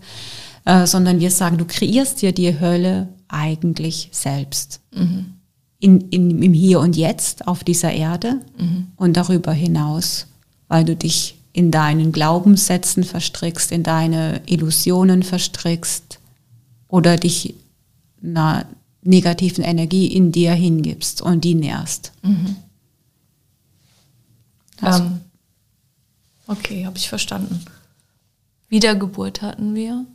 äh, 0.65 0.86
sondern 0.88 1.19
wir 1.19 1.32
sagen, 1.32 1.58
du 1.58 1.65
kreierst 1.65 2.21
dir 2.21 2.32
die 2.32 2.60
Hölle 2.60 3.10
eigentlich 3.27 4.10
selbst. 4.12 4.82
Mhm. 4.93 5.34
In, 5.79 6.01
in, 6.10 6.41
Im 6.41 6.53
Hier 6.53 6.79
und 6.79 6.97
Jetzt 6.97 7.47
auf 7.47 7.63
dieser 7.63 7.93
Erde 7.93 8.41
mhm. 8.58 8.88
und 8.97 9.15
darüber 9.15 9.53
hinaus, 9.53 10.27
weil 10.67 10.84
du 10.84 10.95
dich 10.95 11.38
in 11.53 11.71
deinen 11.71 12.12
Glaubenssätzen 12.12 13.03
verstrickst, 13.03 13.71
in 13.71 13.84
deine 13.84 14.41
Illusionen 14.45 15.23
verstrickst 15.23 16.19
oder 16.88 17.15
dich 17.15 17.55
einer 18.21 18.65
negativen 19.01 19.63
Energie 19.63 20.08
in 20.08 20.32
dir 20.32 20.51
hingibst 20.53 21.21
und 21.21 21.43
die 21.43 21.55
nährst. 21.55 22.12
Mhm. 22.23 22.55
Also, 24.82 25.03
ähm, 25.03 25.21
Okay, 26.49 26.88
habe 26.88 26.97
ich 26.97 27.07
verstanden. 27.07 27.63
Wiedergeburt 28.69 29.43
hatten 29.43 29.75
wir. 29.75 30.07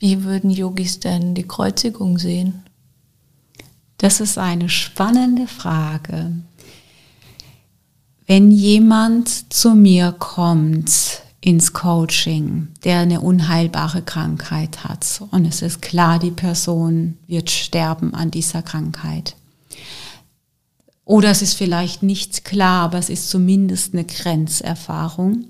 Wie 0.00 0.24
würden 0.24 0.50
Yogis 0.50 0.98
denn 0.98 1.36
die 1.36 1.46
Kreuzigung 1.46 2.18
sehen? 2.18 2.64
Das 3.98 4.18
ist 4.18 4.38
eine 4.38 4.68
spannende 4.68 5.46
Frage. 5.46 6.32
Wenn 8.26 8.50
jemand 8.50 9.52
zu 9.52 9.76
mir 9.76 10.10
kommt 10.18 11.22
ins 11.40 11.72
Coaching, 11.74 12.66
der 12.82 12.98
eine 12.98 13.20
unheilbare 13.20 14.02
Krankheit 14.02 14.82
hat 14.82 15.22
und 15.30 15.44
es 15.44 15.62
ist 15.62 15.80
klar, 15.80 16.18
die 16.18 16.32
Person 16.32 17.18
wird 17.28 17.50
sterben 17.50 18.14
an 18.14 18.32
dieser 18.32 18.62
Krankheit, 18.62 19.36
oder 21.10 21.30
es 21.30 21.42
ist 21.42 21.54
vielleicht 21.54 22.04
nicht 22.04 22.44
klar, 22.44 22.84
aber 22.84 22.98
es 22.98 23.10
ist 23.10 23.30
zumindest 23.30 23.94
eine 23.94 24.04
Grenzerfahrung, 24.04 25.46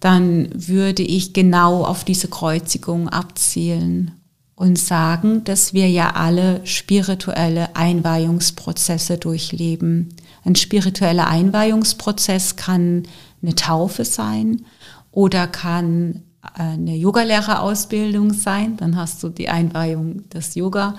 dann 0.00 0.48
würde 0.54 1.02
ich 1.02 1.34
genau 1.34 1.84
auf 1.84 2.04
diese 2.04 2.28
Kreuzigung 2.28 3.10
abzielen 3.10 4.12
und 4.54 4.78
sagen, 4.78 5.44
dass 5.44 5.74
wir 5.74 5.90
ja 5.90 6.14
alle 6.14 6.66
spirituelle 6.66 7.76
Einweihungsprozesse 7.76 9.18
durchleben. 9.18 10.14
Ein 10.42 10.56
spiritueller 10.56 11.26
Einweihungsprozess 11.26 12.56
kann 12.56 13.02
eine 13.42 13.54
Taufe 13.54 14.06
sein 14.06 14.64
oder 15.10 15.48
kann 15.48 16.22
eine 16.40 16.96
Yogalehrerausbildung 16.96 18.32
sein, 18.32 18.78
dann 18.78 18.96
hast 18.96 19.22
du 19.22 19.28
die 19.28 19.50
Einweihung 19.50 20.26
des 20.30 20.54
Yoga 20.54 20.94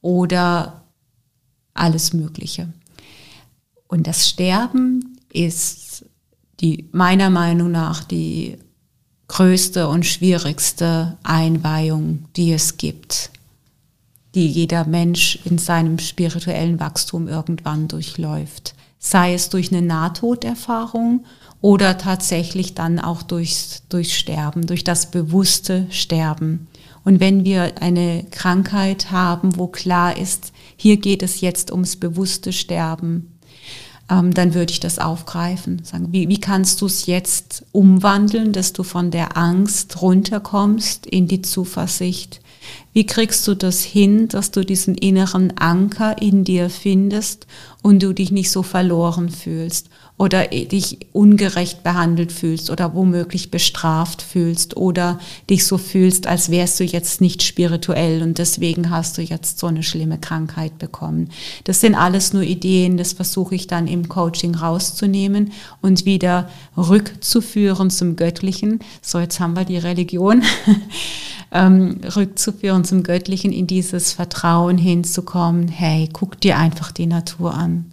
oder 0.00 0.82
alles 1.72 2.12
Mögliche. 2.14 2.66
Und 3.92 4.06
das 4.06 4.26
Sterben 4.26 5.18
ist 5.30 6.06
die, 6.60 6.88
meiner 6.92 7.28
Meinung 7.28 7.70
nach 7.70 8.02
die 8.02 8.56
größte 9.28 9.86
und 9.86 10.06
schwierigste 10.06 11.18
Einweihung, 11.22 12.24
die 12.34 12.54
es 12.54 12.78
gibt, 12.78 13.28
die 14.34 14.48
jeder 14.48 14.86
Mensch 14.86 15.40
in 15.44 15.58
seinem 15.58 15.98
spirituellen 15.98 16.80
Wachstum 16.80 17.28
irgendwann 17.28 17.86
durchläuft. 17.86 18.74
Sei 18.98 19.34
es 19.34 19.50
durch 19.50 19.70
eine 19.70 19.82
Nahtoderfahrung 19.82 21.26
oder 21.60 21.98
tatsächlich 21.98 22.72
dann 22.72 22.98
auch 22.98 23.22
durchs, 23.22 23.82
durchs 23.90 24.14
Sterben, 24.14 24.66
durch 24.66 24.84
das 24.84 25.10
bewusste 25.10 25.86
Sterben. 25.90 26.66
Und 27.04 27.20
wenn 27.20 27.44
wir 27.44 27.74
eine 27.82 28.24
Krankheit 28.30 29.10
haben, 29.10 29.58
wo 29.58 29.66
klar 29.66 30.16
ist, 30.16 30.54
hier 30.76 30.96
geht 30.96 31.22
es 31.22 31.42
jetzt 31.42 31.70
ums 31.70 31.96
bewusste 31.96 32.54
Sterben, 32.54 33.31
ähm, 34.10 34.34
dann 34.34 34.54
würde 34.54 34.72
ich 34.72 34.80
das 34.80 34.98
aufgreifen. 34.98 35.82
Sagen, 35.84 36.08
wie, 36.10 36.28
wie 36.28 36.40
kannst 36.40 36.80
du 36.80 36.86
es 36.86 37.06
jetzt 37.06 37.64
umwandeln, 37.72 38.52
dass 38.52 38.72
du 38.72 38.82
von 38.82 39.10
der 39.10 39.36
Angst 39.36 40.00
runterkommst 40.02 41.06
in 41.06 41.28
die 41.28 41.42
Zuversicht, 41.42 42.40
Wie 42.92 43.06
kriegst 43.06 43.46
du 43.48 43.54
das 43.54 43.82
hin, 43.82 44.28
dass 44.28 44.50
du 44.50 44.64
diesen 44.64 44.94
inneren 44.94 45.56
Anker 45.56 46.20
in 46.20 46.44
dir 46.44 46.70
findest 46.70 47.46
und 47.82 48.02
du 48.02 48.12
dich 48.12 48.30
nicht 48.30 48.50
so 48.50 48.62
verloren 48.62 49.30
fühlst 49.30 49.88
oder 50.22 50.46
dich 50.46 50.98
ungerecht 51.12 51.82
behandelt 51.82 52.30
fühlst 52.30 52.70
oder 52.70 52.94
womöglich 52.94 53.50
bestraft 53.50 54.22
fühlst 54.22 54.76
oder 54.76 55.18
dich 55.50 55.66
so 55.66 55.78
fühlst, 55.78 56.28
als 56.28 56.48
wärst 56.48 56.78
du 56.78 56.84
jetzt 56.84 57.20
nicht 57.20 57.42
spirituell 57.42 58.22
und 58.22 58.38
deswegen 58.38 58.90
hast 58.90 59.18
du 59.18 59.22
jetzt 59.22 59.58
so 59.58 59.66
eine 59.66 59.82
schlimme 59.82 60.18
Krankheit 60.18 60.78
bekommen. 60.78 61.30
Das 61.64 61.80
sind 61.80 61.96
alles 61.96 62.32
nur 62.32 62.44
Ideen, 62.44 62.98
das 62.98 63.14
versuche 63.14 63.56
ich 63.56 63.66
dann 63.66 63.88
im 63.88 64.08
Coaching 64.08 64.54
rauszunehmen 64.54 65.50
und 65.80 66.04
wieder 66.04 66.48
rückzuführen 66.76 67.90
zum 67.90 68.14
Göttlichen. 68.14 68.78
So, 69.00 69.18
jetzt 69.18 69.40
haben 69.40 69.56
wir 69.56 69.64
die 69.64 69.78
Religion. 69.78 70.44
ähm, 71.50 71.98
rückzuführen 72.14 72.84
zum 72.84 73.02
Göttlichen, 73.02 73.50
in 73.50 73.66
dieses 73.66 74.12
Vertrauen 74.12 74.78
hinzukommen, 74.78 75.66
hey, 75.66 76.08
guck 76.12 76.40
dir 76.40 76.58
einfach 76.58 76.92
die 76.92 77.06
Natur 77.06 77.54
an. 77.54 77.91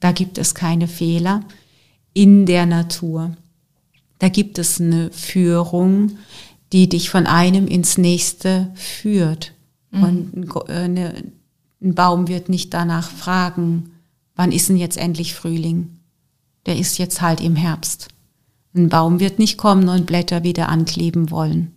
Da 0.00 0.12
gibt 0.12 0.38
es 0.38 0.54
keine 0.54 0.88
Fehler 0.88 1.42
in 2.12 2.46
der 2.46 2.66
Natur. 2.66 3.36
Da 4.18 4.28
gibt 4.28 4.58
es 4.58 4.80
eine 4.80 5.10
Führung, 5.10 6.18
die 6.72 6.88
dich 6.88 7.10
von 7.10 7.26
einem 7.26 7.66
ins 7.66 7.98
nächste 7.98 8.70
führt. 8.74 9.52
Mhm. 9.90 10.02
Und 10.02 10.70
eine, 10.70 11.14
ein 11.82 11.94
Baum 11.94 12.28
wird 12.28 12.48
nicht 12.48 12.72
danach 12.74 13.10
fragen, 13.10 13.90
wann 14.34 14.52
ist 14.52 14.68
denn 14.68 14.76
jetzt 14.76 14.96
endlich 14.96 15.34
Frühling? 15.34 15.98
Der 16.66 16.76
ist 16.76 16.98
jetzt 16.98 17.20
halt 17.20 17.40
im 17.40 17.56
Herbst. 17.56 18.08
Ein 18.74 18.88
Baum 18.88 19.20
wird 19.20 19.38
nicht 19.38 19.56
kommen 19.56 19.88
und 19.88 20.06
Blätter 20.06 20.42
wieder 20.42 20.68
ankleben 20.68 21.30
wollen. 21.30 21.72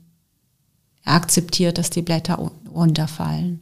Er 1.03 1.13
akzeptiert, 1.13 1.77
dass 1.77 1.89
die 1.89 2.01
Blätter 2.01 2.51
runterfallen. 2.69 3.61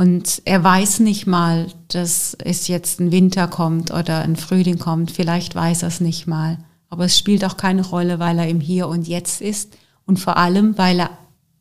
Und 0.00 0.40
er 0.46 0.64
weiß 0.64 1.00
nicht 1.00 1.26
mal, 1.26 1.66
dass 1.88 2.34
es 2.42 2.68
jetzt 2.68 3.00
ein 3.00 3.12
Winter 3.12 3.48
kommt 3.48 3.90
oder 3.90 4.20
ein 4.20 4.36
Frühling 4.36 4.78
kommt. 4.78 5.10
Vielleicht 5.10 5.54
weiß 5.54 5.82
er 5.82 5.88
es 5.88 6.00
nicht 6.00 6.26
mal. 6.26 6.56
Aber 6.88 7.04
es 7.04 7.18
spielt 7.18 7.44
auch 7.44 7.58
keine 7.58 7.86
Rolle, 7.86 8.18
weil 8.18 8.38
er 8.38 8.48
im 8.48 8.60
Hier 8.60 8.88
und 8.88 9.06
Jetzt 9.06 9.42
ist 9.42 9.76
und 10.06 10.18
vor 10.18 10.38
allem, 10.38 10.78
weil 10.78 11.00
er 11.00 11.10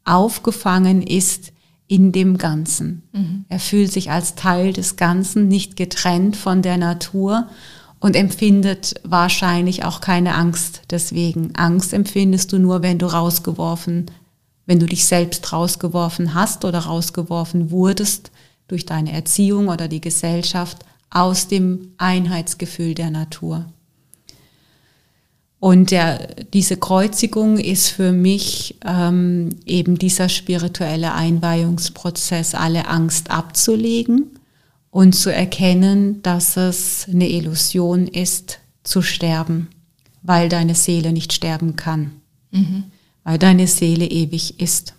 aufgefangen 0.05 1.01
ist 1.01 1.51
in 1.87 2.13
dem 2.13 2.37
Ganzen. 2.37 3.03
Mhm. 3.11 3.43
Er 3.49 3.59
fühlt 3.59 3.91
sich 3.91 4.09
als 4.09 4.35
Teil 4.35 4.71
des 4.71 4.95
Ganzen, 4.95 5.49
nicht 5.49 5.75
getrennt 5.75 6.37
von 6.37 6.61
der 6.61 6.77
Natur 6.77 7.49
und 7.99 8.15
empfindet 8.15 9.01
wahrscheinlich 9.03 9.83
auch 9.83 9.99
keine 9.99 10.35
Angst 10.35 10.83
deswegen. 10.91 11.57
Angst 11.57 11.91
empfindest 11.91 12.53
du 12.53 12.57
nur, 12.57 12.83
wenn 12.83 12.99
du 12.99 13.07
rausgeworfen 13.07 14.05
wenn 14.69 14.77
du 14.77 14.85
dich 14.85 15.05
selbst 15.05 15.51
rausgeworfen 15.51 16.35
hast 16.35 16.63
oder 16.63 16.77
rausgeworfen 16.77 17.71
wurdest 17.71 18.29
durch 18.67 18.85
deine 18.85 19.11
Erziehung 19.11 19.67
oder 19.67 19.87
die 19.87 19.99
Gesellschaft 19.99 20.85
aus 21.09 21.47
dem 21.47 21.93
Einheitsgefühl 21.97 22.93
der 22.93 23.09
Natur. 23.09 23.65
Und 25.59 25.89
der, 25.89 26.35
diese 26.53 26.77
Kreuzigung 26.77 27.57
ist 27.57 27.87
für 27.87 28.11
mich 28.11 28.77
ähm, 28.85 29.49
eben 29.65 29.97
dieser 29.97 30.29
spirituelle 30.29 31.15
Einweihungsprozess, 31.15 32.53
alle 32.53 32.87
Angst 32.89 33.31
abzulegen 33.31 34.37
und 34.91 35.15
zu 35.15 35.33
erkennen, 35.33 36.21
dass 36.21 36.57
es 36.57 37.07
eine 37.11 37.27
Illusion 37.27 38.05
ist, 38.05 38.59
zu 38.83 39.01
sterben, 39.01 39.69
weil 40.21 40.47
deine 40.47 40.75
Seele 40.75 41.11
nicht 41.11 41.33
sterben 41.33 41.75
kann. 41.75 42.11
Mhm 42.51 42.83
weil 43.23 43.37
deine 43.37 43.67
Seele 43.67 44.05
ewig 44.05 44.59
ist. 44.59 44.95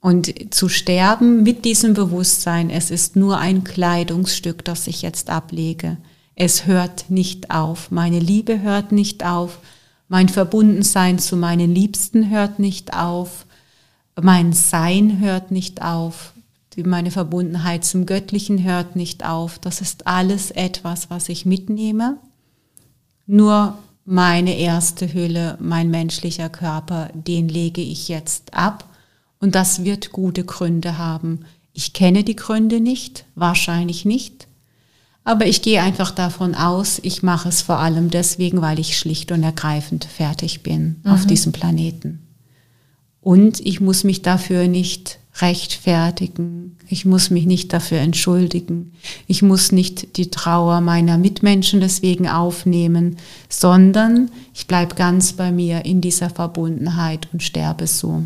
Und 0.00 0.54
zu 0.54 0.68
sterben 0.68 1.42
mit 1.42 1.64
diesem 1.64 1.94
Bewusstsein, 1.94 2.70
es 2.70 2.90
ist 2.90 3.16
nur 3.16 3.38
ein 3.38 3.64
Kleidungsstück, 3.64 4.64
das 4.64 4.86
ich 4.86 5.02
jetzt 5.02 5.28
ablege. 5.28 5.98
Es 6.34 6.66
hört 6.66 7.10
nicht 7.10 7.50
auf. 7.50 7.90
Meine 7.90 8.18
Liebe 8.18 8.62
hört 8.62 8.92
nicht 8.92 9.26
auf. 9.26 9.58
Mein 10.08 10.30
Verbundensein 10.30 11.18
zu 11.18 11.36
meinen 11.36 11.74
Liebsten 11.74 12.30
hört 12.30 12.58
nicht 12.58 12.94
auf. 12.94 13.46
Mein 14.20 14.54
Sein 14.54 15.20
hört 15.20 15.50
nicht 15.50 15.82
auf. 15.82 16.32
Meine 16.76 17.10
Verbundenheit 17.10 17.84
zum 17.84 18.06
Göttlichen 18.06 18.64
hört 18.64 18.96
nicht 18.96 19.24
auf. 19.26 19.58
Das 19.58 19.82
ist 19.82 20.06
alles 20.06 20.50
etwas, 20.50 21.10
was 21.10 21.28
ich 21.28 21.44
mitnehme. 21.44 22.16
Nur 23.26 23.76
meine 24.04 24.56
erste 24.58 25.12
Hülle, 25.12 25.56
mein 25.60 25.90
menschlicher 25.90 26.48
Körper, 26.48 27.10
den 27.14 27.48
lege 27.48 27.80
ich 27.80 28.08
jetzt 28.08 28.54
ab 28.54 28.84
und 29.38 29.54
das 29.54 29.84
wird 29.84 30.12
gute 30.12 30.44
Gründe 30.44 30.98
haben. 30.98 31.40
Ich 31.72 31.92
kenne 31.92 32.24
die 32.24 32.36
Gründe 32.36 32.80
nicht, 32.80 33.24
wahrscheinlich 33.34 34.04
nicht, 34.04 34.48
aber 35.22 35.46
ich 35.46 35.62
gehe 35.62 35.80
einfach 35.80 36.10
davon 36.10 36.56
aus, 36.56 36.98
ich 37.02 37.22
mache 37.22 37.48
es 37.48 37.62
vor 37.62 37.78
allem 37.78 38.10
deswegen, 38.10 38.62
weil 38.62 38.80
ich 38.80 38.98
schlicht 38.98 39.30
und 39.30 39.42
ergreifend 39.42 40.04
fertig 40.04 40.62
bin 40.62 41.00
mhm. 41.04 41.12
auf 41.12 41.26
diesem 41.26 41.52
Planeten. 41.52 42.26
Und 43.20 43.60
ich 43.60 43.80
muss 43.80 44.02
mich 44.02 44.22
dafür 44.22 44.66
nicht 44.66 45.19
rechtfertigen. 45.42 46.76
Ich 46.88 47.04
muss 47.04 47.30
mich 47.30 47.46
nicht 47.46 47.72
dafür 47.72 47.98
entschuldigen. 47.98 48.92
Ich 49.26 49.42
muss 49.42 49.72
nicht 49.72 50.16
die 50.16 50.30
Trauer 50.30 50.80
meiner 50.80 51.18
Mitmenschen 51.18 51.80
deswegen 51.80 52.28
aufnehmen, 52.28 53.16
sondern 53.48 54.30
ich 54.54 54.66
bleibe 54.66 54.94
ganz 54.94 55.32
bei 55.34 55.52
mir 55.52 55.84
in 55.84 56.00
dieser 56.00 56.30
Verbundenheit 56.30 57.28
und 57.32 57.42
sterbe 57.42 57.86
so. 57.86 58.22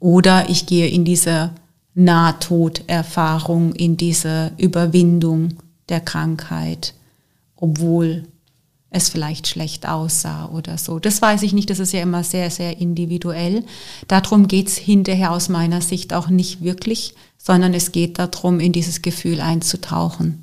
Oder 0.00 0.50
ich 0.50 0.66
gehe 0.66 0.88
in 0.88 1.04
diese 1.04 1.50
Nahtoderfahrung, 1.94 3.72
in 3.72 3.96
diese 3.96 4.52
Überwindung 4.58 5.54
der 5.88 6.00
Krankheit, 6.00 6.94
obwohl 7.56 8.24
es 8.94 9.08
vielleicht 9.08 9.48
schlecht 9.48 9.88
aussah 9.88 10.46
oder 10.46 10.78
so. 10.78 10.98
Das 10.98 11.20
weiß 11.20 11.42
ich 11.42 11.52
nicht, 11.52 11.68
das 11.68 11.80
ist 11.80 11.92
ja 11.92 12.00
immer 12.00 12.22
sehr, 12.22 12.50
sehr 12.50 12.78
individuell. 12.78 13.64
Darum 14.06 14.46
geht's 14.46 14.76
hinterher 14.76 15.32
aus 15.32 15.48
meiner 15.48 15.80
Sicht 15.80 16.14
auch 16.14 16.28
nicht 16.28 16.62
wirklich, 16.62 17.14
sondern 17.36 17.74
es 17.74 17.92
geht 17.92 18.18
darum, 18.18 18.60
in 18.60 18.72
dieses 18.72 19.02
Gefühl 19.02 19.40
einzutauchen. 19.40 20.38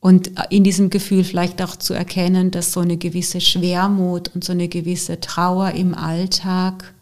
Und 0.00 0.32
in 0.50 0.64
diesem 0.64 0.90
Gefühl 0.90 1.24
vielleicht 1.24 1.62
auch 1.62 1.76
zu 1.76 1.94
erkennen, 1.94 2.50
dass 2.50 2.72
so 2.72 2.80
eine 2.80 2.96
gewisse 2.96 3.40
Schwermut 3.40 4.34
und 4.34 4.44
so 4.44 4.52
eine 4.52 4.68
gewisse 4.68 5.20
Trauer 5.20 5.72
im 5.72 5.94
Alltag 5.94 6.94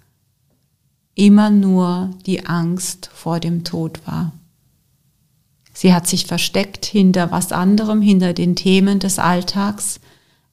immer 1.14 1.50
nur 1.50 2.10
die 2.26 2.46
Angst 2.46 3.10
vor 3.14 3.38
dem 3.38 3.64
Tod 3.64 4.06
war. 4.06 4.32
Sie 5.72 5.94
hat 5.94 6.06
sich 6.06 6.26
versteckt 6.26 6.84
hinter 6.84 7.30
was 7.30 7.52
anderem, 7.52 8.02
hinter 8.02 8.34
den 8.34 8.56
Themen 8.56 8.98
des 8.98 9.18
Alltags 9.18 10.00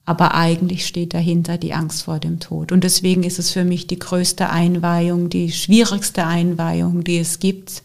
aber 0.04 0.34
eigentlich 0.34 0.86
steht 0.86 1.14
dahinter 1.14 1.58
die 1.58 1.74
Angst 1.74 2.02
vor 2.02 2.18
dem 2.18 2.40
Tod. 2.40 2.72
Und 2.72 2.84
deswegen 2.84 3.22
ist 3.22 3.38
es 3.38 3.50
für 3.50 3.64
mich 3.64 3.86
die 3.86 3.98
größte 3.98 4.50
Einweihung, 4.50 5.28
die 5.28 5.52
schwierigste 5.52 6.26
Einweihung, 6.26 7.04
die 7.04 7.18
es 7.18 7.38
gibt, 7.38 7.82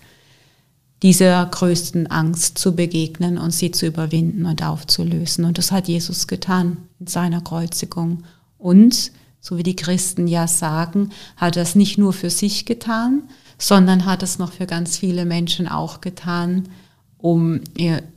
dieser 1.03 1.45
größten 1.45 2.07
Angst 2.07 2.57
zu 2.57 2.75
begegnen 2.75 3.37
und 3.37 3.51
sie 3.51 3.71
zu 3.71 3.85
überwinden 3.85 4.45
und 4.45 4.63
aufzulösen. 4.63 5.45
Und 5.45 5.57
das 5.57 5.71
hat 5.71 5.87
Jesus 5.87 6.27
getan 6.27 6.77
in 6.99 7.07
seiner 7.07 7.41
Kreuzigung. 7.41 8.23
Und, 8.57 9.11
so 9.39 9.57
wie 9.57 9.63
die 9.63 9.75
Christen 9.75 10.27
ja 10.27 10.47
sagen, 10.47 11.11
hat 11.37 11.57
er 11.57 11.63
es 11.63 11.75
nicht 11.75 11.97
nur 11.97 12.13
für 12.13 12.29
sich 12.29 12.65
getan, 12.65 13.23
sondern 13.57 14.05
hat 14.05 14.23
es 14.23 14.39
noch 14.39 14.53
für 14.53 14.65
ganz 14.65 14.97
viele 14.97 15.25
Menschen 15.25 15.67
auch 15.67 16.01
getan, 16.01 16.69
um, 17.17 17.61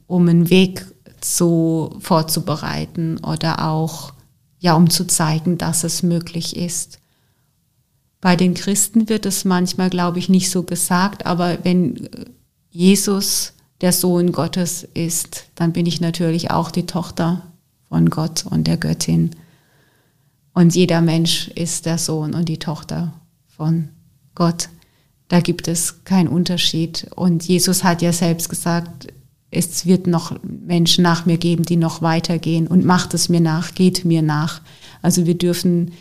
um 0.07 0.29
einen 0.29 0.49
Weg 0.49 0.87
zu, 1.21 1.97
vorzubereiten 2.01 3.19
oder 3.19 3.67
auch, 3.67 4.13
ja, 4.59 4.75
um 4.75 4.91
zu 4.91 5.07
zeigen, 5.07 5.59
dass 5.59 5.85
es 5.85 6.03
möglich 6.03 6.57
ist. 6.57 6.99
Bei 8.21 8.35
den 8.35 8.55
Christen 8.55 9.09
wird 9.09 9.27
es 9.27 9.45
manchmal, 9.45 9.91
glaube 9.91 10.19
ich, 10.19 10.29
nicht 10.29 10.51
so 10.51 10.65
gesagt, 10.65 11.27
aber 11.27 11.59
wenn 11.65 12.09
Jesus 12.71 13.53
der 13.81 13.93
Sohn 13.93 14.33
Gottes 14.33 14.87
ist, 14.95 15.47
dann 15.55 15.73
bin 15.73 15.87
ich 15.87 16.01
natürlich 16.01 16.51
auch 16.51 16.71
die 16.71 16.87
Tochter 16.87 17.45
von 17.89 18.11
Gott 18.11 18.45
und 18.47 18.67
der 18.67 18.77
Göttin. 18.77 19.31
Und 20.53 20.75
jeder 20.75 21.01
Mensch 21.01 21.49
ist 21.49 21.87
der 21.87 21.99
Sohn 21.99 22.35
und 22.35 22.49
die 22.49 22.59
Tochter 22.59 23.15
von 23.47 23.91
Gott. 24.35 24.69
Da 25.29 25.41
gibt 25.41 25.69
es 25.69 26.05
keinen 26.05 26.29
Unterschied. 26.29 27.07
Und 27.15 27.45
Jesus 27.45 27.85
hat 27.85 28.03
ja 28.03 28.13
selbst 28.13 28.49
gesagt, 28.49 29.09
es 29.51 29.87
wird 29.87 30.07
noch 30.07 30.37
Menschen 30.43 31.03
nach 31.03 31.27
mir 31.27 31.39
geben, 31.39 31.65
die 31.65 31.77
noch 31.77 32.03
weitergehen 32.03 32.67
und 32.67 32.85
macht 32.85 33.15
es 33.15 33.29
mir 33.29 33.41
nach, 33.41 33.75
geht 33.75 34.05
mir 34.05 34.23
nach. 34.23 34.61
Also 35.01 35.27
wir 35.27 35.39
dürfen 35.39 35.93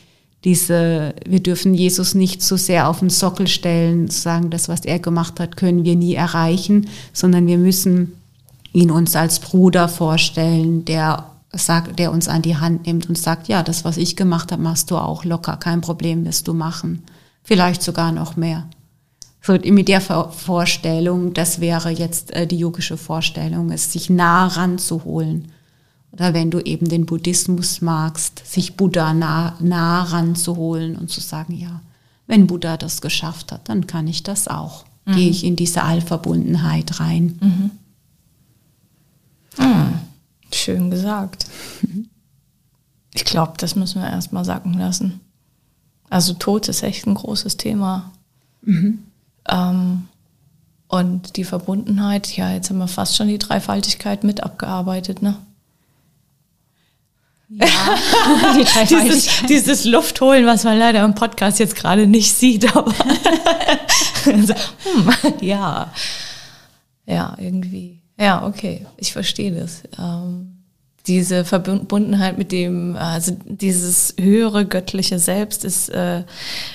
diese, 0.43 1.15
wir 1.27 1.41
dürfen 1.41 1.73
Jesus 1.73 2.13
nicht 2.13 2.41
so 2.41 2.57
sehr 2.57 2.87
auf 2.89 2.99
den 2.99 3.09
Sockel 3.09 3.47
stellen, 3.47 4.09
sagen, 4.09 4.49
das, 4.49 4.69
was 4.69 4.81
er 4.81 4.99
gemacht 4.99 5.39
hat, 5.39 5.57
können 5.57 5.83
wir 5.83 5.95
nie 5.95 6.13
erreichen, 6.13 6.87
sondern 7.13 7.47
wir 7.47 7.57
müssen 7.57 8.13
ihn 8.73 8.91
uns 8.91 9.15
als 9.15 9.39
Bruder 9.39 9.89
vorstellen, 9.89 10.85
der 10.85 11.25
sagt, 11.51 11.97
der 11.97 12.11
uns 12.11 12.27
an 12.27 12.41
die 12.41 12.57
Hand 12.57 12.85
nimmt 12.85 13.09
und 13.09 13.17
sagt, 13.17 13.47
ja, 13.47 13.63
das, 13.63 13.83
was 13.83 13.97
ich 13.97 14.15
gemacht 14.15 14.51
habe, 14.51 14.61
machst 14.61 14.91
du 14.91 14.97
auch 14.97 15.23
locker, 15.23 15.57
kein 15.57 15.81
Problem 15.81 16.25
wirst 16.25 16.47
du 16.47 16.53
machen. 16.53 17.03
Vielleicht 17.43 17.81
sogar 17.81 18.11
noch 18.11 18.35
mehr. 18.35 18.67
So 19.47 19.53
mit 19.71 19.87
der 19.87 20.01
Vorstellung, 20.01 21.33
das 21.33 21.61
wäre 21.61 21.89
jetzt 21.89 22.31
äh, 22.31 22.45
die 22.45 22.57
yogische 22.57 22.97
Vorstellung, 22.97 23.71
es 23.71 23.93
sich 23.93 24.09
nah 24.09 24.47
ranzuholen. 24.47 25.53
Oder 26.11 26.33
wenn 26.33 26.51
du 26.51 26.59
eben 26.59 26.89
den 26.89 27.05
Buddhismus 27.05 27.81
magst, 27.81 28.45
sich 28.45 28.75
Buddha 28.75 29.13
nah, 29.13 29.55
nah 29.61 30.03
ranzuholen 30.03 30.97
und 30.97 31.09
zu 31.09 31.21
sagen, 31.21 31.53
ja, 31.53 31.81
wenn 32.27 32.45
Buddha 32.47 32.75
das 32.75 33.01
geschafft 33.01 33.53
hat, 33.53 33.69
dann 33.69 33.87
kann 33.87 34.07
ich 34.07 34.21
das 34.21 34.49
auch. 34.49 34.83
Mhm. 35.05 35.15
Gehe 35.15 35.29
ich 35.29 35.45
in 35.45 35.55
diese 35.55 35.83
Allverbundenheit 35.83 36.99
rein. 36.99 37.39
Mhm. 37.41 37.71
Mhm. 39.65 39.93
Schön 40.51 40.91
gesagt. 40.91 41.47
Ich 43.13 43.25
glaube, 43.25 43.53
das 43.57 43.75
müssen 43.75 43.99
wir 43.99 44.07
erstmal 44.07 44.45
sacken 44.45 44.73
lassen. 44.75 45.21
Also 46.07 46.33
Tod 46.33 46.67
ist 46.67 46.83
echt 46.83 47.07
ein 47.07 47.15
großes 47.15 47.57
Thema. 47.57 48.11
Mhm. 48.61 49.06
Ähm, 49.49 50.07
und 50.87 51.35
die 51.35 51.43
Verbundenheit, 51.43 52.35
ja, 52.37 52.51
jetzt 52.53 52.69
haben 52.69 52.77
wir 52.77 52.87
fast 52.87 53.15
schon 53.17 53.27
die 53.27 53.37
Dreifaltigkeit 53.37 54.23
mit 54.23 54.43
abgearbeitet, 54.43 55.21
ne? 55.21 55.35
Ja, 57.49 57.65
die 58.55 58.95
dieses, 58.95 59.29
dieses 59.47 59.85
Luftholen, 59.85 60.45
was 60.45 60.65
man 60.65 60.77
leider 60.77 61.03
im 61.03 61.15
Podcast 61.15 61.59
jetzt 61.59 61.75
gerade 61.75 62.05
nicht 62.05 62.33
sieht, 62.33 62.75
aber 62.75 62.93
hm, 64.23 64.53
ja, 65.41 65.91
ja, 67.05 67.35
irgendwie. 67.39 68.01
Ja, 68.19 68.45
okay, 68.45 68.85
ich 68.97 69.13
verstehe 69.13 69.51
das. 69.51 69.83
Ähm, 69.97 70.56
diese 71.07 71.45
Verbundenheit 71.45 72.37
mit 72.37 72.51
dem, 72.51 72.95
also 72.95 73.37
dieses 73.45 74.13
höhere 74.19 74.65
göttliche 74.65 75.19
Selbst 75.19 75.63
ist, 75.63 75.89
äh, 75.89 76.23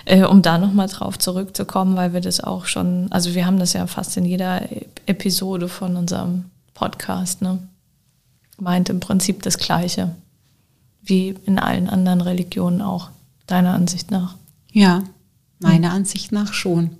äh, 0.05 0.25
um 0.25 0.43
da 0.43 0.59
nochmal 0.59 0.89
drauf 0.89 1.19
zurückzukommen, 1.19 1.97
weil 1.97 2.13
wir 2.13 2.21
das 2.21 2.41
auch 2.41 2.67
schon, 2.67 3.09
also 3.11 3.35
wir 3.35 3.47
haben 3.47 3.59
das 3.59 3.75
ja 3.75 3.87
fast 3.87 4.17
in 4.17 4.25
jeder 4.25 4.63
Episode 5.07 5.69
von 5.69 5.97
unserem 5.97 6.47
Podcast, 6.75 7.43
ne? 7.43 7.59
Meint 8.59 8.89
im 8.89 9.01
Prinzip 9.01 9.43
das 9.43 9.59
Gleiche, 9.59 10.15
wie 11.03 11.35
in 11.47 11.59
allen 11.59 11.89
anderen 11.89 12.21
Religionen 12.21 12.81
auch, 12.81 13.11
deiner 13.47 13.75
Ansicht 13.75 14.11
nach. 14.11 14.37
Ja, 14.71 15.03
meiner 15.59 15.91
hm. 15.91 15.97
Ansicht 15.97 16.33
nach 16.33 16.53
schon. 16.53 16.91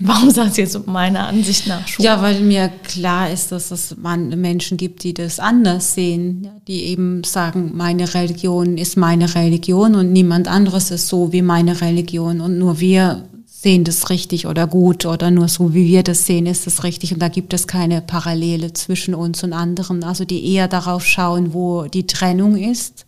Warum 0.00 0.30
sagst 0.30 0.58
du 0.58 0.62
jetzt 0.62 0.86
meiner 0.86 1.26
Ansicht 1.28 1.66
nach 1.66 1.86
schon? 1.86 2.04
Ja, 2.04 2.20
weil 2.20 2.40
mir 2.40 2.70
klar 2.84 3.30
ist, 3.30 3.52
dass 3.52 3.70
es 3.70 3.96
Menschen 3.96 4.76
gibt, 4.76 5.04
die 5.04 5.14
das 5.14 5.38
anders 5.38 5.94
sehen, 5.94 6.48
die 6.66 6.84
eben 6.84 7.22
sagen, 7.24 7.72
meine 7.74 8.12
Religion 8.14 8.78
ist 8.78 8.96
meine 8.96 9.34
Religion 9.34 9.94
und 9.94 10.12
niemand 10.12 10.48
anderes 10.48 10.90
ist 10.90 11.08
so 11.08 11.32
wie 11.32 11.42
meine 11.42 11.80
Religion 11.80 12.40
und 12.40 12.58
nur 12.58 12.80
wir 12.80 13.28
sehen 13.46 13.84
das 13.84 14.10
richtig 14.10 14.46
oder 14.46 14.66
gut 14.66 15.06
oder 15.06 15.30
nur 15.30 15.46
so 15.46 15.72
wie 15.72 15.86
wir 15.86 16.02
das 16.02 16.26
sehen, 16.26 16.46
ist 16.46 16.66
das 16.66 16.82
richtig 16.82 17.12
und 17.12 17.20
da 17.20 17.28
gibt 17.28 17.54
es 17.54 17.68
keine 17.68 18.02
Parallele 18.02 18.72
zwischen 18.72 19.14
uns 19.14 19.44
und 19.44 19.52
anderen, 19.52 20.02
also 20.02 20.24
die 20.24 20.52
eher 20.52 20.66
darauf 20.66 21.04
schauen, 21.06 21.54
wo 21.54 21.84
die 21.84 22.06
Trennung 22.06 22.56
ist 22.56 23.06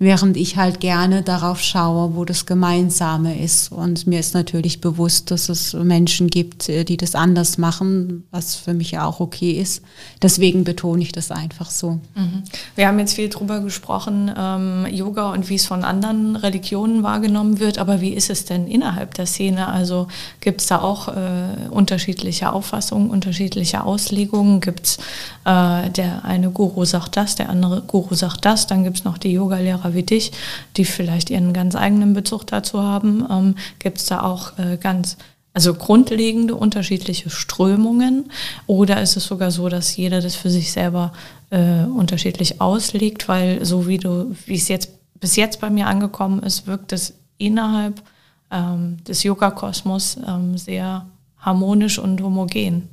während 0.00 0.38
ich 0.38 0.56
halt 0.56 0.80
gerne 0.80 1.20
darauf 1.20 1.60
schaue, 1.60 2.16
wo 2.16 2.24
das 2.24 2.46
Gemeinsame 2.46 3.38
ist. 3.38 3.70
Und 3.70 4.06
mir 4.06 4.18
ist 4.18 4.32
natürlich 4.32 4.80
bewusst, 4.80 5.30
dass 5.30 5.50
es 5.50 5.74
Menschen 5.74 6.28
gibt, 6.28 6.70
äh, 6.70 6.84
die 6.84 6.96
das 6.96 7.14
anders 7.14 7.58
machen, 7.58 8.24
was 8.30 8.54
für 8.56 8.72
mich 8.72 8.92
ja 8.92 9.04
auch 9.04 9.20
okay 9.20 9.52
ist. 9.52 9.82
Deswegen 10.22 10.64
betone 10.64 11.02
ich 11.02 11.12
das 11.12 11.30
einfach 11.30 11.70
so. 11.70 12.00
Mhm. 12.14 12.42
Wir 12.76 12.88
haben 12.88 12.98
jetzt 12.98 13.12
viel 13.12 13.28
drüber 13.28 13.60
gesprochen, 13.60 14.32
ähm, 14.34 14.86
Yoga 14.90 15.32
und 15.32 15.50
wie 15.50 15.56
es 15.56 15.66
von 15.66 15.84
anderen 15.84 16.34
Religionen 16.34 17.02
wahrgenommen 17.02 17.60
wird, 17.60 17.76
aber 17.76 18.00
wie 18.00 18.14
ist 18.14 18.30
es 18.30 18.46
denn 18.46 18.66
innerhalb 18.66 19.12
der 19.12 19.26
Szene? 19.26 19.68
Also 19.68 20.08
gibt 20.40 20.62
es 20.62 20.68
da 20.68 20.80
auch 20.80 21.08
äh, 21.08 21.68
unterschiedliche 21.68 22.54
Auffassungen, 22.54 23.10
unterschiedliche 23.10 23.84
Auslegungen? 23.84 24.62
Gibt 24.62 24.86
es 24.86 24.98
äh, 25.44 25.90
der 25.90 26.24
eine 26.24 26.50
Guru 26.50 26.84
sagt 26.84 27.16
das, 27.16 27.34
der 27.34 27.50
andere 27.50 27.82
Guru 27.82 28.14
sagt 28.14 28.44
das, 28.46 28.66
dann 28.66 28.84
gibt 28.84 28.98
es 28.98 29.04
noch 29.04 29.18
die 29.18 29.32
Yoga-Lehrer 29.32 29.89
wie 29.94 30.02
dich, 30.02 30.32
die 30.76 30.84
vielleicht 30.84 31.30
ihren 31.30 31.52
ganz 31.52 31.74
eigenen 31.74 32.14
Bezug 32.14 32.46
dazu 32.46 32.82
haben, 32.82 33.26
ähm, 33.30 33.54
gibt 33.78 33.98
es 33.98 34.06
da 34.06 34.22
auch 34.22 34.58
äh, 34.58 34.76
ganz 34.76 35.16
also 35.52 35.74
grundlegende 35.74 36.54
unterschiedliche 36.54 37.30
Strömungen? 37.30 38.30
Oder 38.66 39.02
ist 39.02 39.16
es 39.16 39.24
sogar 39.24 39.50
so, 39.50 39.68
dass 39.68 39.96
jeder 39.96 40.20
das 40.20 40.36
für 40.36 40.50
sich 40.50 40.70
selber 40.72 41.12
äh, 41.50 41.84
unterschiedlich 41.84 42.60
auslegt, 42.60 43.28
weil 43.28 43.64
so 43.64 43.86
wie 43.86 43.98
du, 43.98 44.34
wie 44.46 44.54
es 44.54 44.68
jetzt 44.68 44.90
bis 45.18 45.36
jetzt 45.36 45.60
bei 45.60 45.70
mir 45.70 45.86
angekommen 45.86 46.42
ist, 46.42 46.66
wirkt 46.66 46.92
es 46.92 47.14
innerhalb 47.36 48.02
ähm, 48.50 48.98
des 49.04 49.22
Yoga-Kosmos 49.22 50.18
ähm, 50.26 50.56
sehr 50.56 51.06
harmonisch 51.38 51.98
und 51.98 52.22
homogen. 52.22 52.88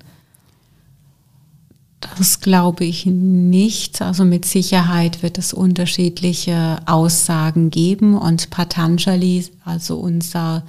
Das 2.00 2.42
glaube 2.42 2.86
ich 2.86 3.06
nicht. 3.08 4.02
Also 4.02 4.24
mit 4.24 4.46
Sicherheit 4.46 5.24
wird 5.24 5.38
es 5.38 5.54
unterschiedliche 5.54 6.78
Aussagen 6.86 7.72
geben 7.72 8.16
und 8.18 8.50
Patanjali, 8.52 9.46
also 9.66 9.98
unser 9.98 10.64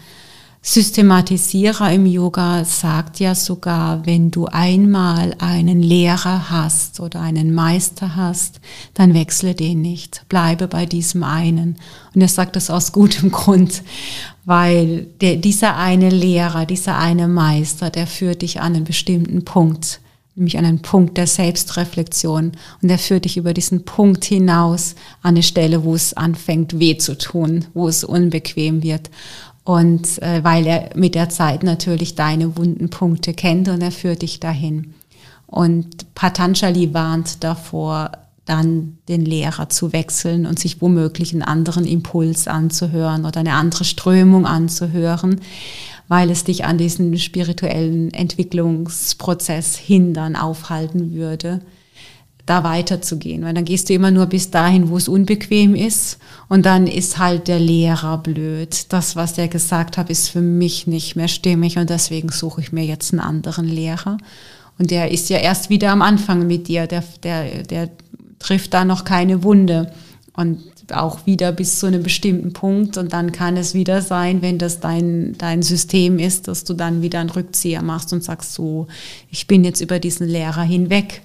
Systematisierer 0.62 1.92
im 1.92 2.06
Yoga, 2.06 2.64
sagt 2.64 3.20
ja 3.20 3.34
sogar, 3.34 4.04
wenn 4.06 4.30
du 4.30 4.46
einmal 4.46 5.34
einen 5.38 5.80
Lehrer 5.82 6.50
hast 6.50 6.98
oder 7.00 7.20
einen 7.20 7.54
Meister 7.54 8.16
hast, 8.16 8.60
dann 8.94 9.14
wechsle 9.14 9.54
den 9.54 9.82
nicht. 9.82 10.24
Bleibe 10.28 10.66
bei 10.66 10.84
diesem 10.84 11.22
einen. 11.22 11.76
Und 12.14 12.20
er 12.22 12.28
sagt 12.28 12.56
das 12.56 12.70
aus 12.70 12.92
gutem 12.92 13.30
Grund, 13.30 13.82
weil 14.44 15.06
der, 15.20 15.36
dieser 15.36 15.76
eine 15.76 16.08
Lehrer, 16.08 16.66
dieser 16.66 16.98
eine 16.98 17.28
Meister, 17.28 17.90
der 17.90 18.06
führt 18.06 18.42
dich 18.42 18.60
an 18.60 18.74
einen 18.74 18.84
bestimmten 18.84 19.44
Punkt 19.44 20.00
nämlich 20.39 20.59
an 20.59 20.64
einen 20.64 20.80
Punkt 20.80 21.16
der 21.16 21.26
Selbstreflexion. 21.26 22.53
Und 22.82 22.91
er 22.91 22.99
führt 22.99 23.24
dich 23.24 23.36
über 23.36 23.53
diesen 23.53 23.84
Punkt 23.84 24.24
hinaus 24.24 24.95
an 25.22 25.34
eine 25.34 25.43
Stelle, 25.43 25.84
wo 25.84 25.95
es 25.95 26.14
anfängt 26.14 26.78
weh 26.78 26.97
zu 26.97 27.18
tun, 27.18 27.66
wo 27.74 27.89
es 27.89 28.05
unbequem 28.05 28.82
wird. 28.82 29.11
Und 29.64 30.22
äh, 30.22 30.43
weil 30.43 30.66
er 30.66 30.91
mit 30.95 31.14
der 31.14 31.28
Zeit 31.28 31.62
natürlich 31.62 32.14
deine 32.14 32.57
wunden 32.57 32.89
Punkte 32.89 33.34
kennt 33.34 33.68
und 33.68 33.82
er 33.82 33.93
führt 33.93 34.22
dich 34.22 34.41
dahin. 34.41 34.95
Und 35.47 36.14
Patanjali 36.14 36.95
warnt 36.95 37.45
davor, 37.45 38.12
dann 38.45 38.97
den 39.09 39.26
Lehrer 39.26 39.68
zu 39.68 39.93
wechseln 39.93 40.47
und 40.47 40.59
sich 40.59 40.80
womöglich 40.80 41.32
einen 41.32 41.43
anderen 41.43 41.84
Impuls 41.84 42.49
anzuhören 42.49 43.26
oder 43.26 43.41
eine 43.41 43.53
andere 43.53 43.84
Strömung 43.84 44.47
anzuhören 44.47 45.41
weil 46.09 46.30
es 46.30 46.44
dich 46.44 46.64
an 46.64 46.78
diesen 46.78 47.16
spirituellen 47.18 48.12
Entwicklungsprozess 48.12 49.76
hindern, 49.76 50.36
aufhalten 50.36 51.12
würde, 51.12 51.61
da 52.46 52.64
weiterzugehen. 52.64 53.44
Weil 53.44 53.54
dann 53.54 53.66
gehst 53.66 53.88
du 53.88 53.94
immer 53.94 54.11
nur 54.11 54.26
bis 54.26 54.50
dahin, 54.50 54.88
wo 54.88 54.96
es 54.96 55.09
unbequem 55.09 55.74
ist 55.74 56.18
und 56.48 56.64
dann 56.64 56.86
ist 56.86 57.18
halt 57.18 57.46
der 57.46 57.61
Lehrer 57.61 58.18
blöd. 58.18 58.86
Das, 58.88 59.16
was 59.16 59.34
der 59.34 59.48
gesagt 59.48 59.98
hat, 59.98 60.09
ist 60.11 60.28
für 60.28 60.40
mich 60.40 60.86
nicht 60.86 61.14
mehr 61.14 61.28
stimmig 61.28 61.78
und 61.78 61.90
deswegen 61.90 62.30
suche 62.30 62.62
ich 62.62 62.72
mir 62.72 62.84
jetzt 62.84 63.12
einen 63.12 63.20
anderen 63.20 63.66
Lehrer. 63.68 64.16
Und 64.78 64.90
der 64.90 65.11
ist 65.11 65.28
ja 65.28 65.38
erst 65.38 65.70
wieder 65.70 65.90
am 65.90 66.02
Anfang 66.02 66.46
mit 66.46 66.68
dir, 66.68 66.86
der, 66.86 67.04
der, 67.22 67.64
der 67.64 67.90
trifft 68.38 68.72
da 68.72 68.84
noch 68.84 69.04
keine 69.04 69.42
Wunde. 69.42 69.92
Und 70.34 70.62
auch 70.93 71.26
wieder 71.26 71.53
bis 71.53 71.78
zu 71.78 71.86
einem 71.86 72.03
bestimmten 72.03 72.53
Punkt 72.53 72.97
und 72.97 73.12
dann 73.12 73.32
kann 73.32 73.57
es 73.57 73.74
wieder 73.74 74.01
sein, 74.03 74.43
wenn 74.43 74.59
das 74.59 74.80
dein, 74.80 75.36
dein 75.39 75.62
System 75.62 76.18
ist, 76.18 76.49
dass 76.49 76.64
du 76.64 76.74
dann 76.74 77.03
wieder 77.03 77.20
einen 77.20 77.30
Rückzieher 77.30 77.82
machst 77.82 78.12
und 78.12 78.24
sagst 78.24 78.55
so, 78.55 78.86
ich 79.30 79.47
bin 79.47 79.64
jetzt 79.64 79.80
über 79.80 79.99
diesen 79.99 80.26
Lehrer 80.26 80.62
hinweg, 80.62 81.22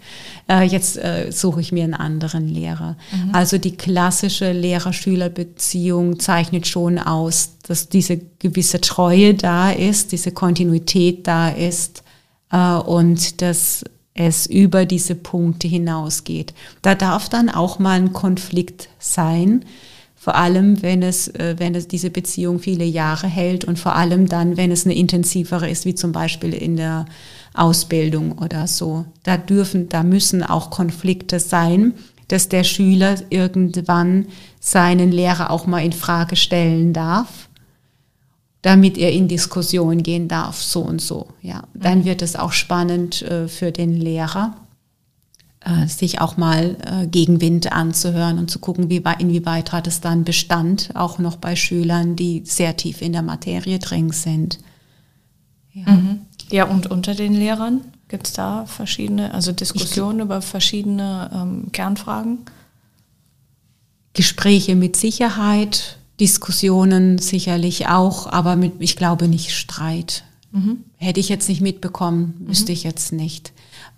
äh, 0.50 0.64
jetzt 0.64 0.98
äh, 0.98 1.32
suche 1.32 1.62
ich 1.62 1.72
mir 1.72 1.84
einen 1.84 1.94
anderen 1.94 2.48
Lehrer. 2.48 2.98
Mhm. 3.12 3.34
Also 3.34 3.58
die 3.58 3.76
klassische 3.76 4.52
Lehrer-Schüler-Beziehung 4.52 6.20
zeichnet 6.20 6.68
schon 6.68 7.00
aus, 7.00 7.58
dass 7.68 7.90
diese 7.90 8.20
gewisse 8.40 8.82
Treue 8.82 9.34
da 9.34 9.72
ist, 9.72 10.12
diese 10.12 10.32
Kontinuität 10.32 11.28
da 11.28 11.50
ist 11.50 12.04
äh, 12.52 12.58
und 12.58 13.42
dass 13.42 13.84
es 14.14 14.46
über 14.46 14.86
diese 14.86 15.16
Punkte 15.16 15.68
hinausgeht. 15.68 16.54
Da 16.82 16.96
darf 16.96 17.30
dann 17.30 17.50
auch 17.50 17.80
mal 17.80 18.00
ein 18.00 18.14
Konflikt 18.14 18.90
sein, 19.00 19.66
vor 20.16 20.36
allem 20.36 20.82
wenn 20.82 21.04
es, 21.04 21.28
äh, 21.30 21.56
wenn 21.58 21.76
es 21.76 21.88
diese 21.88 22.10
Beziehung 22.10 22.60
viele 22.60 22.86
Jahre 22.86 23.28
hält 23.28 23.66
und 23.66 23.78
vor 23.78 23.96
allem 23.96 24.30
dann, 24.30 24.56
wenn 24.56 24.72
es 24.72 24.86
eine 24.86 24.96
intensivere 24.96 25.70
ist, 25.70 25.86
wie 25.86 25.96
zum 25.96 26.14
Beispiel 26.14 26.54
in 26.54 26.78
der 26.78 27.06
Ausbildung 27.54 28.38
oder 28.38 28.68
so. 28.68 29.06
Da 29.24 29.36
dürfen, 29.36 29.90
da 29.90 30.04
müssen 30.04 30.42
auch 30.42 30.70
Konflikte 30.70 31.40
sein, 31.40 31.94
dass 32.30 32.48
der 32.48 32.64
Schüler 32.64 33.16
irgendwann 33.32 34.28
seinen 34.62 35.12
Lehrer 35.12 35.52
auch 35.52 35.68
mal 35.68 35.84
in 35.84 35.92
Frage 35.92 36.38
stellen 36.38 36.94
darf 36.94 37.50
damit 38.64 38.98
er 38.98 39.12
in 39.12 39.28
Diskussion 39.28 40.04
gehen 40.04 40.28
darf, 40.28 40.60
so 40.62 40.82
und 40.82 41.02
so. 41.02 41.28
Ja, 41.42 41.64
dann 41.74 42.00
mhm. 42.00 42.06
wird 42.06 42.22
es 42.24 42.36
auch 42.36 42.54
spannend 42.54 43.22
äh, 43.22 43.48
für 43.48 43.72
den 43.72 43.94
Lehrer, 43.94 44.56
äh, 45.60 45.86
sich 45.86 46.22
auch 46.22 46.38
mal 46.38 46.78
äh, 46.86 47.06
Gegenwind 47.08 47.72
anzuhören 47.74 48.40
und 48.40 48.50
zu 48.50 48.60
gucken, 48.60 48.90
wie, 48.90 49.04
inwieweit 49.20 49.74
hat 49.74 49.86
es 49.86 50.00
dann 50.00 50.24
Bestand, 50.24 50.92
auch 50.96 51.20
noch 51.20 51.36
bei 51.36 51.58
Schülern, 51.58 52.16
die 52.16 52.44
sehr 52.46 52.76
tief 52.78 53.02
in 53.02 53.12
der 53.12 53.22
Materie 53.22 53.80
drin 53.80 54.12
sind. 54.12 54.60
Ja. 55.74 55.92
Mhm. 55.92 56.22
ja, 56.50 56.64
und 56.66 56.88
unter 56.88 57.16
den 57.16 57.34
Lehrern 57.34 57.82
gibt 58.08 58.28
es 58.28 58.34
da 58.34 58.66
verschiedene, 58.66 59.34
also 59.34 59.52
Diskussionen 59.52 60.20
ich, 60.20 60.26
über 60.26 60.42
verschiedene 60.42 61.30
ähm, 61.34 61.72
Kernfragen? 61.74 62.40
Gespräche 64.14 64.76
mit 64.76 64.96
Sicherheit, 64.96 65.98
Diskussionen 66.24 67.18
sicherlich 67.18 67.88
auch, 67.88 68.28
aber 68.28 68.56
mit, 68.56 68.76
ich 68.80 68.96
glaube 68.96 69.28
nicht 69.28 69.54
Streit. 69.54 70.24
Mhm. 70.54 70.78
Hätte 70.96 71.20
ich 71.20 71.28
jetzt 71.28 71.50
nicht 71.50 71.60
mitbekommen, 71.60 72.36
wüsste 72.48 72.72
mhm. 72.72 72.78
ich 72.78 72.84
jetzt 72.84 73.12
nicht. 73.12 73.52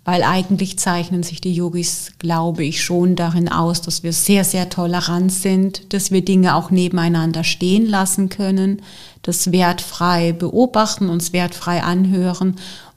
Weil 0.04 0.24
eigentlich 0.24 0.76
zeichnen 0.76 1.22
sich 1.22 1.40
die 1.40 1.54
Yogis, 1.54 2.14
glaube 2.18 2.64
ich, 2.64 2.82
schon 2.82 3.14
darin 3.14 3.48
aus, 3.48 3.80
dass 3.80 4.02
wir 4.02 4.12
sehr, 4.12 4.42
sehr 4.42 4.68
tolerant 4.68 5.30
sind, 5.30 5.92
dass 5.94 6.10
wir 6.10 6.24
Dinge 6.24 6.56
auch 6.56 6.72
nebeneinander 6.72 7.44
stehen 7.44 7.86
lassen 7.86 8.28
können, 8.28 8.82
das 9.22 9.52
wertfrei 9.52 10.32
beobachten, 10.32 11.08
uns 11.08 11.32
wertfrei 11.32 11.84
anhören 11.84 12.56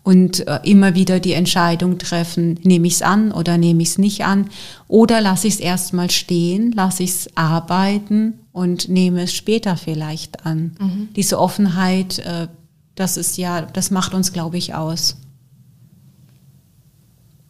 und 0.09 0.47
äh, 0.47 0.59
immer 0.63 0.95
wieder 0.95 1.19
die 1.19 1.33
Entscheidung 1.33 1.99
treffen, 1.99 2.59
nehme 2.63 2.87
ich 2.87 2.93
es 2.93 3.01
an 3.03 3.31
oder 3.31 3.59
nehme 3.59 3.83
ich 3.83 3.89
es 3.89 3.97
nicht 3.99 4.25
an 4.25 4.49
oder 4.87 5.21
lasse 5.21 5.45
ich 5.45 5.53
es 5.53 5.59
erstmal 5.59 6.09
stehen, 6.09 6.71
lasse 6.71 7.03
ich 7.03 7.11
es 7.11 7.37
arbeiten 7.37 8.33
und 8.51 8.89
nehme 8.89 9.21
es 9.21 9.35
später 9.35 9.77
vielleicht 9.77 10.47
an. 10.47 10.71
Mhm. 10.79 11.09
Diese 11.15 11.39
Offenheit, 11.39 12.17
äh, 12.25 12.47
das 12.95 13.17
ist 13.17 13.37
ja, 13.37 13.61
das 13.61 13.91
macht 13.91 14.15
uns, 14.15 14.33
glaube 14.33 14.57
ich, 14.57 14.73
aus. 14.73 15.17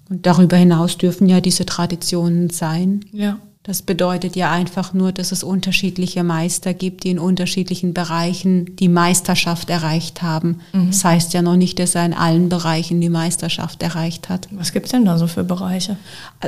Und 0.09 0.25
darüber 0.25 0.57
hinaus 0.57 0.97
dürfen 0.97 1.29
ja 1.29 1.39
diese 1.39 1.65
Traditionen 1.65 2.49
sein. 2.49 3.05
Ja. 3.13 3.39
Das 3.63 3.81
bedeutet 3.81 4.37
ja 4.37 4.51
einfach 4.51 4.93
nur, 4.93 5.11
dass 5.11 5.33
es 5.33 5.43
unterschiedliche 5.43 6.23
Meister 6.23 6.73
gibt, 6.73 7.03
die 7.03 7.09
in 7.09 7.19
unterschiedlichen 7.19 7.93
Bereichen 7.93 8.77
die 8.77 8.87
Meisterschaft 8.87 9.69
erreicht 9.69 10.21
haben. 10.21 10.61
Mhm. 10.71 10.87
Das 10.87 11.03
heißt 11.03 11.33
ja 11.33 11.41
noch 11.41 11.57
nicht, 11.57 11.77
dass 11.77 11.93
er 11.93 12.05
in 12.05 12.13
allen 12.13 12.47
Bereichen 12.47 13.01
die 13.01 13.09
Meisterschaft 13.09 13.83
erreicht 13.83 14.29
hat. 14.29 14.47
Was 14.51 14.71
gibt 14.71 14.85
es 14.85 14.93
denn 14.93 15.03
da 15.03 15.17
so 15.17 15.27
für 15.27 15.43
Bereiche? 15.43 15.97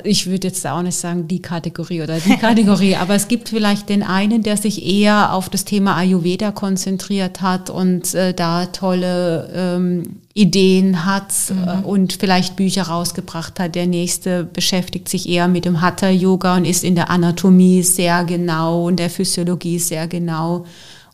Ich 0.06 0.28
würde 0.28 0.48
jetzt 0.48 0.66
auch 0.66 0.82
nicht 0.82 0.96
sagen 0.96 1.28
die 1.28 1.42
Kategorie 1.42 2.02
oder 2.02 2.18
die 2.18 2.38
Kategorie, 2.38 2.96
aber 3.00 3.14
es 3.14 3.28
gibt 3.28 3.50
vielleicht 3.50 3.90
den 3.90 4.04
einen, 4.04 4.42
der 4.42 4.56
sich 4.56 4.86
eher 4.86 5.34
auf 5.34 5.50
das 5.50 5.66
Thema 5.66 5.98
Ayurveda 5.98 6.54
konzentriert 6.54 7.42
hat 7.42 7.70
und 7.70 8.16
äh, 8.16 8.34
da 8.34 8.68
tolle 8.68 9.52
ähm, 9.54 10.22
Ideen 10.34 11.06
hat 11.06 11.34
mhm. 11.50 11.68
Äh, 11.68 11.86
und 11.86 12.14
vielleicht 12.14 12.56
Bücher 12.56 12.84
rausgebracht 12.84 13.60
hat. 13.60 13.76
Der 13.76 13.88
nächste 13.88 14.44
beschäftigt 14.44 15.10
sich 15.10 15.28
eher 15.28 15.48
mit 15.48 15.66
dem 15.66 15.82
Hatha-Yoga 15.82 16.58
und 16.58 16.66
ist 16.66 16.84
in 16.84 16.96
der 16.96 17.10
Anatomie 17.10 17.84
sehr 17.84 18.24
genau 18.24 18.88
und 18.88 18.98
der 18.98 19.10
Physiologie 19.10 19.80
sehr 19.80 20.08
genau. 20.08 20.66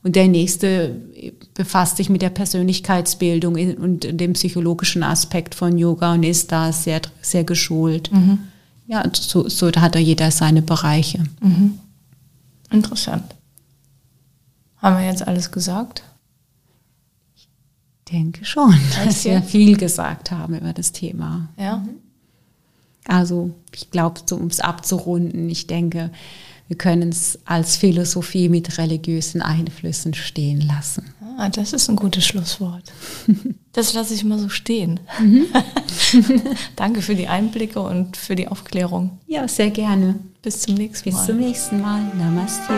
Und 0.04 0.16
der 0.16 0.28
nächste 0.28 0.96
befasst 1.54 1.98
sich 1.98 2.10
mit 2.10 2.22
der 2.22 2.30
Persönlichkeitsbildung 2.30 3.56
und 3.78 4.08
dem 4.20 4.34
psychologischen 4.34 5.04
Aspekt 5.04 5.56
von 5.56 5.78
Yoga 5.78 6.14
und 6.14 6.24
ist 6.24 6.52
da 6.52 6.72
sehr, 6.72 7.02
sehr 7.22 7.44
geschult. 7.44 8.12
Mhm. 8.12 8.40
Ja, 8.88 9.04
so, 9.12 9.50
so 9.50 9.68
hat 9.72 9.96
da 9.96 10.00
jeder 10.00 10.32
seine 10.32 10.62
Bereiche. 10.62 11.26
Mhm. 11.42 11.80
Interessant. 12.72 13.36
Haben 14.78 14.98
wir 14.98 15.08
jetzt 15.08 15.28
alles 15.28 15.52
gesagt? 15.52 16.04
Denke 18.12 18.46
schon, 18.46 18.74
dass 19.06 19.26
wir 19.26 19.42
viel 19.42 19.78
gesagt 19.78 20.32
haben 20.32 20.56
über 20.58 20.74
das 20.74 20.92
Thema. 20.92 21.50
Ja. 21.58 21.86
Also 23.06 23.52
ich 23.74 23.90
glaube, 23.92 24.22
so, 24.26 24.36
um 24.36 24.48
es 24.48 24.60
abzurunden, 24.60 25.50
ich 25.50 25.68
denke, 25.68 26.12
wir 26.68 26.78
können 26.78 27.10
es 27.10 27.40
als 27.46 27.78
Philosophie 27.78 28.50
mit 28.50 28.78
religiösen 28.78 29.42
Einflüssen 29.42 30.14
stehen 30.14 30.60
lassen. 30.62 31.06
Ah, 31.38 31.50
das 31.50 31.72
ist 31.72 31.88
ein 31.88 31.96
gutes 31.96 32.26
Schlusswort. 32.26 32.92
Das 33.74 33.94
lasse 33.94 34.16
ich 34.16 34.24
mal 34.24 34.40
so 34.40 34.50
stehen. 34.50 35.00
Mhm. 35.20 35.46
Danke 36.76 37.04
für 37.04 37.14
die 37.14 37.28
Einblicke 37.28 37.80
und 37.80 38.18
für 38.18 38.36
die 38.36 38.48
Aufklärung. 38.48 39.20
Ja, 39.28 39.48
sehr 39.48 39.70
gerne. 39.70 40.16
Bis 40.42 40.62
zum 40.62 40.74
nächsten 40.74 41.12
Mal. 41.12 41.18
Bis 41.20 41.26
zum 41.28 41.38
nächsten 41.38 41.82
Mal. 41.82 42.02
Namaste. 42.18 42.74